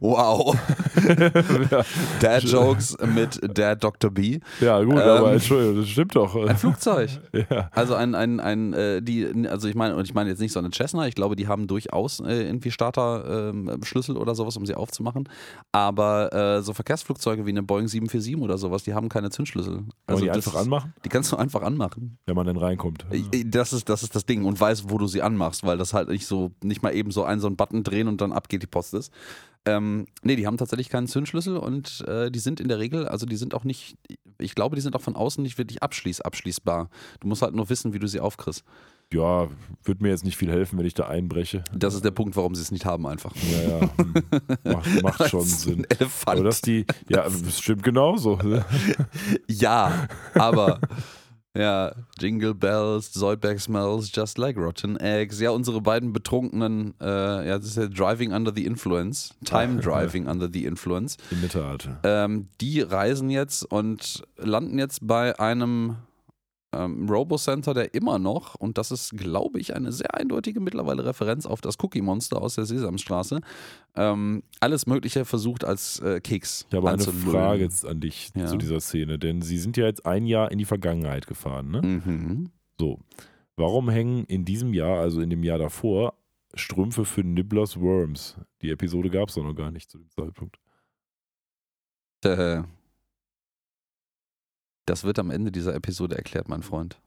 [0.01, 0.55] Wow.
[2.19, 4.11] Dad Jokes mit Dad Dr.
[4.11, 4.39] B.
[4.59, 6.35] Ja, gut, Ähm, aber Entschuldigung, das stimmt doch.
[6.35, 7.09] Ein Flugzeug.
[7.49, 7.69] Ja.
[7.71, 10.59] Also ein, ein, ein, äh, die, also ich meine, und ich meine jetzt nicht so
[10.59, 15.29] eine Cessna, ich glaube, die haben durchaus äh, irgendwie Starter-Schlüssel oder sowas, um sie aufzumachen.
[15.71, 19.83] Aber äh, so Verkehrsflugzeuge wie eine Boeing 747 oder sowas, die haben keine Zündschlüssel.
[20.07, 22.17] Also die einfach anmachen, Die kannst du einfach anmachen.
[22.25, 23.05] wenn man dann reinkommt.
[23.11, 25.93] Äh, Das ist, das ist das Ding und weiß, wo du sie anmachst, weil das
[25.93, 28.49] halt nicht so, nicht mal eben so ein, so ein Button drehen und dann ab
[28.49, 29.13] geht die Post ist.
[29.65, 33.25] Ähm, nee, die haben tatsächlich keinen Zündschlüssel und äh, die sind in der Regel, also
[33.25, 33.97] die sind auch nicht,
[34.39, 36.89] ich glaube, die sind auch von außen nicht wirklich abschließ, abschließbar.
[37.19, 38.63] Du musst halt nur wissen, wie du sie aufkriegst.
[39.12, 39.47] Ja,
[39.84, 41.64] wird mir jetzt nicht viel helfen, wenn ich da einbreche.
[41.74, 43.34] Das ist der Punkt, warum sie es nicht haben einfach.
[43.36, 43.89] Ja, ja.
[43.97, 44.14] hm.
[44.64, 45.80] Macht, macht schon Das ist Sinn.
[45.80, 46.38] Ein Elefant.
[46.38, 48.36] Aber dass die, ja, das stimmt genauso.
[48.36, 48.64] ne?
[49.47, 50.80] ja, aber
[51.57, 55.40] ja, Jingle Bells, Zoidberg smells just like rotten eggs.
[55.40, 60.27] Ja, unsere beiden betrunkenen, äh, ja, das ist ja Driving Under the Influence, Time Driving
[60.27, 61.18] Under the Influence.
[61.31, 61.90] In der Tat.
[62.03, 65.95] Ähm, die reisen jetzt und landen jetzt bei einem
[66.71, 71.45] ähm, Robo-Center, der immer noch, und das ist, glaube ich, eine sehr eindeutige mittlerweile Referenz
[71.45, 73.41] auf das Cookie-Monster aus der Sesamstraße,
[73.95, 77.01] ähm, alles Mögliche versucht als äh, Keks Ich habe eine.
[77.03, 78.45] Frage jetzt an dich Ja.
[78.45, 81.81] zu dieser Szene, denn Sie sind ja jetzt ein Jahr in die Vergangenheit gefahren, ne?
[81.81, 82.49] Mhm.
[82.79, 82.99] So.
[83.55, 86.13] Warum hängen in diesem Jahr, also in dem Jahr davor,
[86.53, 88.37] Strümpfe für Nibblers Worms?
[88.61, 90.57] Die Episode gab es doch noch gar nicht zu dem Zeitpunkt.
[92.23, 92.63] Äh,
[94.90, 96.99] das wird am Ende dieser Episode erklärt, mein Freund.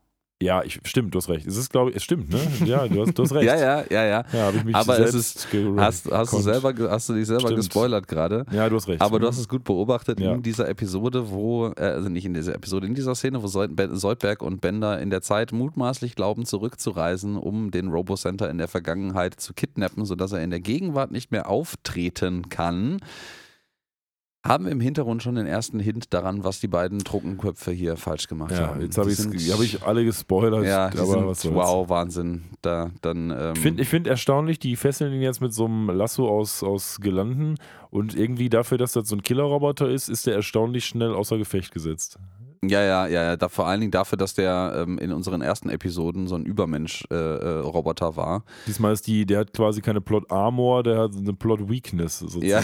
[0.43, 1.47] Ja, ich, stimmt, du hast recht.
[1.47, 2.41] Es ist, glaube ich, es stimmt, ne?
[2.65, 3.45] Ja, du hast, du hast recht.
[3.47, 4.25] Ja, ja, ja, ja.
[4.33, 7.59] Ja, ich mich Aber es ge- Hast, hast, du selber, hast du dich selber Stimmt.
[7.59, 8.45] gespoilert gerade?
[8.51, 9.01] Ja, du hast recht.
[9.01, 10.33] Aber du hast es gut beobachtet Ja.
[10.35, 14.43] in dieser Episode, wo, äh, also nicht in dieser Episode, in dieser Szene, wo Soldberg
[14.43, 19.55] und Bender in der Zeit mutmaßlich glauben, zurückzureisen, um den Robo-Center in der Vergangenheit zu
[19.55, 22.99] kidnappen, sodass er in der Gegenwart nicht mehr auftreten kann.
[24.45, 28.51] Haben im Hintergrund schon den ersten Hint daran, was die beiden Trunkenköpfe hier falsch gemacht
[28.51, 28.81] Ja, haben.
[28.81, 30.65] jetzt habe hab ich alle gespoilert.
[30.65, 32.43] Ja, aber sind, wow, Wahnsinn.
[32.61, 36.29] Da, dann, ähm, Ich finde find erstaunlich, die fesseln ihn jetzt mit so einem Lasso
[36.29, 37.55] aus, aus Gelanden
[37.91, 41.71] und irgendwie dafür, dass das so ein Killerroboter ist, ist der erstaunlich schnell außer Gefecht
[41.73, 42.19] gesetzt.
[42.65, 43.37] Ja, ja, ja, ja.
[43.37, 48.17] Da, vor allen Dingen dafür, dass der ähm, in unseren ersten Episoden so ein Übermensch-Roboter
[48.17, 48.45] war.
[48.69, 52.47] Diesmal ist die, der hat quasi keine Plot Armor, der hat eine Plot Weakness sozusagen.
[52.47, 52.63] Ja,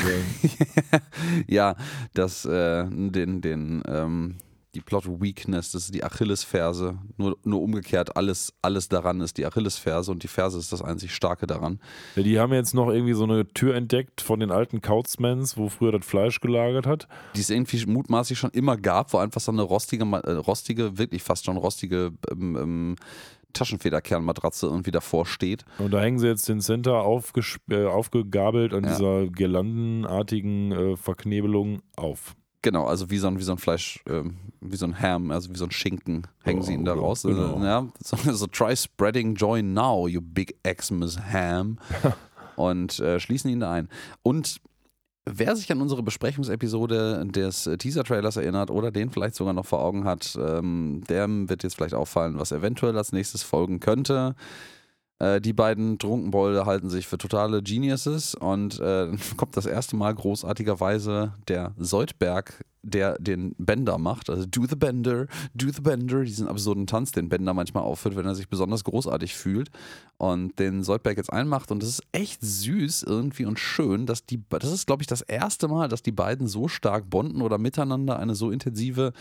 [1.48, 1.76] ja
[2.14, 4.36] das, äh, den, den, ähm,
[4.74, 6.99] die Plot Weakness, das ist die Achillesferse.
[7.16, 11.15] Nur, nur umgekehrt, alles, alles daran ist die Achillesferse und die Ferse ist das einzig
[11.15, 11.81] Starke daran.
[12.16, 15.69] Ja, die haben jetzt noch irgendwie so eine Tür entdeckt von den alten Couchmans, wo
[15.69, 17.09] früher das Fleisch gelagert hat.
[17.35, 21.23] Die es irgendwie mutmaßlich schon immer gab, wo einfach so eine rostige, äh, rostige, wirklich
[21.23, 22.97] fast schon rostige ähm, ähm,
[23.55, 25.65] Taschenfederkernmatratze irgendwie davor steht.
[25.78, 27.05] Und da hängen sie jetzt den Center
[27.70, 28.90] äh, aufgegabelt an Ja.
[28.90, 32.35] dieser girlandenartigen äh, Verknebelung auf.
[32.69, 35.49] Genau, also wie so ein, wie so ein Fleisch, ähm, wie so ein Ham, also
[35.49, 37.23] wie so ein Schinken hängen Ja, sie ihn da ja, raus.
[37.23, 37.59] genau.
[37.62, 41.78] Äh, Ja, so, so try spreading joy now, you big Xmas Ham.
[42.57, 43.89] und äh, schließen ihn da ein.
[44.23, 44.61] Und
[45.24, 50.05] wer sich an unsere Besprechungsepisode des Teaser-Trailers erinnert oder den vielleicht sogar noch vor Augen
[50.05, 54.35] hat, ähm, dem wird jetzt vielleicht auffallen, was eventuell als nächstes folgen könnte.
[55.19, 60.15] Äh, die beiden Trunkenbolde halten sich für totale Geniuses und äh, kommt das erste Mal
[60.15, 64.31] großartigerweise der Soldberg, der den Bender macht.
[64.31, 68.27] Also do the Bender, do the Bender, diesen absurden Tanz, den Bender manchmal aufführt, wenn
[68.27, 69.70] er sich besonders großartig fühlt
[70.16, 71.73] und den Soldberg jetzt einmacht.
[71.73, 75.23] Und das ist echt süß irgendwie und schön, dass die, das ist glaube ich das
[75.23, 79.12] erste Mal, dass die beiden so stark bonden oder miteinander eine so intensive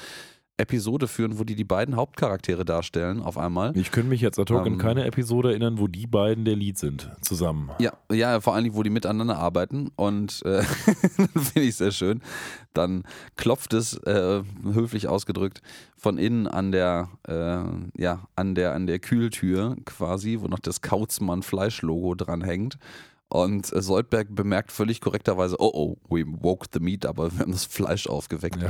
[0.58, 3.78] Episode führen, wo die die beiden Hauptcharaktere darstellen auf einmal.
[3.78, 4.78] Ich könnte mich jetzt ad hoc an Ähm.
[4.80, 7.70] keine Episode erinnern, wo die beiden der Lead sind, zusammen.
[7.80, 10.64] Ja, ja, vor Dingen, wo die miteinander arbeiten und äh,
[11.34, 12.22] finde ich sehr schön.
[12.74, 13.04] Dann
[13.36, 15.62] klopft es, äh, höflich ausgedrückt,
[15.96, 20.82] von innen an der, äh, ja, an der, an der Kühltür quasi, wo noch das
[20.82, 22.78] Kautzmann Fleischlogo dran hängt.
[23.30, 27.66] Und Soldberg bemerkt völlig korrekterweise, oh oh, we woke the meat, aber wir haben das
[27.66, 28.58] Fleisch aufgeweckt.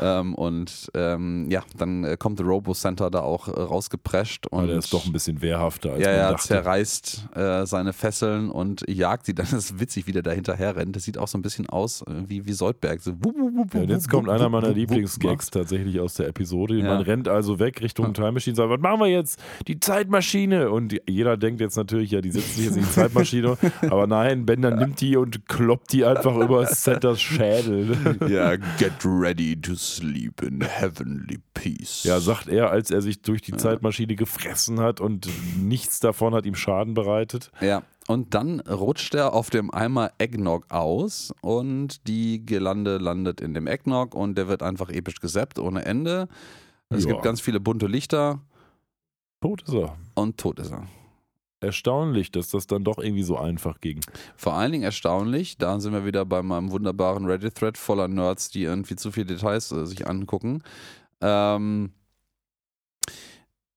[0.00, 4.48] Ähm, und ähm, ja, dann äh, kommt der Robo Center da auch äh, rausgeprescht.
[4.48, 6.48] Und der ist doch ein bisschen wehrhafter, als ja, man ja, dachte.
[6.48, 9.34] zerreißt äh, seine Fesseln und jagt sie.
[9.34, 10.96] Dann ist witzig, wie der da hinterher rennt.
[10.96, 13.00] Das sieht auch so ein bisschen aus äh, wie, wie Soldberg.
[13.00, 16.78] So, wup, wup, wup, Ja, und jetzt kommt einer meiner Lieblingsgags tatsächlich aus der Episode.
[16.78, 16.84] Ja.
[16.84, 19.40] Man rennt also weg Richtung Time Machine, sagt, was machen wir jetzt?
[19.68, 20.70] Die Zeitmaschine.
[20.70, 23.56] Und jeder denkt jetzt natürlich, ja, die sich jetzt in die Zeitmaschine.
[23.90, 27.96] Aber nein, Bender nimmt die und kloppt die einfach über Centers Schädel.
[28.28, 32.04] Ja, get ready to sleep in heavenly peace.
[32.04, 35.28] Ja, sagt er, als er sich durch die Zeitmaschine gefressen hat und
[35.58, 37.50] nichts davon hat ihm Schaden bereitet.
[37.60, 43.54] Ja, und dann rutscht er auf dem Eimer Eggnog aus und die Gelande landet in
[43.54, 46.28] dem Eggnog und der wird einfach episch gesappt ohne Ende.
[46.90, 47.10] Es Ja.
[47.12, 48.40] gibt ganz viele bunte Lichter
[49.40, 49.96] Tot ist er.
[50.14, 50.86] und tot ist er.
[51.64, 54.00] Erstaunlich, dass das dann doch irgendwie so einfach ging.
[54.36, 58.64] Vor allen Dingen erstaunlich, da sind wir wieder bei meinem wunderbaren Reddit-Thread voller Nerds, die
[58.64, 60.62] irgendwie zu viele Details äh, sich angucken.
[61.22, 61.92] Ähm,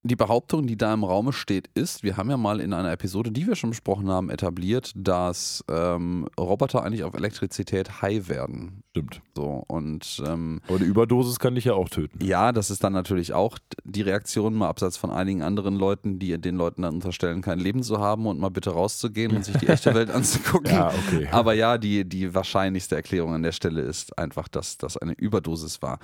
[0.07, 3.31] die Behauptung, die da im Raume steht, ist, wir haben ja mal in einer Episode,
[3.31, 8.83] die wir schon besprochen haben, etabliert, dass ähm, Roboter eigentlich auf Elektrizität high werden.
[8.91, 9.21] Stimmt.
[9.35, 12.23] So, und ähm, Aber eine Überdosis kann dich ja auch töten.
[12.23, 16.37] ja, das ist dann natürlich auch die Reaktion, mal abseits von einigen anderen Leuten, die
[16.39, 19.67] den Leuten dann unterstellen, kein Leben zu haben und mal bitte rauszugehen und sich die
[19.67, 20.71] echte Welt anzugucken.
[20.71, 21.27] Ja, okay.
[21.31, 25.81] Aber ja, die, die wahrscheinlichste Erklärung an der Stelle ist einfach, dass das eine Überdosis
[25.81, 25.99] war.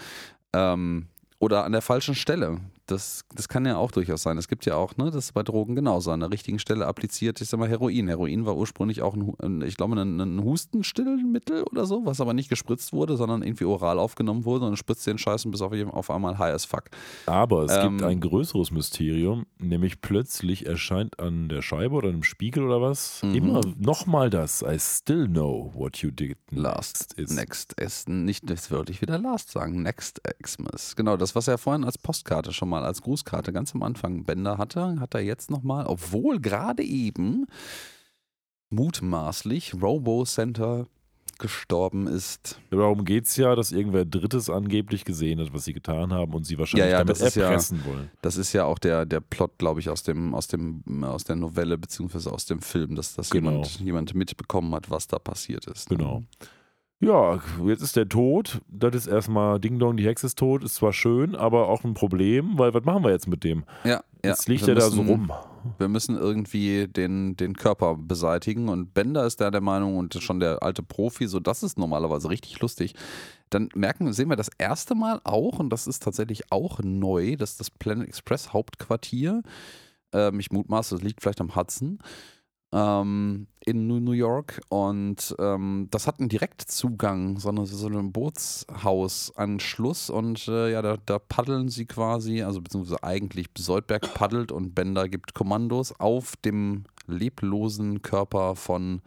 [0.53, 1.07] Ähm,
[1.39, 2.59] oder an der falschen Stelle.
[2.87, 4.37] Das, das kann ja auch durchaus sein.
[4.37, 7.39] Es gibt ja auch, ne, das ist bei Drogen genauso, an der richtigen Stelle appliziert,
[7.41, 8.07] ich sag mal, Heroin.
[8.07, 12.49] Heroin war ursprünglich auch, ein, ich glaube, ein, ein Hustenstillmittel oder so, was aber nicht
[12.49, 16.37] gespritzt wurde, sondern irgendwie oral aufgenommen wurde und spritzt den Scheißen bis auf, auf einmal
[16.37, 16.83] high as fuck.
[17.25, 22.23] Aber es Ähm, gibt ein größeres Mysterium, nämlich plötzlich erscheint an der Scheibe oder einem
[22.23, 23.35] Spiegel oder was Mhm.
[23.35, 27.31] immer nochmal das I still know what you did Last is.
[27.31, 29.81] Next ist nicht, das würde ich wieder Last sagen.
[29.83, 30.95] Next Xmas.
[30.95, 34.57] Genau, das, was er vorhin als Postkarte schon mal, als Grußkarte ganz am Anfang Bender
[34.57, 37.45] hatte, hat er jetzt nochmal, obwohl gerade eben
[38.71, 40.87] mutmaßlich Robo Center
[41.39, 42.59] gestorben ist.
[42.69, 46.45] Darum geht es ja, dass irgendwer Drittes angeblich gesehen hat, was sie getan haben und
[46.45, 48.11] sie wahrscheinlich Ja, ja, damit das ist ja- erpressen wollen.
[48.21, 51.35] Das ist ja auch der, der Plot, glaube ich, aus dem, aus dem, aus der
[51.35, 53.49] Novelle beziehungsweise aus dem Film, dass das Genau.
[53.51, 55.89] jemand, jemand mitbekommen hat, was da passiert ist.
[55.91, 56.23] ne?
[57.03, 58.61] Ja, jetzt ist der tot.
[58.69, 60.63] Das ist erstmal Ding Dong, die Hexe ist tot.
[60.63, 63.65] Ist zwar schön, aber auch ein Problem, weil was machen wir jetzt mit dem?
[63.83, 64.03] Ja, ja.
[64.23, 65.31] Jetzt liegt Wir er da so rum.
[65.77, 70.39] Wir müssen irgendwie den, den Körper beseitigen und Bender ist da der Meinung und schon
[70.39, 72.95] der alte Profi, so das ist normalerweise richtig lustig.
[73.49, 77.57] Dann merken, sehen wir das erste Mal auch, und das ist tatsächlich auch neu, dass
[77.57, 79.43] das Planet Express Hauptquartier,
[80.11, 81.99] ähm, ich mutmaße, das liegt vielleicht am Hudson,
[82.73, 90.09] ähm, in New York und ähm, das hat einen Direktzugang, so, eine, so ein Bootshausanschluss
[90.09, 95.07] und äh, ja, da, da paddeln sie quasi, also beziehungsweise eigentlich Soldberg paddelt und Bender
[95.07, 99.01] gibt Kommandos auf dem leblosen Körper von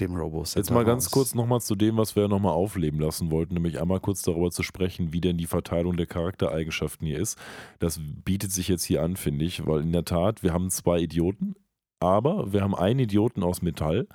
[0.00, 0.58] dem Robocenter.
[0.58, 4.00] Jetzt mal ganz kurz nochmal zu dem, was wir nochmal aufleben lassen wollten, nämlich einmal
[4.00, 7.38] kurz darüber zu sprechen, wie denn die Verteilung der Charaktereigenschaften hier ist.
[7.78, 10.98] Das bietet sich jetzt hier an, finde ich, weil in der Tat, wir haben zwei
[10.98, 11.54] Idioten,
[12.04, 14.06] aber wir haben einen Idioten aus Metall,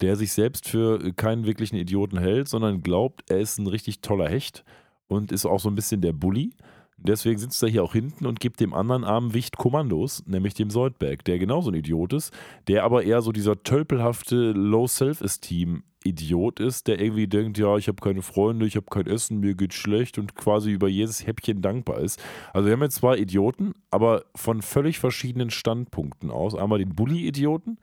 [0.00, 4.28] der sich selbst für keinen wirklichen Idioten hält, sondern glaubt, er ist ein richtig toller
[4.28, 4.64] Hecht
[5.08, 6.50] und ist auch so ein bisschen der Bully.
[6.98, 10.70] Deswegen sitzt er hier auch hinten und gibt dem anderen armen Wicht Kommandos, nämlich dem
[10.70, 12.32] Soldberg, der genauso ein Idiot ist,
[12.68, 18.22] der aber eher so dieser tölpelhafte Low-Self-Esteem-Idiot ist, der irgendwie denkt, ja, ich habe keine
[18.22, 22.22] Freunde, ich habe kein Essen, mir geht's schlecht und quasi über jedes Häppchen dankbar ist.
[22.52, 26.54] Also wir haben jetzt zwei Idioten, aber von völlig verschiedenen Standpunkten aus.
[26.54, 27.78] Einmal den Bully-Idioten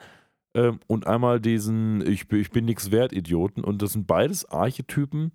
[0.55, 3.63] ähm, und einmal diesen Ich, bin- ich bin nix wert Idioten.
[3.63, 5.31] Und das sind beides Archetypen,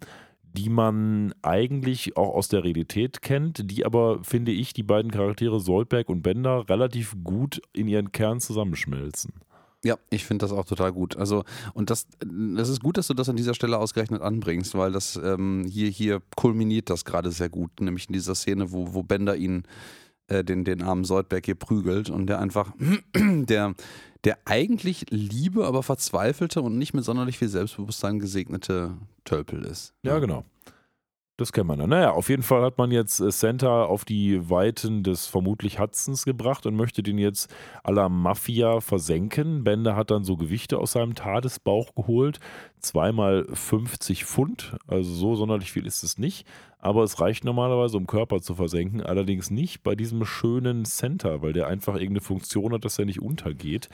[0.58, 5.60] die man eigentlich auch aus der Realität kennt, die aber, finde ich, die beiden Charaktere
[5.60, 9.34] Soldberg und Bender relativ gut in ihren Kern zusammenschmelzen.
[9.84, 11.16] Ja, ich finde das auch total gut.
[11.16, 11.44] Also,
[11.74, 15.14] und das, das ist gut, dass du das an dieser Stelle ausgerechnet anbringst, weil das
[15.22, 19.36] ähm, hier, hier kulminiert das gerade sehr gut, nämlich in dieser Szene, wo, wo Bender
[19.36, 19.62] ihn,
[20.26, 22.72] äh, den, den armen Soldberg hier prügelt und der einfach,
[23.14, 23.74] der,
[24.24, 29.94] der eigentlich liebe, aber verzweifelte und nicht mit sonderlich viel Selbstbewusstsein gesegnete Tölpel ist.
[30.02, 30.44] Ja, genau.
[31.38, 31.90] Das kennt man dann.
[31.90, 36.24] Naja, auf jeden Fall hat man jetzt äh, Santa auf die Weiten des vermutlich Hudsons
[36.24, 37.48] gebracht und möchte den jetzt
[37.84, 39.62] à la Mafia versenken.
[39.62, 42.40] Bender hat dann so Gewichte aus seinem Tadesbauch geholt.
[42.80, 46.44] Zweimal 50 Pfund, also so sonderlich viel ist es nicht.
[46.80, 49.00] Aber es reicht normalerweise, um Körper zu versenken.
[49.00, 53.22] Allerdings nicht bei diesem schönen Center, weil der einfach irgendeine Funktion hat, dass er nicht
[53.22, 53.88] untergeht.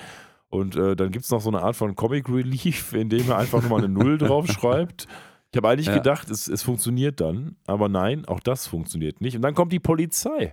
[0.48, 3.36] Und äh, dann gibt es noch so eine Art von Comic Relief, in dem er
[3.36, 5.06] einfach nochmal eine Null draufschreibt.
[5.54, 5.94] Ich habe eigentlich Ja.
[5.94, 9.36] gedacht, es, es funktioniert dann, aber nein, auch das funktioniert nicht.
[9.36, 10.50] Und dann kommt die Polizei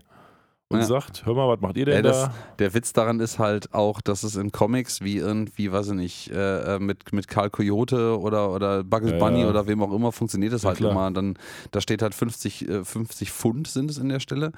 [0.69, 0.85] und Ja.
[0.85, 2.33] sagt: Hör mal, was macht ihr denn Ja, das, da?
[2.59, 6.29] der Witz daran ist halt auch, dass es in Comics wie irgendwie, weiß ich nicht,
[6.29, 10.11] äh, äh, mit, mit Karl Coyote oder, oder Bugs Ja, Bunny oder wem auch immer
[10.11, 10.91] funktioniert es halt klar.
[10.91, 11.09] immer.
[11.09, 11.33] Dann,
[11.71, 14.51] da steht halt 50, äh, 50 Pfund sind es in der Stelle.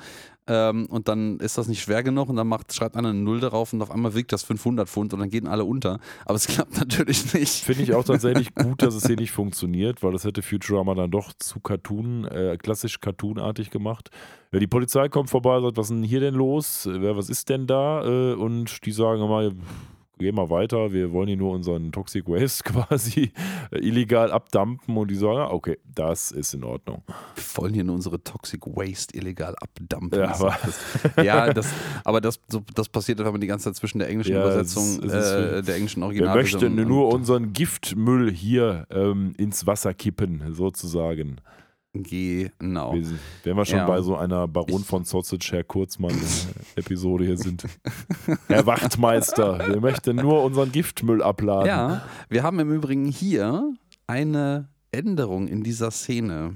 [0.48, 3.40] Ähm, und dann ist das nicht schwer genug und dann macht, schreibt einer eine Null
[3.40, 6.00] darauf und auf einmal wiegt das 500 Pfund und dann gehen alle unter.
[6.26, 7.64] Aber es klappt natürlich nicht.
[7.64, 11.12] Finde ich auch tatsächlich gut, dass es hier nicht funktioniert, weil das hätte Futurama dann
[11.12, 14.10] doch zu Cartoon, äh, klassisch cartoonartig gemacht.
[14.52, 16.86] Ja, die Polizei kommt vorbei, sagt, was ist denn hier denn los?
[16.86, 18.04] Äh, wer- Was ist denn da?
[18.06, 19.52] Äh, und die sagen immer,
[20.20, 23.32] geh mal weiter, wir wollen hier nur unseren Toxic Waste quasi
[23.72, 24.96] äh, illegal abdampen.
[24.96, 27.04] Und die sagen, ah, okay, das ist in Ordnung.
[27.36, 30.20] Wir wollen hier nur unsere Toxic Waste illegal abdampfen.
[30.20, 30.80] Ja, aber- das,
[31.26, 31.68] ja, das,
[32.04, 34.84] aber das, so, das passiert einfach die ganze Zeit zwischen der englischen Ja, es Übersetzung,
[35.04, 36.36] ist- es ist- äh, der englischen Wir Original.
[36.36, 41.38] möchten nur unseren Giftmüll hier ähm, ins Wasser kippen, sozusagen.
[41.94, 42.94] Genau.
[42.96, 43.06] Wir,
[43.44, 43.86] wenn wir schon Ja.
[43.86, 47.66] bei so einer Baron Ich- von Sausage Herr Kurzmann-Episode hier sind.
[48.48, 51.68] Herr Wachtmeister, wir möchten nur unseren Giftmüll abladen.
[51.68, 53.74] Ja, wir haben im Übrigen hier
[54.08, 56.56] eine Änderung in dieser Szene.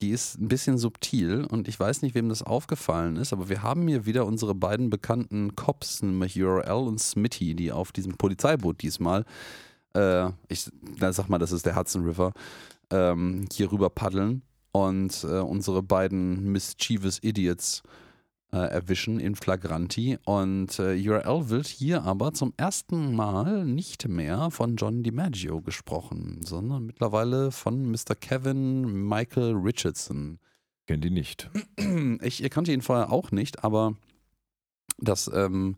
[0.00, 3.62] Die ist ein bisschen subtil und ich weiß nicht, wem das aufgefallen ist, aber wir
[3.62, 8.80] haben hier wieder unsere beiden bekannten Cops, nämlich URL und Smitty, die auf diesem Polizeiboot
[8.80, 9.24] diesmal,
[9.94, 12.32] äh, ich na, sag mal, das ist der Hudson River,
[12.90, 14.42] ähm, hier rüber paddeln
[14.86, 17.82] und äh, unsere beiden mischievous Idiots
[18.52, 20.18] äh, erwischen in Flagranti.
[20.24, 26.40] Und äh, URL wird hier aber zum ersten Mal nicht mehr von John DiMaggio gesprochen,
[26.42, 28.14] sondern mittlerweile von Mr.
[28.18, 30.38] Kevin Michael Richardson.
[30.86, 31.50] Kennt die nicht.
[32.22, 33.94] Ich kannte ihn vorher auch nicht, aber
[34.98, 35.76] das ähm,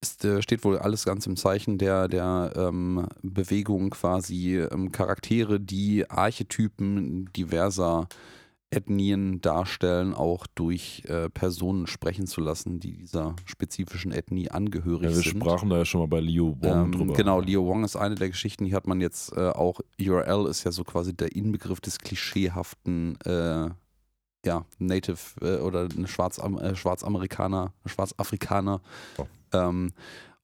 [0.00, 5.58] ist, äh, steht wohl alles ganz im Zeichen der, der ähm, Bewegung quasi ähm, Charaktere,
[5.60, 8.08] die Archetypen diverser
[8.70, 15.16] Ethnien darstellen, auch durch äh, Personen sprechen zu lassen, die dieser spezifischen Ethnie angehörig Ja,
[15.16, 15.40] wir sind.
[15.42, 17.14] sprachen da ja schon mal bei Liu Wong Ähm, drüber.
[17.14, 20.64] genau, Leo Wong ist eine der Geschichten, die hat man jetzt äh, auch, URL ist
[20.64, 23.70] ja so quasi der Inbegriff des klischeehaften äh,
[24.44, 28.80] ja, Native äh, oder eine Schwarzam äh, Schwarzamerikaner, Schwarzafrikaner
[29.16, 29.26] Oh.
[29.52, 29.92] Ähm,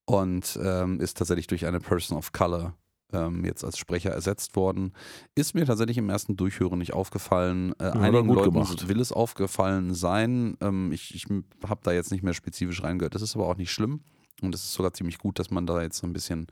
[0.04, 2.74] und ähm, ist tatsächlich durch eine Person of Color
[3.12, 4.92] ähm, jetzt als Sprecher ersetzt worden.
[5.34, 7.72] Ist mir tatsächlich im ersten Durchhören nicht aufgefallen.
[7.78, 8.88] Äh, er einigen Leuten gemacht.
[8.88, 10.56] will es aufgefallen sein.
[10.60, 11.26] Ähm, ich ich
[11.66, 13.14] habe da jetzt nicht mehr spezifisch reingehört.
[13.14, 14.00] Das ist aber auch nicht schlimm.
[14.42, 16.48] Und es ist sogar ziemlich gut, dass man da jetzt so ein bisschen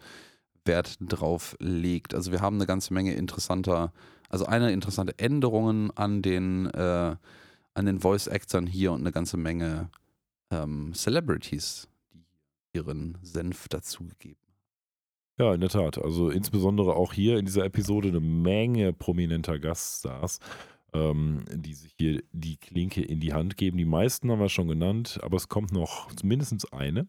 [0.65, 2.15] Wert drauf legt.
[2.15, 3.93] Also wir haben eine ganze Menge interessanter,
[4.29, 7.17] also eine interessante Änderungen an den, äh,
[7.75, 9.91] an den Voice-Actern hier und eine ganze Menge
[10.51, 11.89] ähm, Celebrities,
[12.73, 14.41] ihren Senf dazugegeben
[15.39, 15.99] Ja, in der Tat.
[15.99, 20.41] Also insbesondere auch hier in dieser Episode eine Menge prominenter Gaststars,
[20.93, 23.79] ähm, die sich hier die Klinke in die Hand geben.
[23.79, 27.07] Die meisten haben wir schon genannt, aber es kommt noch mindestens eine.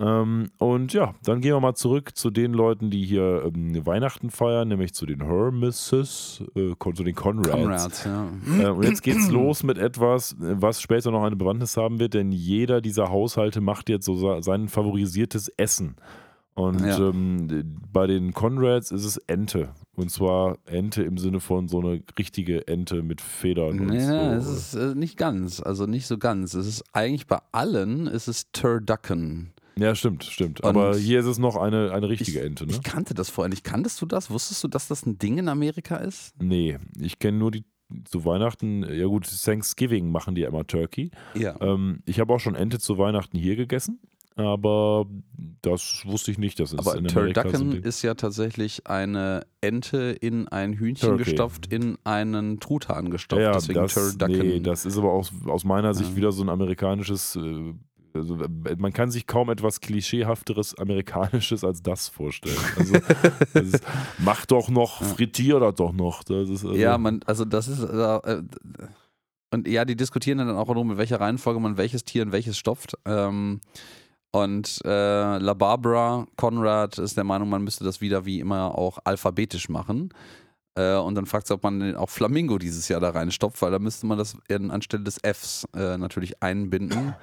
[0.00, 4.30] Ähm, und ja, dann gehen wir mal zurück zu den Leuten, die hier ähm, Weihnachten
[4.30, 7.50] feiern, nämlich zu den Hermeses, äh, zu den Conrads.
[7.50, 8.28] Conrads, ja.
[8.58, 12.32] Äh, und jetzt geht's los mit etwas, was später noch eine Bewandtnis haben wird, denn
[12.32, 15.94] jeder dieser Haushalte macht jetzt so sein favorisiertes Essen.
[16.54, 16.98] Und Ja.
[16.98, 19.70] ähm, bei den Conrads ist es Ente.
[19.96, 24.50] Und zwar Ente im Sinne von so eine richtige Ente mit Federn und Ja, so.
[24.52, 26.54] es ist äh, nicht ganz, also nicht so ganz.
[26.54, 29.50] Es ist eigentlich bei allen, es ist Turducken.
[29.78, 30.60] Ja, stimmt, stimmt.
[30.60, 32.72] Und Aber hier ist es noch eine, eine richtige Ente, ne?
[32.72, 33.64] Ich kannte das vorher nicht.
[33.64, 34.30] Kanntest du das?
[34.30, 36.34] Wusstest du, dass das ein Ding in Amerika ist?
[36.40, 37.64] Nee, ich kenne nur die
[38.06, 41.10] zu Weihnachten, ja gut, Thanksgiving machen die ja immer Turkey.
[41.34, 41.60] Ja.
[41.60, 44.00] Ähm, ich habe auch schon Ente zu Weihnachten hier gegessen,
[44.36, 45.06] aber
[45.62, 50.16] das wusste ich nicht, dass es Aber so Turducken Ding- ist ja tatsächlich eine Ente
[50.20, 51.24] in ein Hühnchen Turkey.
[51.24, 53.42] gestopft, in einen Truthahn gestopft.
[53.42, 54.38] ja, Deswegen das, Turducken.
[54.38, 56.16] nee, das ist aber aus, aus meiner Sicht Ja.
[56.16, 57.74] wieder so ein amerikanisches, äh,
[58.14, 62.56] also äh, man kann sich kaum etwas klischeehafteres amerikanisches als das vorstellen.
[62.76, 62.94] Also,
[63.54, 63.84] das ist,
[64.18, 66.22] mach doch noch, frittier das doch noch.
[66.24, 67.82] Das ist, also, ja, man, also das ist.
[67.82, 68.42] Äh, äh,
[69.50, 72.58] und ja, die diskutieren dann auch darum, mit welcher Reihenfolge man welches Tier in welches
[72.58, 72.96] stopft.
[73.04, 73.60] Ähm,
[74.32, 78.98] und äh, La Barbara Conrad ist der Meinung, man müsste das wieder wie immer auch
[79.04, 80.12] alphabetisch machen.
[80.76, 83.78] Äh, und dann fragt sie, ob man auch Flamingo dieses Jahr da reinstopft, weil da
[83.78, 87.14] müsste man das in, anstelle des Fs äh, natürlich einbinden.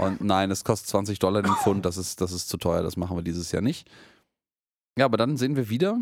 [0.00, 2.96] Und nein, es kostet 20 Dollar den Pfund, das ist, das ist zu teuer, das
[2.96, 3.88] machen wir dieses Jahr nicht.
[4.98, 5.98] Ja, aber dann sehen wir wieder,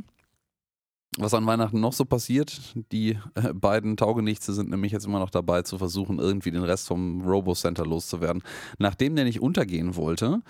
[1.19, 2.75] was an Weihnachten noch so passiert.
[2.93, 6.89] Die äh, beiden Taugenichtse sind nämlich jetzt immer noch dabei zu versuchen, irgendwie den Rest
[6.89, 8.43] vom Robo-Center loszuwerden.
[8.79, 10.41] Nachdem der nicht untergehen wollte,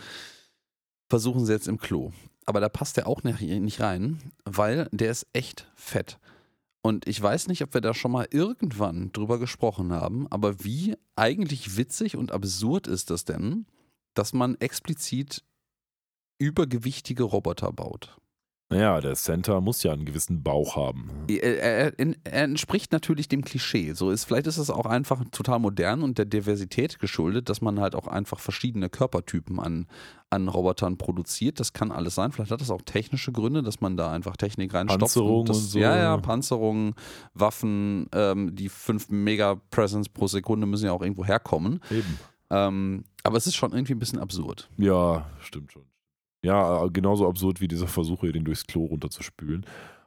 [1.09, 2.13] versuchen sie jetzt im Klo.
[2.47, 6.19] Aber da passt der auch nicht nicht rein, weil der ist echt fett.
[6.87, 10.95] Und ich weiß nicht, ob wir da schon mal irgendwann drüber gesprochen haben, aber wie
[11.17, 13.67] eigentlich witzig und absurd ist das denn,
[14.15, 15.43] dass man explizit
[16.39, 18.21] übergewichtige Roboter baut?
[18.69, 21.09] Naja, der Center muss ja einen gewissen Bauch haben.
[21.29, 21.93] Er, er,
[22.25, 23.93] er entspricht natürlich dem Klischee.
[23.93, 27.79] So ist, vielleicht ist es auch einfach total modern und der Diversität geschuldet, dass man
[27.79, 29.87] halt auch einfach verschiedene Körpertypen an,
[30.31, 31.61] an Robotern produziert.
[31.61, 32.33] Das kann alles sein.
[32.33, 35.01] Vielleicht hat das auch technische Gründe, dass man da einfach Technik reinstopft.
[35.01, 35.79] Panzerung das, und so.
[35.79, 36.97] Ja, ja, Panzerung,
[37.35, 41.81] Waffen, ähm, die 5 Megapresence pro Sekunde müssen ja auch irgendwo herkommen.
[41.89, 42.19] Eben.
[42.51, 44.69] Ähm, aber es ist schon irgendwie ein bisschen absurd.
[44.77, 45.85] Ja, stimmt schon.
[46.47, 49.67] Ja, genauso absurd wie dieser Versuch, hier den durchs Klo runterzuspülen.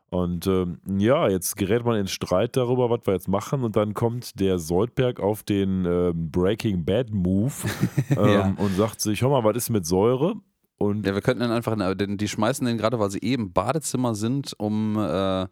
[0.10, 3.64] Und ähm, ja, jetzt gerät man in Streit darüber, was wir jetzt machen.
[3.64, 7.54] Und dann kommt der Soldberg auf den ähm, Breaking Bad Move
[8.10, 8.54] ähm, Ja.
[8.58, 10.34] und sagt sich: Hör mal, was ist mit Säure?
[10.80, 13.54] Und Ja, wir könnten dann einfach, denn die schmeißen den gerade, weil sie eben im
[13.54, 15.46] Badezimmer sind, um, äh,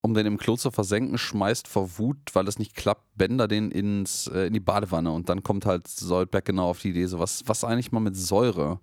[0.00, 3.70] um den im Klo zu versenken, schmeißt vor Wut, weil es nicht klappt, Bender den
[3.70, 7.18] ins, äh, in die Badewanne und dann kommt halt Soldberg genau auf die Idee, so
[7.18, 8.80] was, was eigentlich mal mit Säure?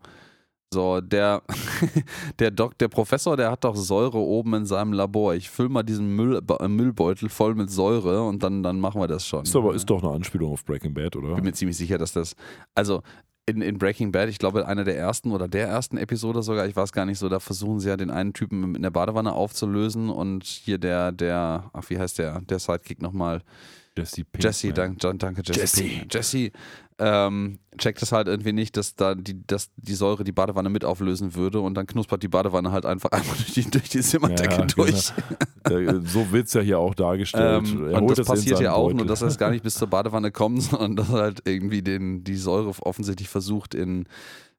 [0.73, 1.41] So, der,
[2.39, 5.35] der Doc, der Professor, der hat doch Säure oben in seinem Labor.
[5.35, 9.07] Ich fülle mal diesen Müll, äh, Müllbeutel voll mit Säure und dann, dann machen wir
[9.07, 9.43] das schon.
[9.43, 11.35] ist aber ist doch eine Anspielung auf Breaking Bad, oder?
[11.35, 12.35] bin mir ziemlich sicher, dass das.
[12.73, 13.03] Also
[13.47, 16.75] in, in Breaking Bad, ich glaube, einer der ersten oder der ersten Episode sogar, ich
[16.75, 20.09] weiß gar nicht so, da versuchen sie ja den einen Typen in der Badewanne aufzulösen
[20.09, 23.41] und hier der, der, ach, wie heißt der, der Sidekick nochmal?
[23.97, 24.23] Jesse.
[24.39, 25.83] Jesse, dank, dank- danke Jesse.
[25.83, 26.05] Jesse.
[26.11, 26.51] Jesse
[26.97, 30.85] ähm, checkt es halt irgendwie nicht, dass da die, dass die Säure die Badewanne mit
[30.85, 34.55] auflösen würde und dann knuspert die Badewanne halt einfach einmal durch die, durch die Zimmerdecke
[34.55, 35.11] Ja, durch.
[35.67, 37.67] Der- So wird es ja hier auch dargestellt.
[37.67, 40.31] Ähm, und das passiert ja auch, nur dass er es gar nicht bis zur Badewanne
[40.31, 44.07] kommt, sondern dass er halt irgendwie den, die Säure offensichtlich versucht in,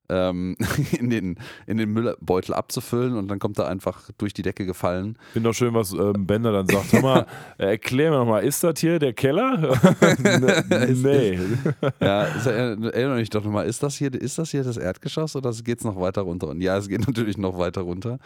[0.09, 0.57] ähm,
[0.99, 5.19] in, den, in den Müllbeutel abzufüllen und dann kommt er einfach durch die Decke gefallen.
[5.33, 6.93] Finde auch schön, was ähm, Bender dann sagt.
[6.93, 7.27] Hör mal,
[7.59, 9.79] erklär mir nochmal, ist das hier der Keller?
[10.97, 11.39] Nee.
[12.01, 15.51] Ja, er- erinnere mich doch nochmal, ist das hier, ist das hier das Erdgeschoss oder
[15.65, 16.49] geht es noch weiter runter?
[16.49, 18.19] Und ja, es geht natürlich noch weiter runter.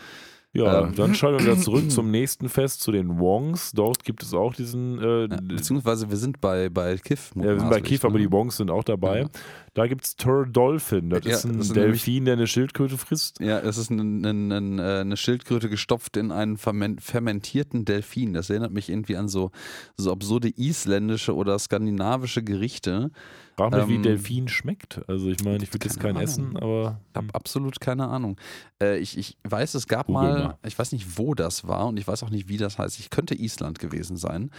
[0.52, 0.94] Ja, Ähm.
[0.97, 3.70] dann schalten wir wieder zurück zum nächsten Fest, zu den Wongs.
[3.70, 4.98] Dort gibt es auch diesen.
[4.98, 7.31] Äh, Ja, beziehungsweise wir sind bei, bei Kiff.
[7.36, 8.19] ja, wir sind bei mutmaßlich, Kief, aber ne?
[8.27, 9.20] die Wongs sind auch dabei.
[9.20, 9.28] Ja.
[9.74, 11.10] Da gibt es Turdolphin.
[11.10, 13.40] Das Ja, ist ein das Delfin, der eine Schildkröte frisst.
[13.40, 18.32] Ja, es ist ein, ein, ein, eine Schildkröte gestopft in einen ferment- fermentierten Delfin.
[18.32, 19.52] Das erinnert mich irgendwie an so,
[19.97, 23.10] so absurde isländische oder skandinavische Gerichte.
[23.56, 25.01] Frag mich, wie Ähm, Delfin schmeckt.
[25.09, 27.01] Also, ich meine, ich würde jetzt keine keinen essen, aber.
[27.10, 28.36] Ich habe absolut keine Ahnung.
[28.82, 30.59] Äh, ich, ich weiß, es gab Google mal, mal.
[30.66, 32.98] ich weiß nicht, wo das war und ich weiß auch nicht, wie das heißt.
[32.98, 34.51] Ich könnte Island gewesen sein.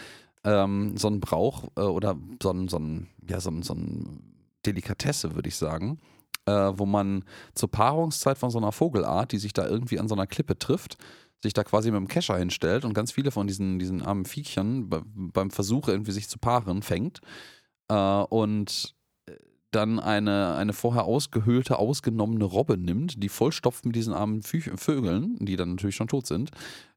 [0.43, 4.23] Ähm, so ein Brauch äh, oder so ein, so ein, ja, so ein, so ein
[4.65, 5.99] Delikatesse, würde ich sagen,
[6.45, 7.23] äh, wo man
[7.55, 10.97] zur Paarungszeit von so einer Vogelart, die sich da irgendwie an so einer Klippe trifft,
[11.41, 14.89] sich da quasi mit dem Kescher hinstellt und ganz viele von diesen, diesen armen Viechern
[14.89, 17.21] be beim Versuch irgendwie sich zu paaren fängt
[17.89, 18.95] äh, und
[19.71, 25.55] dann eine, eine vorher ausgehöhlte, ausgenommene Robbe nimmt, die vollstopft mit diesen armen Vögeln, die
[25.55, 26.51] dann natürlich schon tot sind,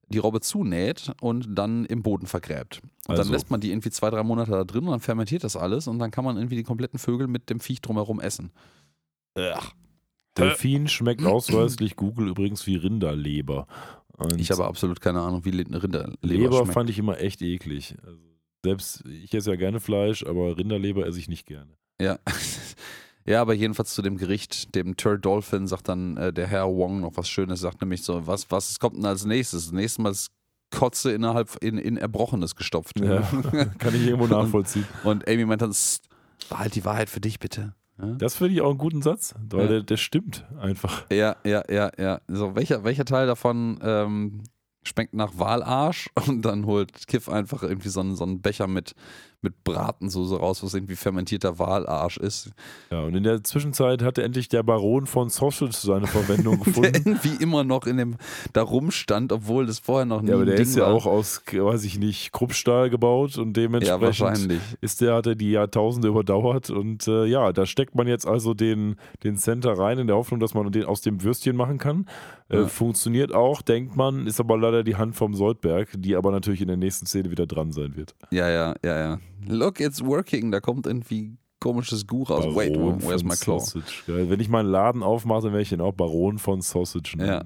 [0.08, 2.80] die Robbe zunäht und dann im Boden vergräbt.
[2.82, 5.44] Und Also- dann lässt man die irgendwie zwei, drei Monate da drin und dann fermentiert
[5.44, 8.50] das alles und dann kann man irgendwie die kompletten Vögel mit dem Viech drumherum essen.
[10.36, 13.66] Delfin schmeckt ausweislich Google übrigens wie Rinderleber.
[14.16, 16.72] Und Ich habe absolut keine Ahnung, wie Rinderleber Leber schmeckt.
[16.74, 17.96] fand ich immer echt eklig.
[18.04, 18.18] Also,
[18.64, 21.72] selbst ich esse ja gerne Fleisch, aber Rinderleber esse ich nicht gerne.
[22.00, 22.18] Ja.
[23.26, 27.12] Ja, aber jedenfalls zu dem Gericht, dem Turdolphin, sagt dann äh, der Herr Wong noch
[27.16, 29.64] was Schönes, sagt nämlich so, was, was kommt denn als nächstes?
[29.64, 30.30] Das nächste Mal ist
[30.70, 33.00] Kotze innerhalb in, in Erbrochenes gestopft.
[33.00, 33.20] Ja,
[33.78, 34.86] kann ich irgendwo nachvollziehen.
[35.04, 36.08] Und Amy meint dann, "Sst,
[36.50, 37.74] behalt die Wahrheit für dich bitte.
[37.98, 39.66] Ja, Das finde ich auch einen guten Satz, weil Ja.
[39.68, 41.06] der, der stimmt einfach.
[41.10, 41.90] ja, ja, ja.
[41.96, 42.20] ja.
[42.28, 44.42] So, welcher, welcher Teil davon ähm,
[44.82, 46.10] schmeckt nach Walarsch?
[46.26, 48.94] Und dann holt Kiff einfach irgendwie so einen, so einen Becher mit,
[49.44, 52.50] mit Bratensoße raus, was irgendwie fermentierter Walarsch ist.
[52.90, 56.92] Ja, und in der Zwischenzeit hatte endlich der Baron von Sausage seine Verwendung Der gefunden.
[57.06, 58.16] irgendwie immer noch in dem
[58.52, 60.94] da rumstand, obwohl das vorher noch nie Ja, aber der Ding ist ja war.
[60.94, 64.60] auch aus, weiß ich nicht, Kruppstahl gebaut und ja, dementsprechend wahrscheinlich.
[64.80, 68.54] ist der, hat er die Jahrtausende überdauert und äh, ja, da steckt man jetzt also
[68.54, 72.06] den, den Center rein in der Hoffnung, dass man den aus dem Würstchen machen kann.
[72.48, 72.66] Äh, Ja.
[72.66, 76.68] Funktioniert auch, denkt man, ist aber leider die Hand vom Soldberg, die aber natürlich in
[76.68, 78.14] der nächsten Szene wieder dran sein wird.
[78.30, 79.18] Ja, ja, ja, ja.
[79.48, 80.50] Look, it's working.
[80.50, 82.44] Da kommt irgendwie komisches Gu raus.
[82.54, 83.58] Wait, Baron where's von my claw?
[83.58, 84.02] Sausage.
[84.06, 87.28] Wenn ich meinen Laden aufmache, dann werde ich den auch Baron von Sausage nennen.
[87.30, 87.44] Ja.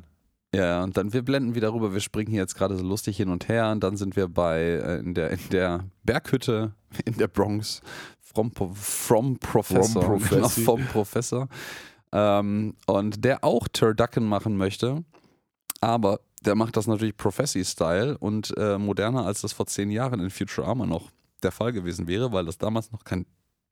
[0.54, 1.92] Ja, und dann wir blenden wieder rüber.
[1.92, 4.60] Wir springen hier jetzt gerade so lustig hin und her und dann sind wir bei
[4.60, 6.72] äh, in der in der Berghütte
[7.04, 7.82] in der Bronx
[8.18, 10.64] from, from Professor, From genau, Professor.
[10.64, 11.48] vom Professor
[12.12, 15.04] ähm, und der auch Turducken machen möchte,
[15.82, 20.30] aber der macht das natürlich Prophecy-Style und äh, moderner, als das vor zehn Jahren in
[20.30, 21.10] Futurama noch
[21.42, 23.24] der Fall gewesen wäre, weil das damals noch kein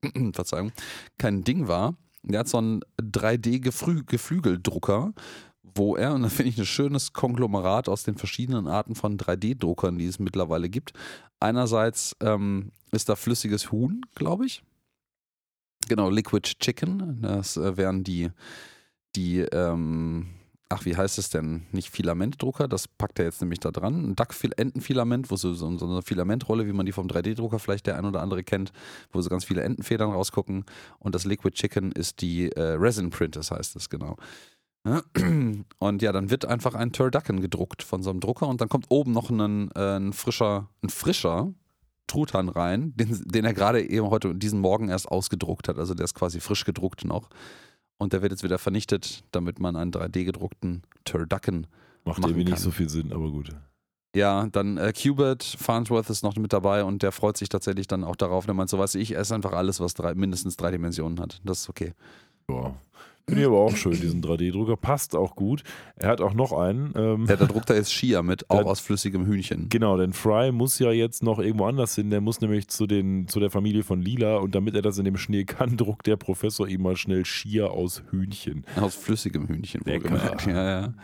[0.33, 0.73] Verzeihung
[1.19, 1.99] kein Ding war.
[2.23, 5.13] Der hat so einen 3D-Geflügeldrucker,
[5.63, 9.99] wo er, und da finde ich ein schönes Konglomerat aus den verschiedenen Arten von 3D-Druckern,
[9.99, 10.93] die es mittlerweile gibt.
[11.39, 14.65] Einerseits ähm, ist da flüssiges Huhn, glaube ich.
[15.89, 17.23] Genau, Liquid Chicken.
[17.23, 18.31] Das äh, wären die,
[19.15, 20.31] die ähm,
[20.69, 21.67] ach, wie heißt es denn?
[21.73, 24.11] Nicht Filamentdrucker, das packt er jetzt nämlich da dran.
[24.11, 27.97] Ein Duck-Entenfilament, wo so, so, so eine Filamentrolle, wie man die vom 3D-Drucker vielleicht der
[27.97, 28.73] ein oder andere kennt,
[29.13, 30.65] wo so ganz viele Entenfedern rausgucken.
[30.99, 34.17] Und das Liquid Chicken ist die äh, Resin Print, das heißt es genau.
[35.79, 38.87] Und ja, dann wird einfach ein Turducken gedruckt von so einem Drucker und dann kommt
[38.89, 41.53] oben noch ein, äh, ein frischer, ein frischer
[42.07, 45.79] Truthahn rein, den, den er gerade eben heute, diesen Morgen erst ausgedruckt hat.
[45.79, 47.29] Also der ist quasi frisch gedruckt noch.
[47.99, 51.67] Und der wird jetzt wieder vernichtet, damit man einen 3D-gedruckten Turducken.
[52.05, 53.51] Macht machen irgendwie nicht so viel Sinn, aber gut.
[54.15, 58.03] Ja, dann äh, Qbert Farnsworth ist noch mit dabei und der freut sich tatsächlich dann
[58.05, 58.47] auch darauf.
[58.47, 61.41] Der meint so, du, ich esse einfach alles, was drei, mindestens drei Dimensionen hat.
[61.45, 61.93] Das ist okay.
[62.49, 62.75] Ja.
[63.29, 64.77] Finde ich aber auch schön, diesen 3D-Drucker.
[64.77, 65.65] Passt auch gut.
[65.97, 66.93] Er hat auch noch einen.
[66.95, 69.69] Ähm, Ja, da druckt er jetzt Chia mit, auch Der- aus flüssigem Hühnchen.
[69.69, 72.11] Genau, denn Fry muss ja jetzt noch irgendwo anders hin.
[72.11, 75.05] Der muss nämlich zu, den, zu der Familie von Lila und damit er das in
[75.05, 78.65] dem Schnee kann, druckt der Professor ihm mal schnell Schier aus Hühnchen.
[78.81, 79.81] Aus flüssigem Hühnchen.
[79.85, 80.47] Wohlgemerkt.
[80.47, 80.95] Ja, ja.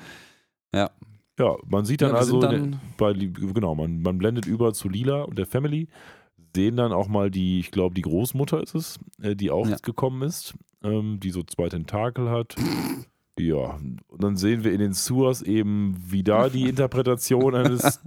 [0.75, 0.91] Ja,
[1.41, 5.23] Ja, man sieht dann Ja, also, dann- bei, genau, man, man blendet über zu Lila
[5.23, 5.89] und der Family.
[6.55, 9.73] Sehen dann auch mal die, ich glaube, die Großmutter ist es, äh, die auch Ja.
[9.73, 12.57] jetzt gekommen ist, ähm, die so zwei Tentakel hat.
[13.41, 17.99] Ja, und dann sehen wir in den Sewers eben, wie da die Interpretation eines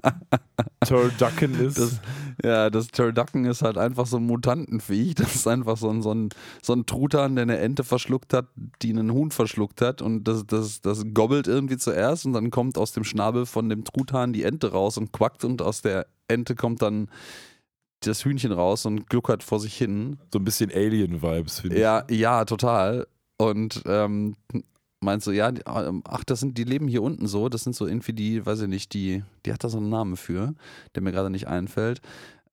[0.85, 1.79] Turducken ist.
[1.79, 1.99] Das,
[2.43, 5.15] ja, das Turducken ist halt einfach so ein Mutantenviech.
[5.15, 6.29] Das ist einfach so ein, so, ein,
[6.61, 8.47] so ein Truthahn, der eine Ente verschluckt hat,
[8.83, 10.01] die einen Huhn verschluckt hat.
[10.03, 13.83] Und das, das, das gobbelt irgendwie zuerst und dann kommt aus dem Schnabel von dem
[13.83, 17.09] Truthahn die Ente raus und quackt und aus der Ente kommt dann
[18.07, 20.17] das Hühnchen raus und gluckert vor sich hin.
[20.31, 21.81] so ein bisschen Alien-Vibes, finde ich.
[21.81, 23.07] Ja, ja, total.
[23.37, 24.35] Und ähm,
[25.01, 27.87] meinst du, ja, ähm, ach, das sind, die leben hier unten so, das sind so
[27.87, 30.53] irgendwie die, weiß ich nicht, die, die hat da so einen Namen für,
[30.93, 32.01] der mir gerade nicht einfällt.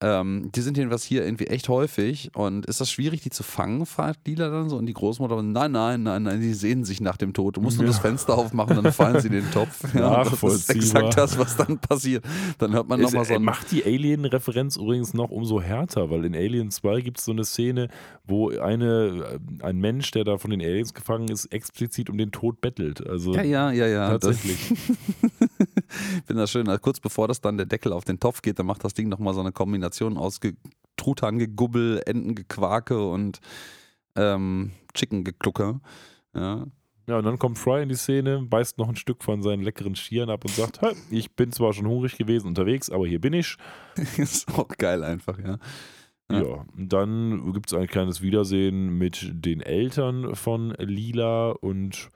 [0.05, 3.87] Ähm, die sind jedenfalls hier irgendwie echt häufig und ist das schwierig, die zu fangen,
[3.87, 7.17] fragt Lila dann so und die Großmutter, nein, nein, nein, nein, die sehnen sich nach
[7.17, 7.57] dem Tod.
[7.57, 7.93] Du musst nur Ja.
[7.93, 9.81] das Fenster aufmachen, dann fallen sie in den Topf.
[9.95, 12.25] Ja, das ist exakt das, was dann passiert.
[12.59, 16.25] Dann hört man nochmal so äh, ein macht die Alien-Referenz übrigens noch umso härter, weil
[16.25, 17.89] in Alien 2 gibt es so eine Szene,
[18.27, 22.33] wo eine, äh, ein Mensch, der da von den Aliens gefangen ist, explizit um den
[22.33, 23.07] Tod bettelt.
[23.07, 24.09] Also Ja, ja, ja, ja.
[24.11, 24.59] Tatsächlich.
[25.93, 26.69] Ich finde das schön.
[26.69, 29.09] Also kurz bevor das dann der Deckel auf den Topf geht, dann macht das Ding
[29.09, 30.55] nochmal so eine Kombination aus Ge
[30.97, 33.41] Truthahn-Gegubbel, Entengequake und
[34.15, 35.81] ähm, Chicken-Geklucke.
[36.35, 36.67] Ja.
[37.09, 39.97] Ja, und dann kommt Fry in die Szene, beißt noch ein Stück von seinen leckeren
[39.97, 43.33] Schieren ab und sagt, "Hey, ich bin zwar schon hungrig gewesen unterwegs, aber hier bin
[43.33, 43.57] ich.
[44.19, 45.59] ist auch geil einfach, ja.
[46.31, 46.43] Ja.
[46.43, 52.09] Ja, und dann gibt es ein kleines Wiedersehen mit den Eltern von Lila und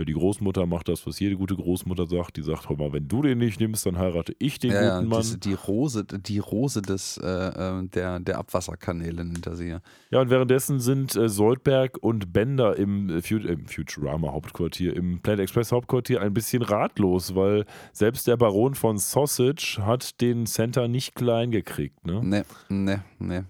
[0.00, 2.36] die Großmutter macht das, was jede gute Großmutter sagt.
[2.36, 5.08] Die sagt, hör mal, wenn du den nicht nimmst, dann heirate ich den ja, guten
[5.10, 5.20] Mann.
[5.20, 9.80] diese- die Rose, die Rose des, äh, äh, der, der Abwasserkanäle nennt er sie ja.
[10.20, 16.20] Und währenddessen sind äh, Soldberg und Bender im, äh, Fut im Futurama-Hauptquartier, im Planet Express-Hauptquartier
[16.20, 22.04] ein bisschen ratlos, weil selbst der Baron von Sausage hat den Center nicht klein gekriegt.
[22.06, 22.20] Ne?
[22.24, 23.44] Ne, ne, ne.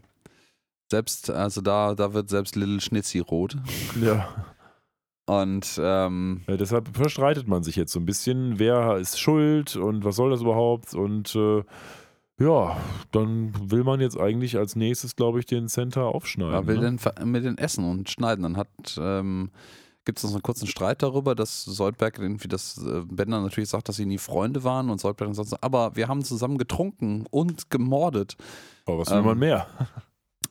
[0.90, 3.56] Selbst, also da, da wird selbst Little Schnitzi rot.
[4.02, 4.28] Ja.
[5.26, 10.04] Und ähm, Ja, deshalb verstreitet man sich jetzt so ein bisschen, wer ist schuld und
[10.04, 11.62] was soll das überhaupt und äh,
[12.40, 12.76] ja,
[13.12, 16.54] dann will man jetzt eigentlich als nächstes, glaube ich, den Center aufschneiden.
[16.54, 16.96] er will ne?
[16.96, 18.42] den mit den Essen und schneiden.
[18.42, 18.68] Dann hat
[18.98, 19.50] ähm,
[20.04, 23.88] gibt es noch einen kurzen Streit darüber, dass Soldberg irgendwie das äh, Bender natürlich sagt,
[23.88, 28.36] dass sie nie Freunde waren und Soldberg sagt, aber wir haben zusammen getrunken und gemordet.
[28.86, 29.66] Aber was will ähm, man mehr?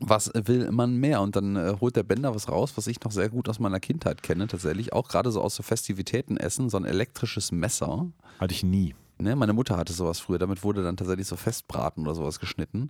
[0.03, 1.21] Was will man mehr?
[1.21, 3.79] Und dann äh, holt der Bender was raus, was ich noch sehr gut aus meiner
[3.79, 4.93] Kindheit kenne, tatsächlich.
[4.93, 8.07] Auch gerade so aus so Festivitäten essen, so ein elektrisches Messer.
[8.39, 8.95] Hatte ich nie.
[9.19, 12.89] Ne, meine Mutter hatte sowas früher, damit wurde dann tatsächlich so Festbraten oder sowas geschnitten.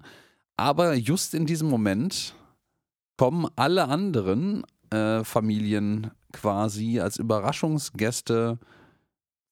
[0.55, 2.33] Aber just in diesem Moment
[3.17, 8.57] kommen alle anderen äh, Familien quasi als Überraschungsgäste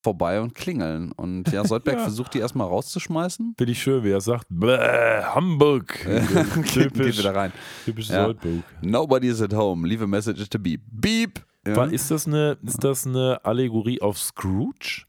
[0.02, 1.12] vorbei und klingeln.
[1.12, 2.02] Und ja, Soldberg Ja.
[2.04, 3.54] versucht die erstmal rauszuschmeißen.
[3.56, 5.98] Finde ich schön, wie er sagt, Bäh, Hamburg.
[6.74, 7.52] Geht typisch wieder rein.
[7.84, 8.24] typisch Ja.
[8.24, 8.62] Soldburg.
[8.82, 9.86] Nobody is at home.
[9.86, 10.82] Leave a message to beep.
[10.90, 11.40] Beep!
[11.66, 11.84] Ja.
[11.84, 15.02] Ist, das eine, ist das eine Allegorie auf Scrooge?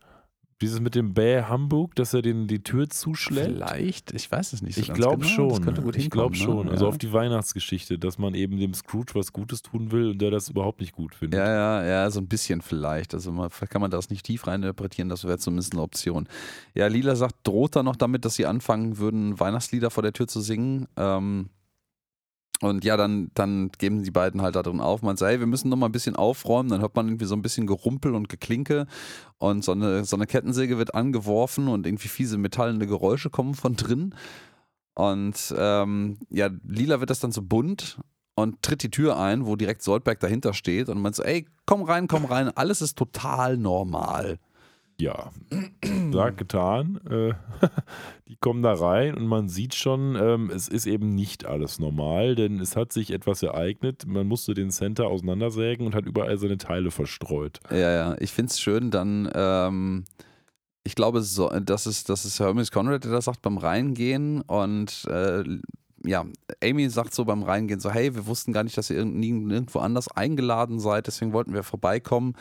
[0.61, 3.47] Dieses mit dem Bäh Hamburg, dass er den die Tür zuschlägt?
[3.47, 5.27] Vielleicht, ich weiß es nicht so Ich glaube genau.
[5.27, 5.93] schon.
[5.95, 6.65] Ich glaube hinkommen, schon.
[6.67, 6.71] ne?
[6.71, 6.89] Also ja.
[6.89, 10.49] auf die Weihnachtsgeschichte, dass man eben dem Scrooge was Gutes tun will und der das
[10.49, 11.39] überhaupt nicht gut findet.
[11.39, 13.13] Ja, ja, ja, so ein bisschen vielleicht.
[13.13, 16.27] Also man, kann man das nicht tief reininterpretieren, das wäre zumindest eine Option.
[16.75, 20.27] Ja, Lila sagt, droht da noch damit, dass sie anfangen würden, Weihnachtslieder vor der Tür
[20.27, 20.87] zu singen.
[20.95, 21.49] Ähm,
[22.61, 25.01] und ja, dann, dann geben die beiden halt da drin auf.
[25.01, 26.69] Man sagt, hey, wir müssen noch mal ein bisschen aufräumen.
[26.69, 28.85] Dann hört man irgendwie so ein bisschen Gerumpel und Geklinke.
[29.39, 33.75] Und so eine, so eine Kettensäge wird angeworfen und irgendwie fiese metallene Geräusche kommen von
[33.75, 34.13] drin.
[34.93, 37.99] Und ähm, ja, Lila wird das dann so bunt
[38.35, 41.81] und tritt die Tür ein, wo direkt Soldberg dahinter steht und meint so, ey, komm
[41.81, 44.37] rein, komm rein, alles ist total normal.
[45.01, 45.31] Ja,
[46.11, 46.99] sagt getan.
[47.09, 47.33] Äh,
[48.27, 52.35] die kommen da rein und man sieht schon, ähm, es ist eben nicht alles normal,
[52.35, 54.05] denn es hat sich etwas ereignet.
[54.05, 57.59] Man musste den Center auseinandersägen und hat überall seine Teile verstreut.
[57.71, 60.05] Ja, ja, ich finde es schön, dann, ähm,
[60.83, 65.05] ich glaube, so, das, ist, das ist Hermes Conrad, der das sagt beim Reingehen und
[65.09, 65.43] äh,
[66.03, 66.25] ja,
[66.63, 69.79] Amy sagt so beim Reingehen so, hey, wir wussten gar nicht, dass ihr irgend- nirgendwo
[69.79, 72.33] anders eingeladen seid, deswegen wollten wir vorbeikommen.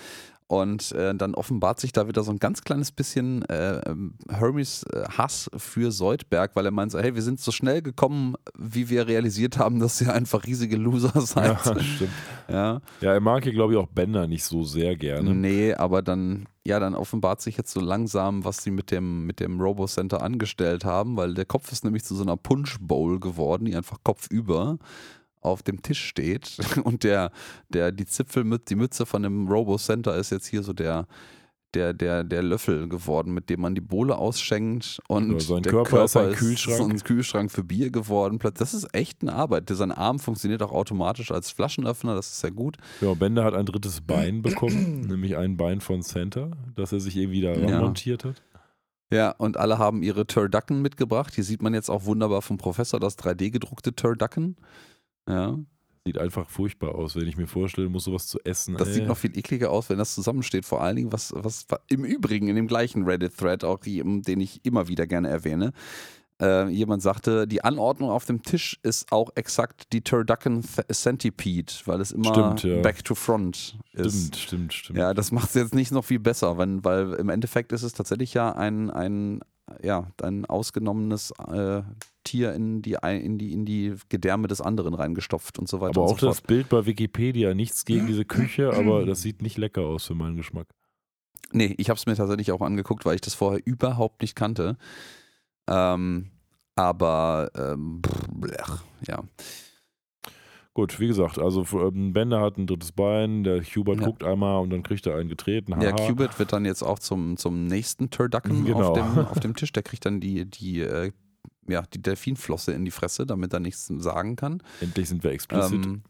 [0.50, 4.82] Und äh, dann offenbart sich da wieder so ein ganz kleines bisschen äh, ähm, Hermes
[4.92, 8.90] äh, Hass für Soldberg, weil er meint so, hey, wir sind so schnell gekommen, wie
[8.90, 11.80] wir realisiert haben, dass ihr einfach riesige Loser Ja, seid.
[11.84, 12.10] stimmt.
[12.48, 12.80] Ja.
[13.00, 15.32] Ja, er mag hier, glaube ich, auch Bender nicht so sehr gerne.
[15.32, 19.38] Nee, aber dann, ja, dann offenbart sich jetzt so langsam, was sie mit dem, mit
[19.38, 23.76] dem Robo-Center angestellt haben, weil der Kopf ist nämlich zu so einer Punch-Bowl geworden, die
[23.76, 24.78] einfach kopfüber
[25.40, 26.56] auf dem Tisch steht.
[26.84, 27.30] Und der,
[27.68, 31.06] der, die Zipfelmütze, die Mütze von dem Robo-Center ist jetzt hier so der,
[31.74, 35.70] der, der, der Löffel geworden, mit dem man die Bohle ausschenkt und Ja, sein der
[35.72, 36.76] Körper ist ein Kühlschrank.
[36.78, 38.40] so ein Kühlschrank für Bier geworden.
[38.54, 39.68] Das ist echt eine Arbeit.
[39.70, 42.76] Sein Arm funktioniert auch automatisch als Flaschenöffner, das ist sehr gut.
[43.00, 47.16] Ja, Bender hat ein drittes Bein bekommen, nämlich ein Bein von Santa, das er sich
[47.16, 47.80] irgendwie da Ja.
[47.80, 48.42] montiert hat.
[49.12, 51.34] Ja, und alle haben ihre Turducken mitgebracht.
[51.34, 54.56] Hier sieht man jetzt auch wunderbar vom Professor das 3D gedruckte Turducken.
[55.30, 55.58] Ja,
[56.06, 58.74] Sieht einfach furchtbar aus, wenn ich mir vorstelle, muss sowas zu essen.
[58.78, 58.94] das ey.
[58.94, 60.64] sieht noch viel ekliger aus, wenn das zusammensteht.
[60.64, 64.88] Vor allen Dingen, was, was im Übrigen in dem gleichen Reddit-Thread, auch den ich immer
[64.88, 65.74] wieder gerne erwähne,
[66.40, 72.00] äh, jemand sagte, die Anordnung auf dem Tisch ist auch exakt die Turducken Centipede, weil
[72.00, 72.80] es immer Stimmt, ja.
[72.80, 74.28] back to front ist.
[74.28, 74.98] Stimmt, stimmt, stimmt.
[74.98, 77.92] Ja, das macht es jetzt nicht noch viel besser, wenn, weil im Endeffekt ist es
[77.92, 79.40] tatsächlich ja ein, ein,
[79.82, 81.82] ja, ein ausgenommenes äh,
[82.24, 86.10] Tier in die, in, die, in die Gedärme des anderen reingestopft und so weiter aber
[86.10, 86.40] auch so das.
[86.40, 90.36] Bild bei Wikipedia, nichts gegen diese Küche, aber das sieht nicht lecker aus für meinen
[90.36, 90.66] Geschmack.
[91.52, 94.76] Nee, ich habe es mir tatsächlich auch angeguckt, weil ich das vorher überhaupt nicht kannte.
[95.68, 96.30] Ähm,
[96.76, 98.00] aber, ähm,
[98.32, 99.22] blech, ja.
[100.72, 104.06] Gut, wie gesagt, also ähm, Bender hat ein drittes Bein, der Hubert Ja.
[104.06, 105.74] guckt einmal und dann kriegt er einen getreten.
[105.82, 105.90] Ja.
[105.92, 108.92] Cubit wird dann jetzt auch zum, zum nächsten Turducken Genau.
[108.92, 109.72] auf, dem, auf dem Tisch.
[109.72, 111.10] Der kriegt dann die, die, äh,
[111.68, 114.62] ja, die Delfinflosse in die Fresse, damit er nichts sagen kann.
[114.80, 115.84] Endlich sind wir explizit.
[115.84, 116.02] Ähm,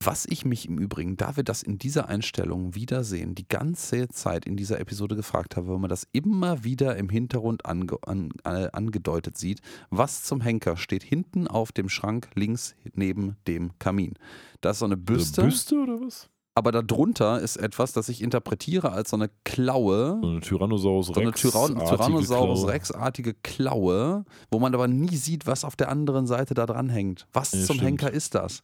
[0.00, 4.44] was ich mich im Übrigen, da wir das in dieser Einstellung wiedersehen, die ganze Zeit
[4.44, 8.68] in dieser Episode gefragt habe, weil man das immer wieder im Hintergrund ange, an, äh,
[8.72, 9.60] angedeutet sieht,
[9.90, 14.14] was zum Henker steht hinten auf dem Schrank links neben dem Kamin.
[14.60, 16.30] Da ist so eine Büste, So Büste oder was?
[16.58, 21.14] Aber darunter ist etwas, das ich interpretiere als so eine Klaue, So eine Tyrannosaurus so
[21.14, 21.40] eine Rex.
[21.40, 22.72] Tyrann Tyrannosaurus Klaue.
[22.72, 27.26] Rex-artige Klaue, wo man aber nie sieht, was auf der anderen Seite da dran hängt.
[27.32, 27.82] Was Ja, zum stimmt.
[27.82, 28.62] Henker ist das?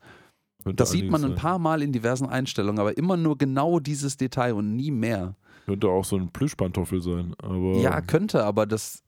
[0.63, 4.17] Könnte Das sieht man ein paar Mal in diversen Einstellungen, aber immer nur genau dieses
[4.17, 5.37] Detail und nie mehr.
[5.67, 7.35] Könnte auch so ein Plüschpantoffel sein.
[7.43, 9.03] Aber Ja, könnte, aber das,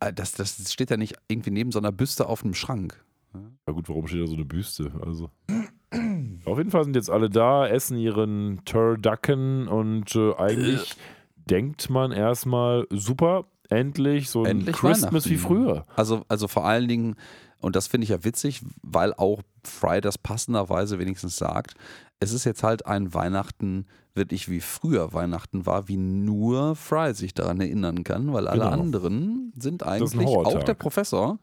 [0.00, 3.02] äh, das, das steht ja nicht irgendwie neben so einer Büste auf einem Schrank.
[3.66, 4.90] Ja gut, warum steht da so eine Büste?
[5.04, 5.30] Also.
[6.44, 10.94] Auf jeden Fall sind jetzt alle da, essen ihren Turducken und äh, eigentlich
[11.36, 15.84] denkt man erstmal, super, endlich so ein Endlich Christmas wie früher.
[15.96, 17.16] Also, also vor allen Dingen,
[17.60, 21.74] und das finde ich ja witzig, weil auch Fry das passenderweise wenigstens sagt,
[22.20, 27.34] es ist jetzt halt ein Weihnachten wirklich wie früher Weihnachten war, wie nur Fry sich
[27.34, 28.72] daran erinnern kann, weil alle Genau.
[28.72, 31.38] anderen sind eigentlich, auch der Professor,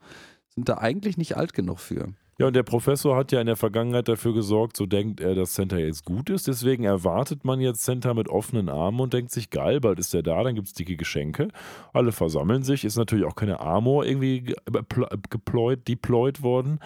[0.54, 2.08] sind da eigentlich nicht alt genug für.
[2.38, 5.54] Ja, und der Professor hat ja in der Vergangenheit dafür gesorgt, so denkt er, dass
[5.54, 6.46] Santa jetzt gut ist.
[6.46, 10.22] Deswegen erwartet man jetzt Santa mit offenen Armen und denkt sich, geil, bald ist er
[10.22, 11.48] da, dann gibt es dicke Geschenke.
[11.94, 16.78] Alle versammeln sich, ist natürlich auch keine Armor irgendwie ge- pl- geployed, deployed worden.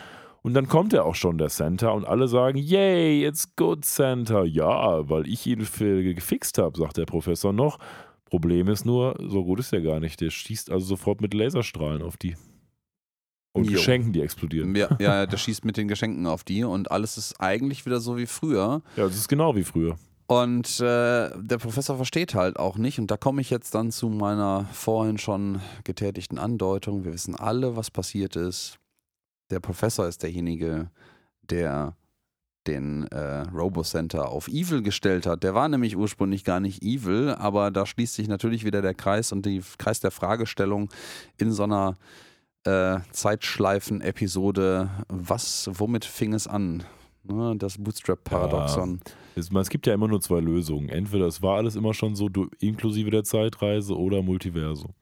[0.43, 4.45] Und dann kommt er auch schon, der Santa, und alle sagen, yay, it's good, Santa.
[4.45, 7.79] Ja, weil ich ihn gefixt habe, sagt der Professor noch.
[8.25, 10.21] Problem ist nur, so gut ist er gar nicht.
[10.21, 12.37] Der schießt also sofort mit Laserstrahlen auf die.
[13.53, 13.73] Und Jo.
[13.73, 14.75] Geschenken, die explodieren.
[14.77, 18.17] Ja, ja, der schießt mit den Geschenken auf die und alles ist eigentlich wieder so
[18.17, 18.83] wie früher.
[18.97, 19.97] Ja, das ist genau wie früher.
[20.31, 23.01] Und äh, der Professor versteht halt auch nicht.
[23.01, 27.05] Und da komme ich jetzt dann zu meiner vorhin schon getätigten Andeutung.
[27.05, 28.79] Wir wissen alle, was passiert ist.
[29.51, 30.89] Der Professor ist derjenige,
[31.43, 31.97] der
[32.69, 35.43] den äh, Robocenter auf Evil gestellt hat.
[35.43, 39.33] Der war nämlich ursprünglich gar nicht Evil, aber da schließt sich natürlich wieder der Kreis
[39.33, 40.91] und die Kreis der Fragestellung
[41.39, 41.97] in so einer
[42.65, 44.91] äh, Zeitschleifen-Episode.
[45.09, 46.83] Was, womit fing es an?
[47.25, 49.01] Ne, das Bootstrap-Paradoxon.
[49.37, 50.89] Es, man- es gibt ja immer nur zwei Lösungen.
[50.89, 52.29] Entweder es war alles immer schon so,
[52.61, 54.93] inklusive der Zeitreise oder Multiversum.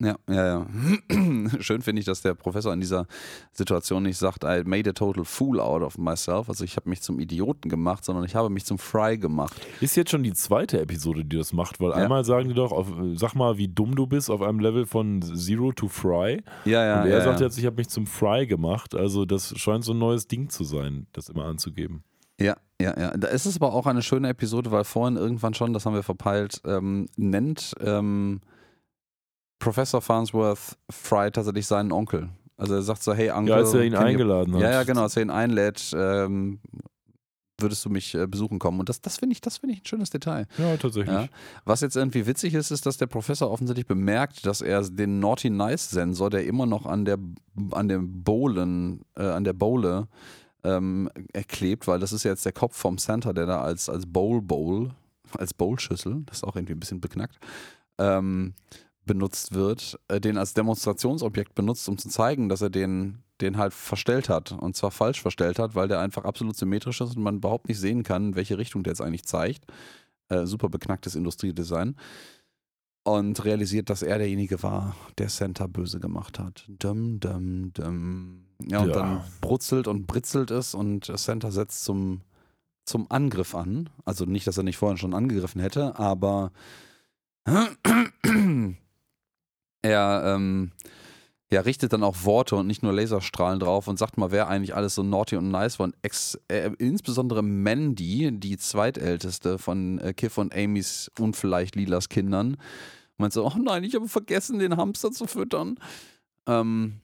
[0.00, 0.66] Ja, ja, ja.
[1.60, 3.06] Schön finde ich, dass der Professor in dieser
[3.52, 6.48] Situation nicht sagt, I made a total fool out of myself.
[6.48, 9.60] Also ich habe mich zum Idioten gemacht, sondern ich habe mich zum Fry gemacht.
[9.80, 11.96] Ist jetzt schon die zweite Episode, die das macht, weil Ja.
[11.96, 15.20] einmal sagen die doch, auf, sag mal, wie dumm du bist, auf einem Level von
[15.20, 16.44] Zero to Fry.
[16.64, 17.02] Ja, ja.
[17.02, 17.46] und er ja, sagt ja.
[17.46, 18.94] jetzt, ich habe mich zum Fry gemacht.
[18.94, 22.04] Also das scheint so ein neues Ding zu sein, das immer anzugeben.
[22.40, 23.16] Ja, ja, ja.
[23.16, 26.04] Da ist es aber auch eine schöne Episode, weil vorhin irgendwann schon, das haben wir
[26.04, 28.42] verpeilt, ähm, nennt ähm,
[29.58, 32.28] Professor Farnsworth Fry tatsächlich seinen Onkel.
[32.56, 33.50] Also er sagt so, hey Onkel.
[33.50, 34.62] Ja, als er ihn eingeladen hat.
[34.62, 36.60] Ja, ja, genau, als er ihn einlädt, ähm,
[37.60, 38.80] würdest du mich äh, besuchen kommen.
[38.80, 40.46] Und das, das finde ich, das finde ich ein schönes Detail.
[40.58, 41.14] Ja, tatsächlich.
[41.14, 41.28] Ja.
[41.64, 45.50] Was jetzt irgendwie witzig ist, ist, dass der Professor offensichtlich bemerkt, dass er den Naughty
[45.50, 47.18] Nice Sensor, der immer noch an der
[47.72, 50.06] an dem Bowlen, äh, an der Bowle
[50.64, 54.06] ähm, erklebt, weil das ist ja jetzt der Kopf vom Santa, der da als, als
[54.06, 54.90] Bowl Bowl,
[55.36, 57.38] als Bowlschüssel, das ist auch irgendwie ein bisschen beknackt,
[57.98, 58.54] ähm,
[59.08, 63.74] benutzt wird, äh, den als Demonstrationsobjekt benutzt, um zu zeigen, dass er den, den halt
[63.74, 64.52] verstellt hat.
[64.52, 67.80] Und zwar falsch verstellt hat, weil der einfach absolut symmetrisch ist und man überhaupt nicht
[67.80, 69.64] sehen kann, in welche Richtung der jetzt eigentlich zeigt.
[70.28, 71.96] Äh, super beknacktes Industriedesign.
[73.04, 76.66] und realisiert, dass er derjenige war, der Santa böse gemacht hat.
[76.68, 78.44] Dum, dum, dum.
[78.68, 78.94] Ja, und Ja.
[78.94, 82.20] dann brutzelt und britzelt es und Santa setzt zum,
[82.84, 83.88] zum Angriff an.
[84.04, 86.52] Also nicht, dass er nicht vorhin schon angegriffen hätte, aber
[89.82, 90.72] er ähm,
[91.50, 94.74] ja, richtet dann auch Worte und nicht nur Laserstrahlen drauf und sagt mal, wer eigentlich
[94.74, 95.84] alles so naughty und nice war.
[95.84, 102.10] Und ex äh, insbesondere Mandy, die zweitälteste von äh, Kiff und Amys und vielleicht Lilas
[102.10, 102.58] Kindern,
[103.16, 105.78] meint so, oh nein, ich habe vergessen, den Hamster zu füttern.
[106.46, 107.00] Ähm,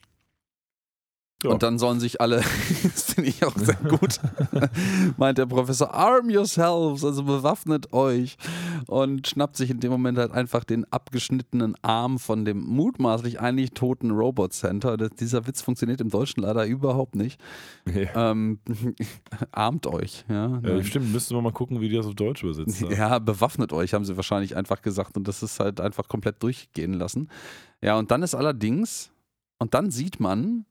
[1.44, 1.50] Ja.
[1.50, 2.36] Und dann sollen sich alle,
[2.82, 4.18] das finde ich auch sehr gut,
[5.18, 8.36] meint der Professor, arm yourselves, also bewaffnet euch.
[8.86, 13.72] Und schnappt sich in dem Moment halt einfach den abgeschnittenen Arm von dem mutmaßlich eigentlich
[13.72, 14.96] toten Robot Center.
[14.96, 17.38] Das, dieser Witz funktioniert im Deutschen leider überhaupt nicht.
[17.86, 18.30] Ja.
[18.30, 18.58] Ähm,
[19.52, 20.24] armt euch.
[20.28, 22.92] Ja, Ja, stimmt, müssten wir mal gucken, wie die das auf Deutsch übersetzt haben.
[22.92, 26.94] ja, bewaffnet euch, haben sie wahrscheinlich einfach gesagt und das ist halt einfach komplett durchgehen
[26.94, 27.28] lassen.
[27.82, 29.10] Ja, und dann ist allerdings,
[29.58, 30.64] und dann sieht man,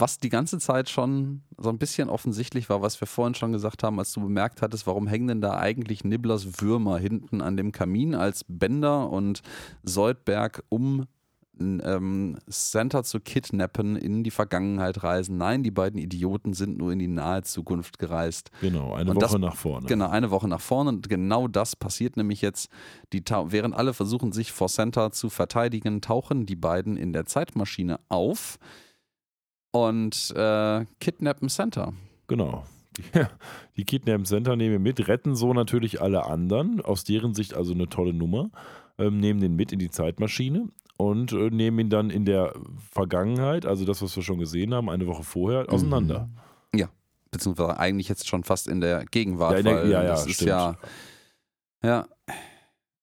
[0.00, 3.82] was die ganze Zeit schon so ein bisschen offensichtlich war, was wir vorhin schon gesagt
[3.82, 7.72] haben, als du bemerkt hattest, warum hängen denn da eigentlich Nibblers Würmer hinten an dem
[7.72, 9.42] Kamin, als Bender und
[9.82, 11.06] Soldberg um
[11.60, 15.36] ähm, Santa zu kidnappen, in die Vergangenheit reisen.
[15.36, 18.50] Nein, die beiden Idioten sind nur in die nahe Zukunft gereist.
[18.60, 19.86] Genau, eine Und Woche das- nach vorne.
[19.86, 20.90] Genau, eine Woche nach vorne.
[20.90, 22.70] Und genau das passiert nämlich jetzt.
[23.12, 28.00] Die während alle versuchen, sich vor Santa zu verteidigen, tauchen die beiden in der Zeitmaschine
[28.08, 28.58] auf
[29.72, 31.92] und äh, kidnappen Santa.
[32.26, 32.64] Genau.
[32.96, 33.02] Die,
[33.76, 37.72] die kidnappen Center nehmen ihn mit, retten so natürlich alle anderen, aus deren Sicht also
[37.72, 38.50] eine tolle Nummer,
[38.98, 42.52] ähm, nehmen den mit in die Zeitmaschine und äh, nehmen ihn dann in der
[42.90, 46.28] Vergangenheit, also das, was wir schon gesehen haben, eine Woche vorher, auseinander.
[46.74, 46.88] Ja,
[47.30, 49.52] beziehungsweise eigentlich jetzt schon fast in der Gegenwart.
[49.52, 50.48] Ja, in der- ja, ja, das ist stimmt.
[50.50, 50.76] ja.
[51.82, 52.06] Ja.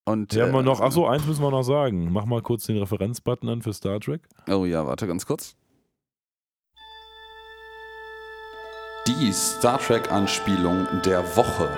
[0.05, 2.11] Und, wir äh, noch, achso, eins müssen wir noch sagen.
[2.13, 4.21] Mach mal kurz den Referenzbutton an für Star Trek.
[4.49, 5.55] Oh ja, warte ganz kurz.
[9.07, 11.69] Die Star Trek-Anspielung der Woche.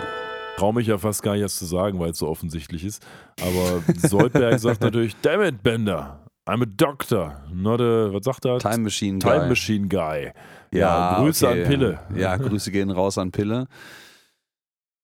[0.57, 3.05] Traue mich ja fast gar nicht erst zu sagen, weil es so offensichtlich ist.
[3.39, 8.57] Aber Soldberg sagt natürlich, damn it, Bender, I'm a doctor, not a, was sagt er?
[8.57, 9.47] Time Machine Time Guy.
[9.47, 10.31] Machine Guy.
[10.73, 11.61] Ja, Grüße okay.
[11.61, 11.99] an Pille.
[12.15, 13.67] Ja, Grüße gehen raus an Pille.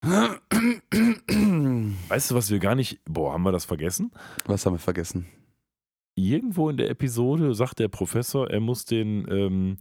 [0.01, 0.41] Weißt
[2.31, 4.11] du, was wir gar nicht, boah, haben wir das vergessen?
[4.47, 5.27] Was haben wir vergessen?
[6.15, 9.77] Irgendwo in der Episode sagt der Professor, er muss den, ähm,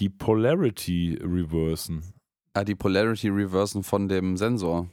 [0.00, 2.14] die Polarity reversen.
[2.54, 4.88] Ah, die Polarity Reversen von dem Sensor.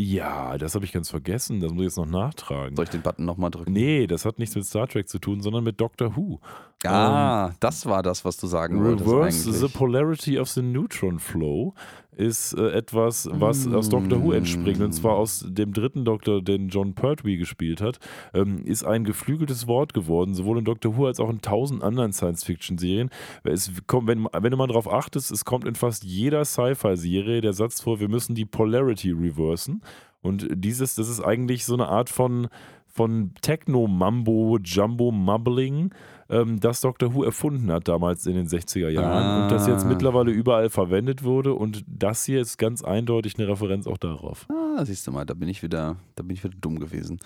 [0.00, 1.58] Ja, das habe ich ganz vergessen.
[1.58, 2.76] Das muss ich jetzt noch nachtragen.
[2.76, 3.72] Soll ich den Button nochmal drücken?
[3.72, 6.38] Nee, das hat nichts mit Star Trek zu tun, sondern mit Doctor Who.
[6.84, 11.74] Ah, das war das, was du sagen wolltest Reverse the polarity of the neutron flow
[12.18, 14.80] ist äh, etwas, was aus Doctor Who entspringt.
[14.80, 18.00] Und zwar aus dem dritten Doktor, den John Pertwee gespielt hat,
[18.34, 22.12] ähm, ist ein geflügeltes Wort geworden, sowohl in Doctor Who als auch in tausend anderen
[22.12, 23.10] Science-Fiction-Serien.
[23.44, 28.00] Wenn, wenn du mal darauf achtest, es kommt in fast jeder Sci-Fi-Serie der Satz vor,
[28.00, 29.82] wir müssen die Polarity reversen.
[30.20, 32.48] Und dieses, das ist eigentlich so eine Art von,
[32.86, 35.90] von Techno-Mambo-Jumbo-Mumbling,
[36.30, 39.88] ähm, das Doctor Who erfunden hat damals in den 60er Jahren und das jetzt Ah.
[39.88, 41.54] mittlerweile überall verwendet wurde.
[41.54, 44.46] Und das hier ist ganz eindeutig eine Referenz auch darauf.
[44.50, 47.18] Ah, siehst du mal, da bin ich wieder, da bin ich wieder dumm gewesen.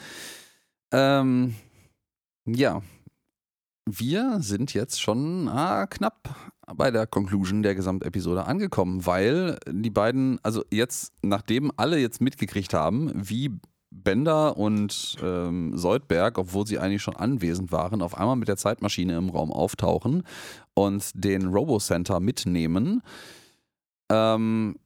[0.92, 1.54] Ähm,
[2.46, 2.82] ja.
[3.84, 10.38] Wir sind jetzt schon ah, knapp bei der Conclusion der Gesamtepisode angekommen, weil die beiden,
[10.44, 13.50] also jetzt, nachdem alle jetzt mitgekriegt haben, wie
[13.92, 19.16] Bender und ähm, Soldberg, obwohl sie eigentlich schon anwesend waren, auf einmal mit der Zeitmaschine
[19.16, 20.24] im Raum auftauchen
[20.74, 23.02] und den Robo-Center mitnehmen,
[24.10, 24.76] ähm,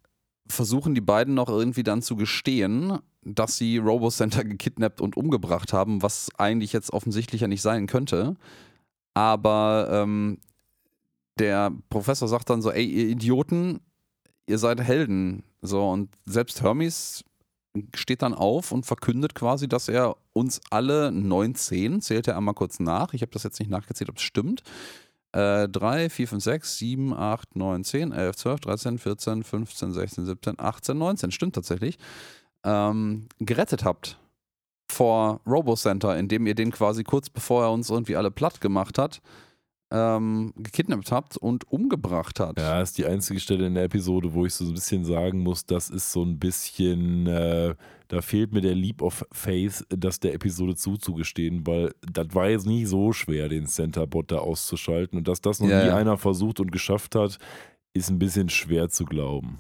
[0.48, 6.02] versuchen die beiden noch irgendwie dann zu gestehen, dass sie Robo-Center gekidnappt und umgebracht haben,
[6.02, 8.36] was eigentlich jetzt offensichtlich ja nicht sein könnte.
[9.14, 10.38] Aber ähm,
[11.38, 13.80] der Professor sagt dann so, ey, ihr Idioten,
[14.46, 15.42] ihr seid Helden.
[15.62, 17.24] So, und selbst Hermes
[17.94, 22.80] steht dann auf und verkündet quasi, dass er uns alle 19, zählt er einmal kurz
[22.80, 24.62] nach, ich habe das jetzt nicht nachgezählt, ob es stimmt,
[25.32, 30.24] äh, 3, 4, 5, 6, 7, 8, 9, 10, 11, 12, 13, 14, 15, 16,
[30.26, 31.98] 17, 18, 19, stimmt tatsächlich,
[32.64, 34.18] ähm, gerettet habt
[34.88, 39.20] vor RoboCenter, indem ihr den quasi kurz bevor er uns irgendwie alle platt gemacht hat,
[39.90, 42.58] ähm, gekidnappt habt und umgebracht hat.
[42.58, 45.64] Ja, ist die einzige Stelle in der Episode, wo ich so ein bisschen sagen muss,
[45.64, 47.74] das ist so ein bisschen, äh,
[48.08, 52.66] da fehlt mir der Leap of Faith, das der Episode zuzugestehen, weil das war jetzt
[52.66, 55.18] nicht so schwer, den Center-Bot da auszuschalten.
[55.18, 55.96] Und dass das noch Ja, nie ja.
[55.96, 57.38] einer versucht und geschafft hat,
[57.94, 59.58] ist ein bisschen schwer zu glauben.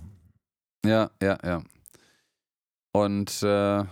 [0.84, 1.62] Ja, ja, ja.
[2.92, 3.84] Und äh,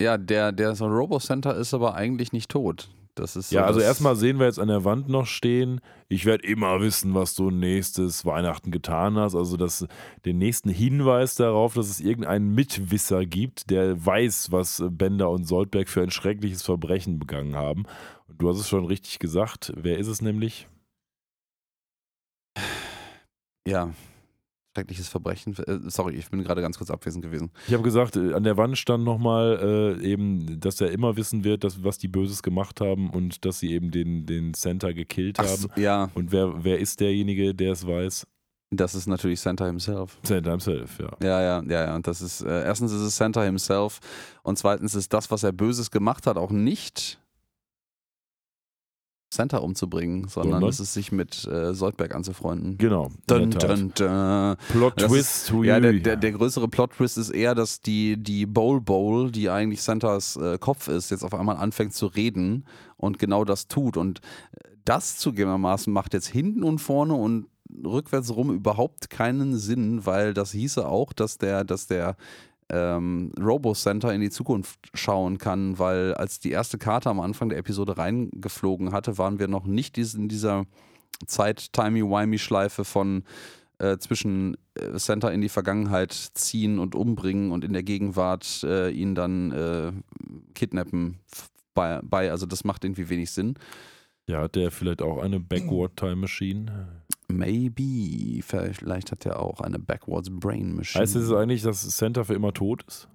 [0.00, 2.88] Ja, der, der so Robo-Center ist aber eigentlich nicht tot.
[3.14, 5.80] Das ist so Ja, also erstmal sehen wir jetzt an der Wand noch stehen.
[6.08, 9.34] Ich werde immer wissen, was du nächstes Weihnachten getan hast.
[9.34, 9.86] Also das,
[10.24, 15.88] den nächsten Hinweis darauf, dass es irgendeinen Mitwisser gibt, der weiß, was Bender und Soldberg
[15.88, 17.84] für ein schreckliches Verbrechen begangen haben.
[18.28, 19.72] Und du hast es schon richtig gesagt.
[19.76, 20.68] Wer ist es nämlich?
[23.66, 23.90] Ja,
[24.74, 25.54] schreckliches Verbrechen.
[25.66, 27.50] Äh, sorry, ich bin gerade ganz kurz abwesend gewesen.
[27.66, 31.44] Ich habe gesagt, äh, an der Wand stand nochmal äh, eben, dass er immer wissen
[31.44, 35.38] wird, dass, was die Böses gemacht haben und dass sie eben den, den Center gekillt
[35.38, 35.66] Ach haben.
[35.76, 38.26] ja, Und wer, wer ist derjenige, der es weiß?
[38.74, 40.18] das ist natürlich Santa himself.
[40.22, 41.10] Center himself, ja.
[41.22, 41.94] Ja, ja, ja, ja.
[41.94, 44.00] Und das ist, äh, erstens ist es Santa himself
[44.42, 47.20] und zweitens ist das, was er Böses gemacht hat, auch nicht
[49.32, 50.70] Santa umzubringen, sondern Sondern?
[50.70, 52.76] es ist sich mit äh, Soldberg anzufreunden.
[52.76, 53.06] Genau.
[53.06, 53.70] in Dun, der Tat.
[53.70, 54.56] dun, dun.
[54.68, 55.44] Plot Das Twist.
[55.44, 56.02] ist, hui, ja, der, hui.
[56.02, 60.58] der, der größere Plot-Twist ist eher, dass die, die Bowl Bowl, die eigentlich Santas äh,
[60.58, 63.96] Kopf ist, jetzt auf einmal anfängt zu reden und genau das tut.
[63.96, 64.20] Und
[64.52, 67.46] äh, das zugegebenermaßen macht jetzt hinten und vorne und
[67.84, 72.16] rückwärts rum überhaupt keinen Sinn, weil das hieße auch, dass der, dass der
[72.72, 77.58] ähm, Robo-Center in die Zukunft schauen kann, weil als die erste Karte am Anfang der
[77.58, 80.64] Episode reingeflogen hatte, waren wir noch nicht in dieser
[81.26, 83.24] Zeit-Timey-Wimey-Schleife von
[83.78, 88.90] äh, zwischen äh, Center in die Vergangenheit ziehen und umbringen und in der Gegenwart äh,
[88.90, 89.92] ihn dann äh,
[90.54, 91.18] kidnappen
[91.74, 92.30] bei, bei.
[92.30, 93.54] Also das macht irgendwie wenig Sinn.
[94.26, 96.88] Ja, hat der vielleicht auch eine Backward Time Machine?
[97.32, 98.42] Maybe.
[98.42, 101.02] Vielleicht hat er auch eine Backwards Brain Machine.
[101.02, 103.08] Heißt es eigentlich, dass Center für immer tot ist?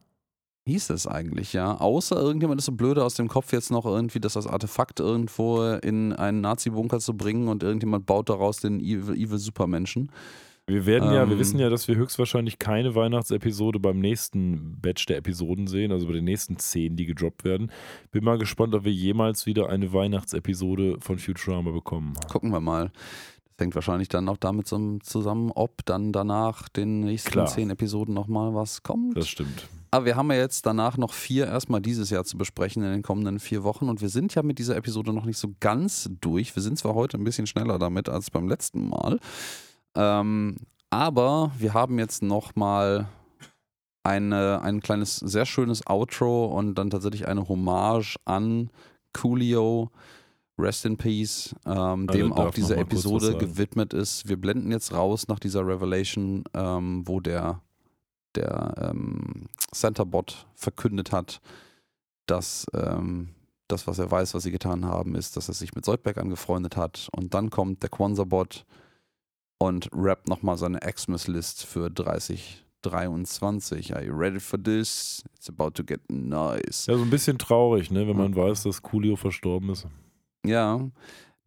[0.68, 1.78] Hieß es eigentlich, ja.
[1.80, 5.64] Außer irgendjemand ist so blöde aus dem Kopf jetzt noch irgendwie, das als Artefakt irgendwo
[5.64, 10.12] in einen Nazi-Bunker zu bringen und irgendjemand baut daraus den Evil, Evil Supermenschen.
[10.70, 11.40] Wir werden ja, wir Ähm.
[11.40, 16.12] wissen ja, dass wir höchstwahrscheinlich keine Weihnachtsepisode beim nächsten Batch der Episoden sehen, also bei
[16.12, 17.72] den nächsten zehn, die gedroppt werden.
[18.12, 22.16] Bin mal gespannt, ob wir jemals wieder eine Weihnachtsepisode von Futurama bekommen.
[22.30, 22.92] Gucken wir mal.
[23.58, 27.48] Das hängt wahrscheinlich dann auch damit zusammen, ob dann danach den nächsten Klar.
[27.48, 29.18] zehn Episoden nochmal was kommt.
[29.18, 29.68] Das stimmt.
[29.90, 33.02] Aber wir haben ja jetzt danach noch vier erstmal dieses Jahr zu besprechen in den
[33.02, 36.56] kommenden vier Wochen und wir sind ja mit dieser Episode noch nicht so ganz durch.
[36.56, 39.20] Wir sind zwar heute ein bisschen schneller damit als beim letzten Mal,
[39.96, 40.58] ähm,
[40.92, 43.08] aber wir haben jetzt nochmal
[44.04, 48.70] eine, ein kleines, sehr schönes Outro und dann tatsächlich eine Hommage an
[49.14, 49.90] Coolio.
[50.60, 54.28] Rest in Peace, ähm, dem auch diese Episode gewidmet ist.
[54.28, 57.62] Wir blenden jetzt raus nach dieser Revelation, ähm, wo der
[58.36, 61.42] der ähm, Centerbot verkündet hat,
[62.28, 63.30] dass ähm,
[63.68, 66.78] das, was er weiß, was sie getan haben, ist, dass er sich mit Soldberg angefreundet
[66.78, 67.10] hat.
[67.12, 68.66] Und dann kommt der Quanza-Bot
[69.58, 73.96] und rappt nochmal seine Xmas-List für 3023.
[73.96, 75.24] Are you ready for this?
[75.36, 76.86] It's about to get nice.
[76.86, 79.88] Ja, so ein bisschen traurig, ne, wenn man weiß, dass Coolio verstorben ist.
[80.48, 80.80] Ja,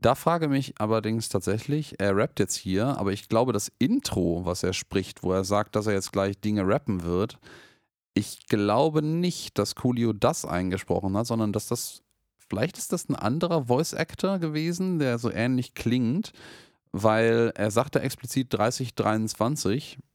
[0.01, 4.63] da frage mich allerdings tatsächlich, er rappt jetzt hier, aber ich glaube, das Intro, was
[4.63, 7.39] er spricht, wo er sagt, dass er jetzt gleich Dinge rappen wird,
[8.15, 12.03] ich glaube nicht, dass Coolio das eingesprochen hat, sondern dass das,
[12.49, 16.33] vielleicht ist das ein anderer Voice Actor gewesen, der so ähnlich klingt,
[16.93, 20.10] weil er sagte explizit 3023, mh,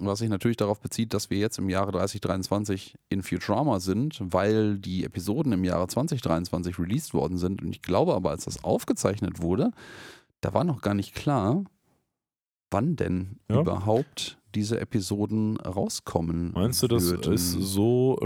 [0.00, 4.78] was sich natürlich darauf bezieht, dass wir jetzt im Jahre 3023 in Futurama sind, weil
[4.78, 7.62] die Episoden im Jahre 2023 released worden sind.
[7.62, 9.70] Und ich glaube aber, als das aufgezeichnet wurde,
[10.40, 11.64] da war noch gar nicht klar,
[12.70, 13.60] wann denn Ja.
[13.60, 16.52] überhaupt diese Episoden rauskommen.
[16.52, 17.32] Meinst du, das würden.
[17.32, 18.18] ist so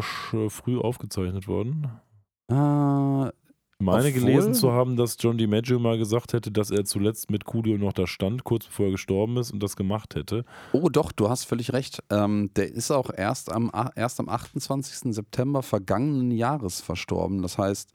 [0.48, 1.89] früh aufgezeichnet worden?
[2.48, 3.31] Äh,
[3.79, 7.45] meine Obwohl- gelesen zu haben, dass John DiMaggio mal gesagt hätte, dass er zuletzt mit
[7.45, 10.45] Coolio noch da stand, kurz bevor er gestorben ist und das gemacht hätte.
[10.73, 12.03] Oh, doch, du hast völlig recht.
[12.11, 15.15] Ähm, der ist auch erst am, erst am 28.
[15.15, 17.43] September vergangenen Jahres verstorben.
[17.43, 17.93] Das heißt,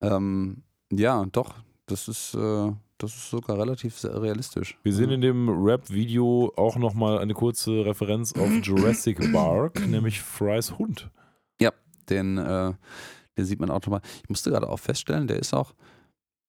[0.00, 1.54] ähm, ja, doch,
[1.86, 4.78] das ist, äh, das ist sogar relativ realistisch.
[4.82, 10.78] Wir sehen in dem Rap-Video auch nochmal eine kurze Referenz auf Jurassic Park, nämlich Frys
[10.78, 11.10] Hund.
[12.10, 12.74] Den, äh,
[13.36, 14.00] den sieht man auch nochmal.
[14.22, 15.74] Ich musste gerade auch feststellen, der ist auch,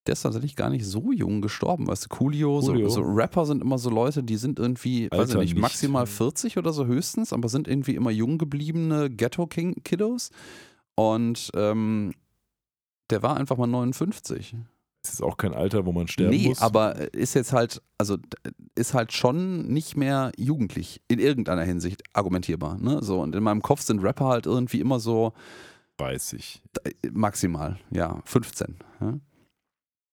[0.07, 1.88] der ist tatsächlich gar nicht so jung gestorben.
[1.88, 2.90] Weißt du, Coolio, Coolio.
[2.90, 5.62] So, so Rapper sind immer so Leute, die sind irgendwie, weiß ich Alter nicht, nicht.
[5.62, 10.30] maximal 40 oder so höchstens, aber sind irgendwie immer jung gebliebene Ghetto-Kiddos.
[10.95, 12.14] Und ähm,
[13.10, 14.56] der war einfach mal 59.
[15.06, 16.62] Das ist auch kein Alter, wo man sterben nee, muss.
[16.62, 18.18] aber ist jetzt halt, also
[18.74, 22.80] ist halt schon nicht mehr jugendlich in irgendeiner Hinsicht argumentierbar.
[22.80, 23.03] Ne?
[23.03, 25.34] So, und in meinem Kopf sind Rapper halt irgendwie immer so
[25.98, 26.62] weiß ich.
[26.84, 28.78] äh, maximal, ja, 15.
[29.02, 29.20] Ja?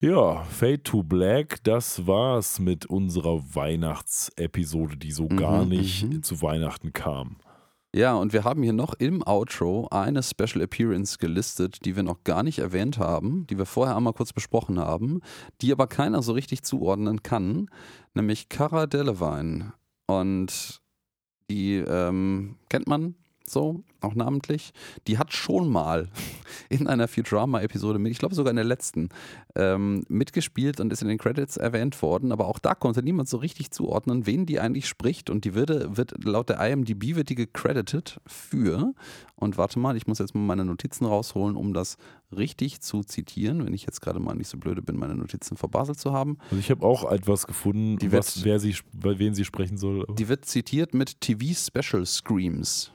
[0.01, 6.23] Ja, Fade to Black, das war's mit unserer Weihnachtsepisode, die so gar Mhm, nicht mhm.
[6.25, 7.37] zu Weihnachten kam.
[7.95, 12.25] Ja, und wir haben hier noch im Outro eine Special Appearance gelistet, die wir noch
[12.25, 15.21] gar nicht erwähnt haben, die wir vorher einmal kurz besprochen haben,
[15.61, 17.69] die aber keiner so richtig zuordnen kann,
[18.15, 19.75] nämlich Cara Delevingne.
[20.07, 20.81] Und
[21.51, 23.15] die ähm, kennt man
[23.47, 24.73] so, auch namentlich,
[25.06, 26.09] die hat schon mal
[26.69, 29.09] in einer Futurama-Episode mit, ich glaube sogar in der letzten,
[29.55, 33.36] ähm, mitgespielt und ist in den Credits erwähnt worden, aber auch da konnte niemand so
[33.36, 37.35] richtig zuordnen, wen die eigentlich spricht und die würde, wird laut der IMDb wird die
[37.35, 38.94] gecredited für,
[39.36, 41.97] und warte mal, ich muss jetzt mal meine Notizen rausholen, um das
[42.35, 45.98] richtig zu zitieren, wenn ich jetzt gerade mal nicht so blöde bin, meine Notizen verbaselt
[45.98, 46.39] zu haben.
[46.44, 50.06] Also ich habe auch etwas gefunden, Die was, wird- wer sie, wen sie sprechen soll.
[50.16, 52.93] Die wird zitiert mit TV Special Screams.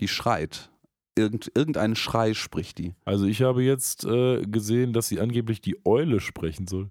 [0.00, 0.70] Die schreit.
[1.16, 2.94] Irgend, irgendeinen Schrei spricht die.
[3.04, 6.90] Also ich habe jetzt äh, gesehen, dass sie angeblich die Eule sprechen soll.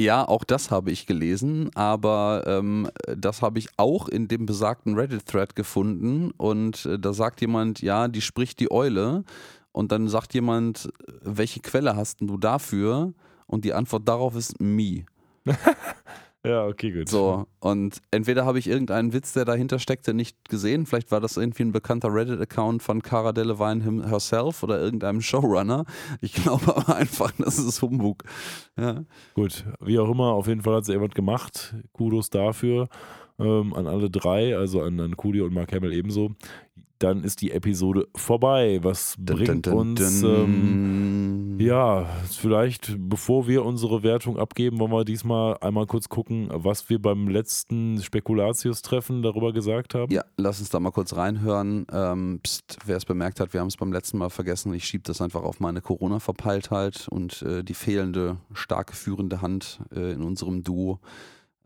[0.00, 4.94] Ja, auch das habe ich gelesen, aber ähm, das habe ich auch in dem besagten
[4.94, 9.24] Reddit-Thread gefunden und äh, da sagt jemand, ja, die spricht die Eule
[9.72, 10.88] und dann sagt jemand,
[11.22, 13.12] welche Quelle hast du dafür?
[13.46, 15.04] Und die Antwort darauf ist me.
[16.44, 17.08] Ja, okay, gut.
[17.08, 20.86] So, und entweder habe ich irgendeinen Witz, der dahinter steckte, nicht gesehen.
[20.86, 25.84] Vielleicht war das irgendwie ein bekannter Reddit-Account von Cara Delevingne herself oder irgendeinem Showrunner.
[26.20, 28.22] Ich glaube aber einfach, das ist Humbug.
[28.76, 29.04] Ja.
[29.34, 31.74] Gut, wie auch immer, auf jeden Fall hat sie jemand gemacht.
[31.92, 32.88] Kudos dafür
[33.38, 36.34] ähm, an alle drei, also an, an Coolio und Mark Hamill ebenso.
[36.98, 38.80] Dann ist die Episode vorbei.
[38.82, 40.30] Was bringt Dun, dun, uns, dun.
[40.30, 46.88] ähm, ja, vielleicht, bevor wir unsere Wertung abgeben, wollen wir diesmal einmal kurz gucken, was
[46.88, 50.12] wir beim letzten Spekulatius-Treffen darüber gesagt haben.
[50.12, 51.86] Ja, lass uns da mal kurz reinhören.
[51.92, 54.72] Ähm, pst, wer es bemerkt hat, wir haben es beim letzten Mal vergessen.
[54.74, 60.12] Ich schiebe das einfach auf meine Corona-Verpeiltheit und äh, die fehlende, starke führende Hand äh,
[60.12, 61.00] in unserem Duo,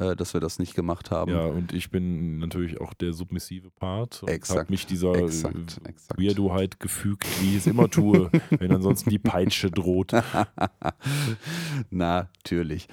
[0.02, 1.30] äh, dass wir das nicht gemacht haben.
[1.32, 5.80] Ja, und ich bin natürlich auch der submissive Part und Exakt, habe mich dieser exakt,
[5.84, 6.20] äh, exakt.
[6.20, 10.12] Weirdoheit gefügt, wie ich es immer tue, wenn ansonsten die Peitsche droht.
[11.90, 12.88] Natürlich.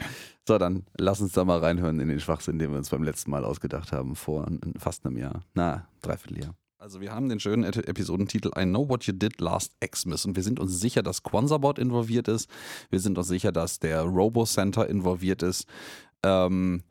[0.48, 3.31] So, dann lass uns da mal reinhören in den Schwachsinn, den wir uns beim letzten
[3.31, 5.44] Mal ausgedacht haben, vor fast einem Jahr.
[5.53, 6.56] Na, dreiviertel Jahr.
[6.80, 10.38] Also wir haben den schönen Ep- Episodentitel I Know What You Did Last Xmas und
[10.38, 12.49] wir sind uns sicher, dass Quanzabot involviert ist.
[12.90, 15.68] Wir sind uns sicher, dass der Robo-Center involviert ist.
[16.23, 16.84] Ähm,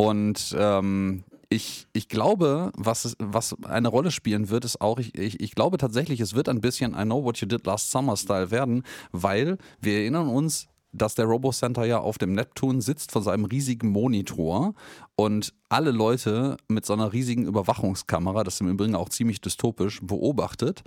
[0.00, 5.40] und ähm, ich, ich glaube, was, was eine Rolle spielen wird, ist auch, ich, ich,
[5.40, 8.50] ich glaube tatsächlich, es wird ein bisschen I Know What You Did Last Summer Style
[8.50, 8.82] werden,
[9.12, 13.88] weil wir erinnern uns, dass der Robo-Center ja auf dem Neptun sitzt von seinem riesigen
[13.88, 14.72] Monitor
[15.16, 20.00] und alle Leute mit so einer riesigen Überwachungskamera, das ist im Übrigen auch ziemlich dystopisch,
[20.02, 20.82] beobachtet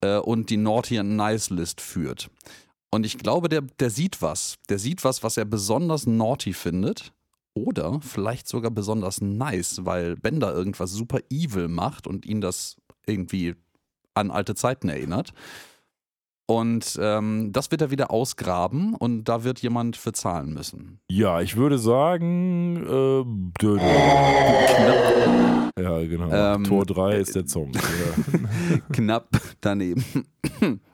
[0.00, 2.28] äh, und die Naughty and Nice List führt.
[2.90, 4.56] Und ich glaube, der, der sieht was.
[4.68, 7.12] Der sieht was, was er besonders naughty findet.
[7.64, 12.76] Oder vielleicht sogar besonders nice, weil Bender irgendwas super evil macht und ihn das
[13.06, 13.56] irgendwie
[14.14, 15.32] an alte Zeiten erinnert.
[16.46, 21.00] Und ähm, das wird er wieder ausgraben und da wird jemand für zahlen müssen.
[21.10, 23.24] Ja, ich würde sagen, äh,
[23.60, 23.80] dö, dö.
[25.78, 26.30] ja, genau.
[26.30, 27.72] Ähm, Tor 3 ist der Song.
[27.74, 28.78] Ja.
[28.92, 29.28] Knapp
[29.60, 30.04] daneben.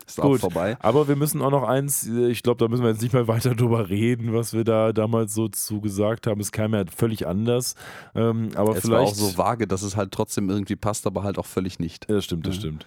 [0.06, 0.40] Ist auch Gut.
[0.40, 0.76] vorbei.
[0.80, 3.26] Aber wir müssen auch noch eins, äh, ich glaube, da müssen wir jetzt nicht mehr
[3.28, 6.40] weiter drüber reden, was wir da damals so zu gesagt haben.
[6.40, 7.74] Es kam ja völlig anders.
[8.14, 9.16] Ähm, aber Es war auch vielleicht.
[9.16, 12.08] so vage, dass es halt trotzdem irgendwie passt, aber halt auch völlig nicht.
[12.10, 12.60] Ja, stimmt, das Ja.
[12.60, 12.86] stimmt.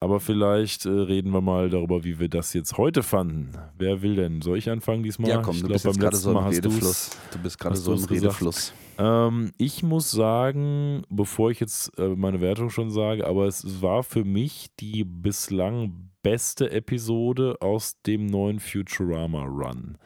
[0.00, 3.50] Aber vielleicht äh, reden wir mal darüber, wie wir das jetzt heute fanden.
[3.76, 4.42] Wer will denn?
[4.42, 5.28] Soll ich anfangen diesmal?
[5.30, 7.10] Ja, komm, ich du glaub, bist gerade so im Redefluss.
[7.32, 8.04] Du bist gerade so im.
[8.04, 8.72] Redefluss.
[8.96, 14.04] Ähm, ich muss sagen, bevor ich jetzt äh, meine Wertung schon sage, aber es war
[14.04, 19.98] für mich die bislang beste Episode aus dem neuen Futurama Run.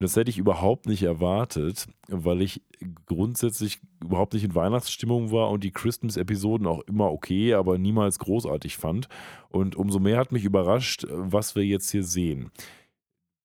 [0.00, 2.62] Das hätte ich überhaupt nicht erwartet, weil ich
[3.06, 8.76] grundsätzlich überhaupt nicht in Weihnachtsstimmung war und die Christmas-Episoden auch immer okay, aber niemals großartig
[8.76, 9.08] fand.
[9.48, 12.52] Und umso mehr hat mich überrascht, was wir jetzt hier sehen.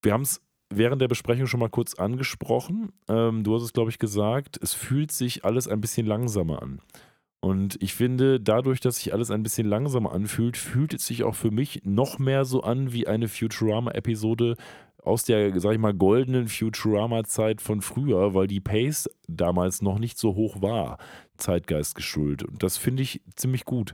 [0.04, 2.92] Wir haben es während der Besprechung schon mal kurz angesprochen.
[3.08, 6.82] Ähm, du hast es, glaube ich, gesagt, es fühlt sich alles ein bisschen langsamer an.
[7.44, 11.36] Und ich finde, dadurch, dass sich alles ein bisschen langsamer anfühlt, fühlt es sich auch
[11.36, 14.56] für mich noch mehr so an wie eine Futurama-Episode
[15.04, 20.18] aus der, sag ich mal, goldenen Futurama-Zeit von früher, weil die Pace damals noch nicht
[20.18, 21.00] so hoch war,
[21.36, 22.48] Zeitgeist geschuldet.
[22.48, 23.94] Und das finde ich ziemlich gut.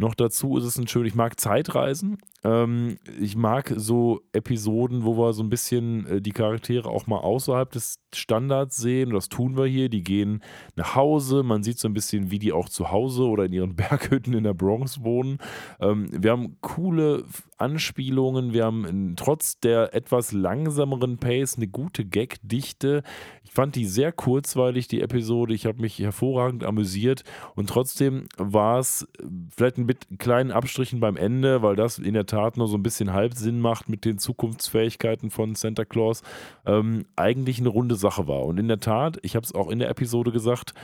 [0.00, 5.18] Noch dazu ist es ein schön, ich mag Zeitreisen, Ähm, ich mag so Episoden, wo
[5.18, 9.10] wir so ein bisschen äh, die Charaktere auch mal außerhalb des Standards sehen.
[9.10, 9.90] Das tun wir hier.
[9.90, 10.42] Die gehen
[10.74, 11.42] nach Hause.
[11.42, 14.44] Man sieht so ein bisschen, wie die auch zu Hause oder in ihren Berghütten in
[14.44, 15.36] der Bronx wohnen.
[15.80, 17.24] Ähm, wir haben coole
[17.60, 18.52] Anspielungen.
[18.52, 23.02] Wir haben trotz der etwas langsameren Pace eine gute Gagdichte.
[23.44, 25.54] Ich fand die sehr kurzweilig, die Episode.
[25.54, 27.24] Ich habe mich hervorragend amüsiert
[27.54, 29.24] und trotzdem war es äh,
[29.56, 33.12] vielleicht mit kleinen Abstrichen beim Ende, weil das in der Tat nur so ein bisschen
[33.12, 36.22] Halbsinn macht mit den Zukunftsfähigkeiten von Santa Claus,
[36.66, 38.44] ähm, eigentlich eine runde Sache war.
[38.44, 40.74] Und in der Tat, ich habe es auch in der Episode gesagt,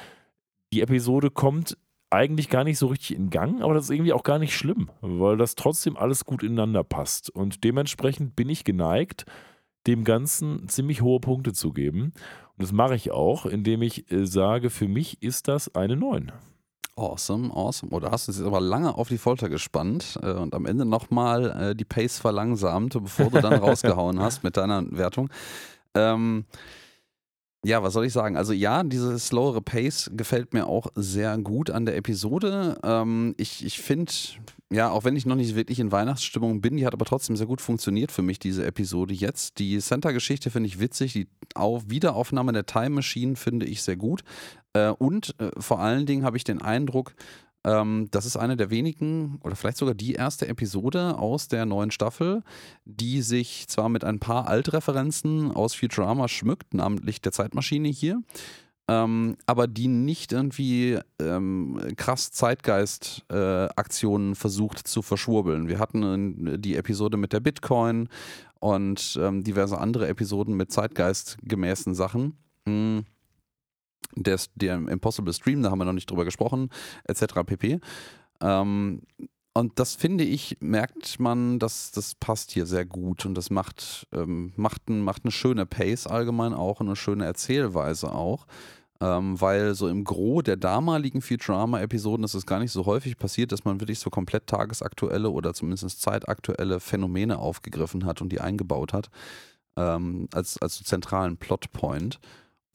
[0.73, 1.77] die Episode kommt
[2.17, 4.91] eigentlich gar nicht so richtig in Gang, aber das ist irgendwie auch gar nicht schlimm,
[5.03, 7.29] weil das trotzdem alles gut ineinander passt.
[7.29, 9.27] Und dementsprechend bin ich geneigt,
[9.87, 12.13] dem Ganzen ziemlich hohe Punkte zu geben.
[12.57, 16.33] Und das mache ich auch, indem ich äh, sage, für mich ist das eine 9.
[16.97, 17.93] Awesome, awesome.
[17.93, 20.87] Oder hast du uns jetzt aber lange auf die Folter gespannt äh, und am Ende
[20.87, 25.29] nochmal äh, die Pace verlangsamt, bevor du dann rausgehauen hast mit deiner Wertung.
[25.95, 26.47] Ähm,
[27.67, 28.37] ja, was soll ich sagen?
[28.37, 32.79] Also ja, diese slowere Pace gefällt mir auch sehr gut an der Episode.
[32.85, 34.13] Ähm, ich ich finde,
[34.73, 37.49] ja, auch wenn ich noch nicht wirklich in Weihnachtsstimmung bin, die hat aber trotzdem sehr
[37.49, 39.59] gut funktioniert für mich, diese Episode jetzt.
[39.59, 41.27] Die Center-Geschichte finde ich witzig, die
[41.57, 44.23] Auf Wiederaufnahme der Time Machine finde ich sehr gut.
[44.73, 47.17] Äh, und äh, vor allen Dingen habe ich den Eindruck,
[47.67, 51.91] ähm, das ist eine der wenigen oder vielleicht sogar die erste Episode aus der neuen
[51.91, 52.45] Staffel,
[52.85, 58.23] die sich zwar mit ein paar Altreferenzen aus Futurama schmückt, namentlich der Zeitmaschine hier,
[58.87, 65.67] ähm, aber die nicht irgendwie ähm, krass Zeitgeist-Aktionen äh, versucht zu verschwurbeln.
[65.67, 68.09] Wir hatten die Episode mit der Bitcoin
[68.61, 72.39] und ähm, diverse andere Episoden mit zeitgeistgemäßen Sachen.
[72.65, 73.07] Mhm
[74.17, 76.71] der, der Impossible Stream, da haben wir noch nicht drüber gesprochen,
[77.05, 77.35] etc.
[77.47, 77.81] pp.
[78.41, 79.03] Ähm,
[79.55, 84.07] und das finde ich, merkt man, dass das passt hier sehr gut und das macht,
[84.13, 88.47] ähm, macht, ein, macht eine schöne Pace allgemein auch und eine schöne Erzählweise auch.
[89.01, 93.53] Ähm, weil so im Gros der damaligen Futurama-Episoden ist es gar nicht so häufig passiert,
[93.53, 98.95] dass man wirklich so komplett tagesaktuelle oder zumindest zeitaktuelle Phänomene aufgegriffen hat und die eingebaut
[98.95, 99.11] hat
[99.77, 102.19] ähm, als, als zentralen Plotpoint.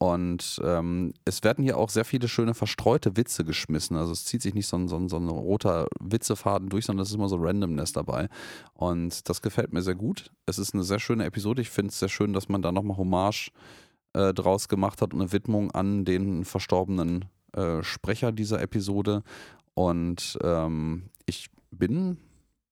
[0.02, 3.96] Und ähm, es werden hier auch sehr viele schöne verstreute Witze geschmissen.
[3.96, 7.04] Also es zieht sich nicht so ein, so ein, so ein roter Witzefaden durch, sondern
[7.04, 8.28] es ist immer so Randomness dabei.
[8.74, 10.32] Und das gefällt mir sehr gut.
[10.44, 11.62] Es ist eine sehr schöne Episode.
[11.62, 13.52] Ich finde es sehr schön, dass man da nochmal Hommage
[14.12, 19.22] äh, draus gemacht hat und eine Widmung an den verstorbenen äh, Sprecher dieser Episode.
[19.74, 22.16] Und ähm, ich bin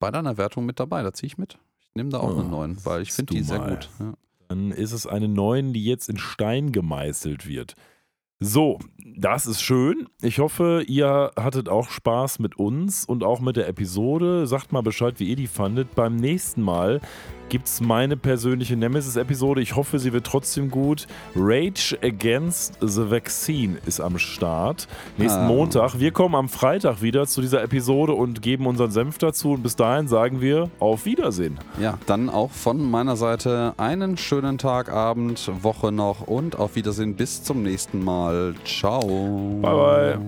[0.01, 1.05] bei deiner Wertung mit dabei.
[1.05, 1.59] Da ziehe ich mit.
[1.79, 3.89] Ich nehme da auch oh, einen neuen, weil ich finde die sehr gut.
[4.01, 4.15] Ja.
[4.51, 7.77] Dann ist es eine 9, die jetzt in Stein gemeißelt wird.
[8.41, 8.81] So,
[9.17, 10.09] das ist schön.
[10.23, 14.49] Ich hoffe, ihr hattet auch Spaß mit uns und auch mit der Episode.
[14.49, 15.95] Sagt mal Bescheid, wie ihr die fandet.
[15.95, 17.01] Beim nächsten Mal
[17.51, 19.61] gibt es meine persönliche Nemesis-Episode.
[19.61, 21.07] Ich hoffe, sie wird trotzdem gut.
[21.37, 24.89] Rage Against the Vaccine ist am Start.
[25.19, 25.49] Nächsten ah.
[25.49, 25.99] Montag.
[25.99, 29.53] Wir kommen am Freitag wieder zu dieser Episode und geben unseren Senf dazu.
[29.53, 31.59] Und bis dahin sagen wir auf Wiedersehen.
[31.79, 37.17] Ja, dann auch von meiner Seite einen schönen Tag, Abend, Woche noch und auf Wiedersehen
[37.17, 38.55] bis zum nächsten Mal.
[38.65, 39.59] Ciao.
[39.61, 40.21] Bye, bye.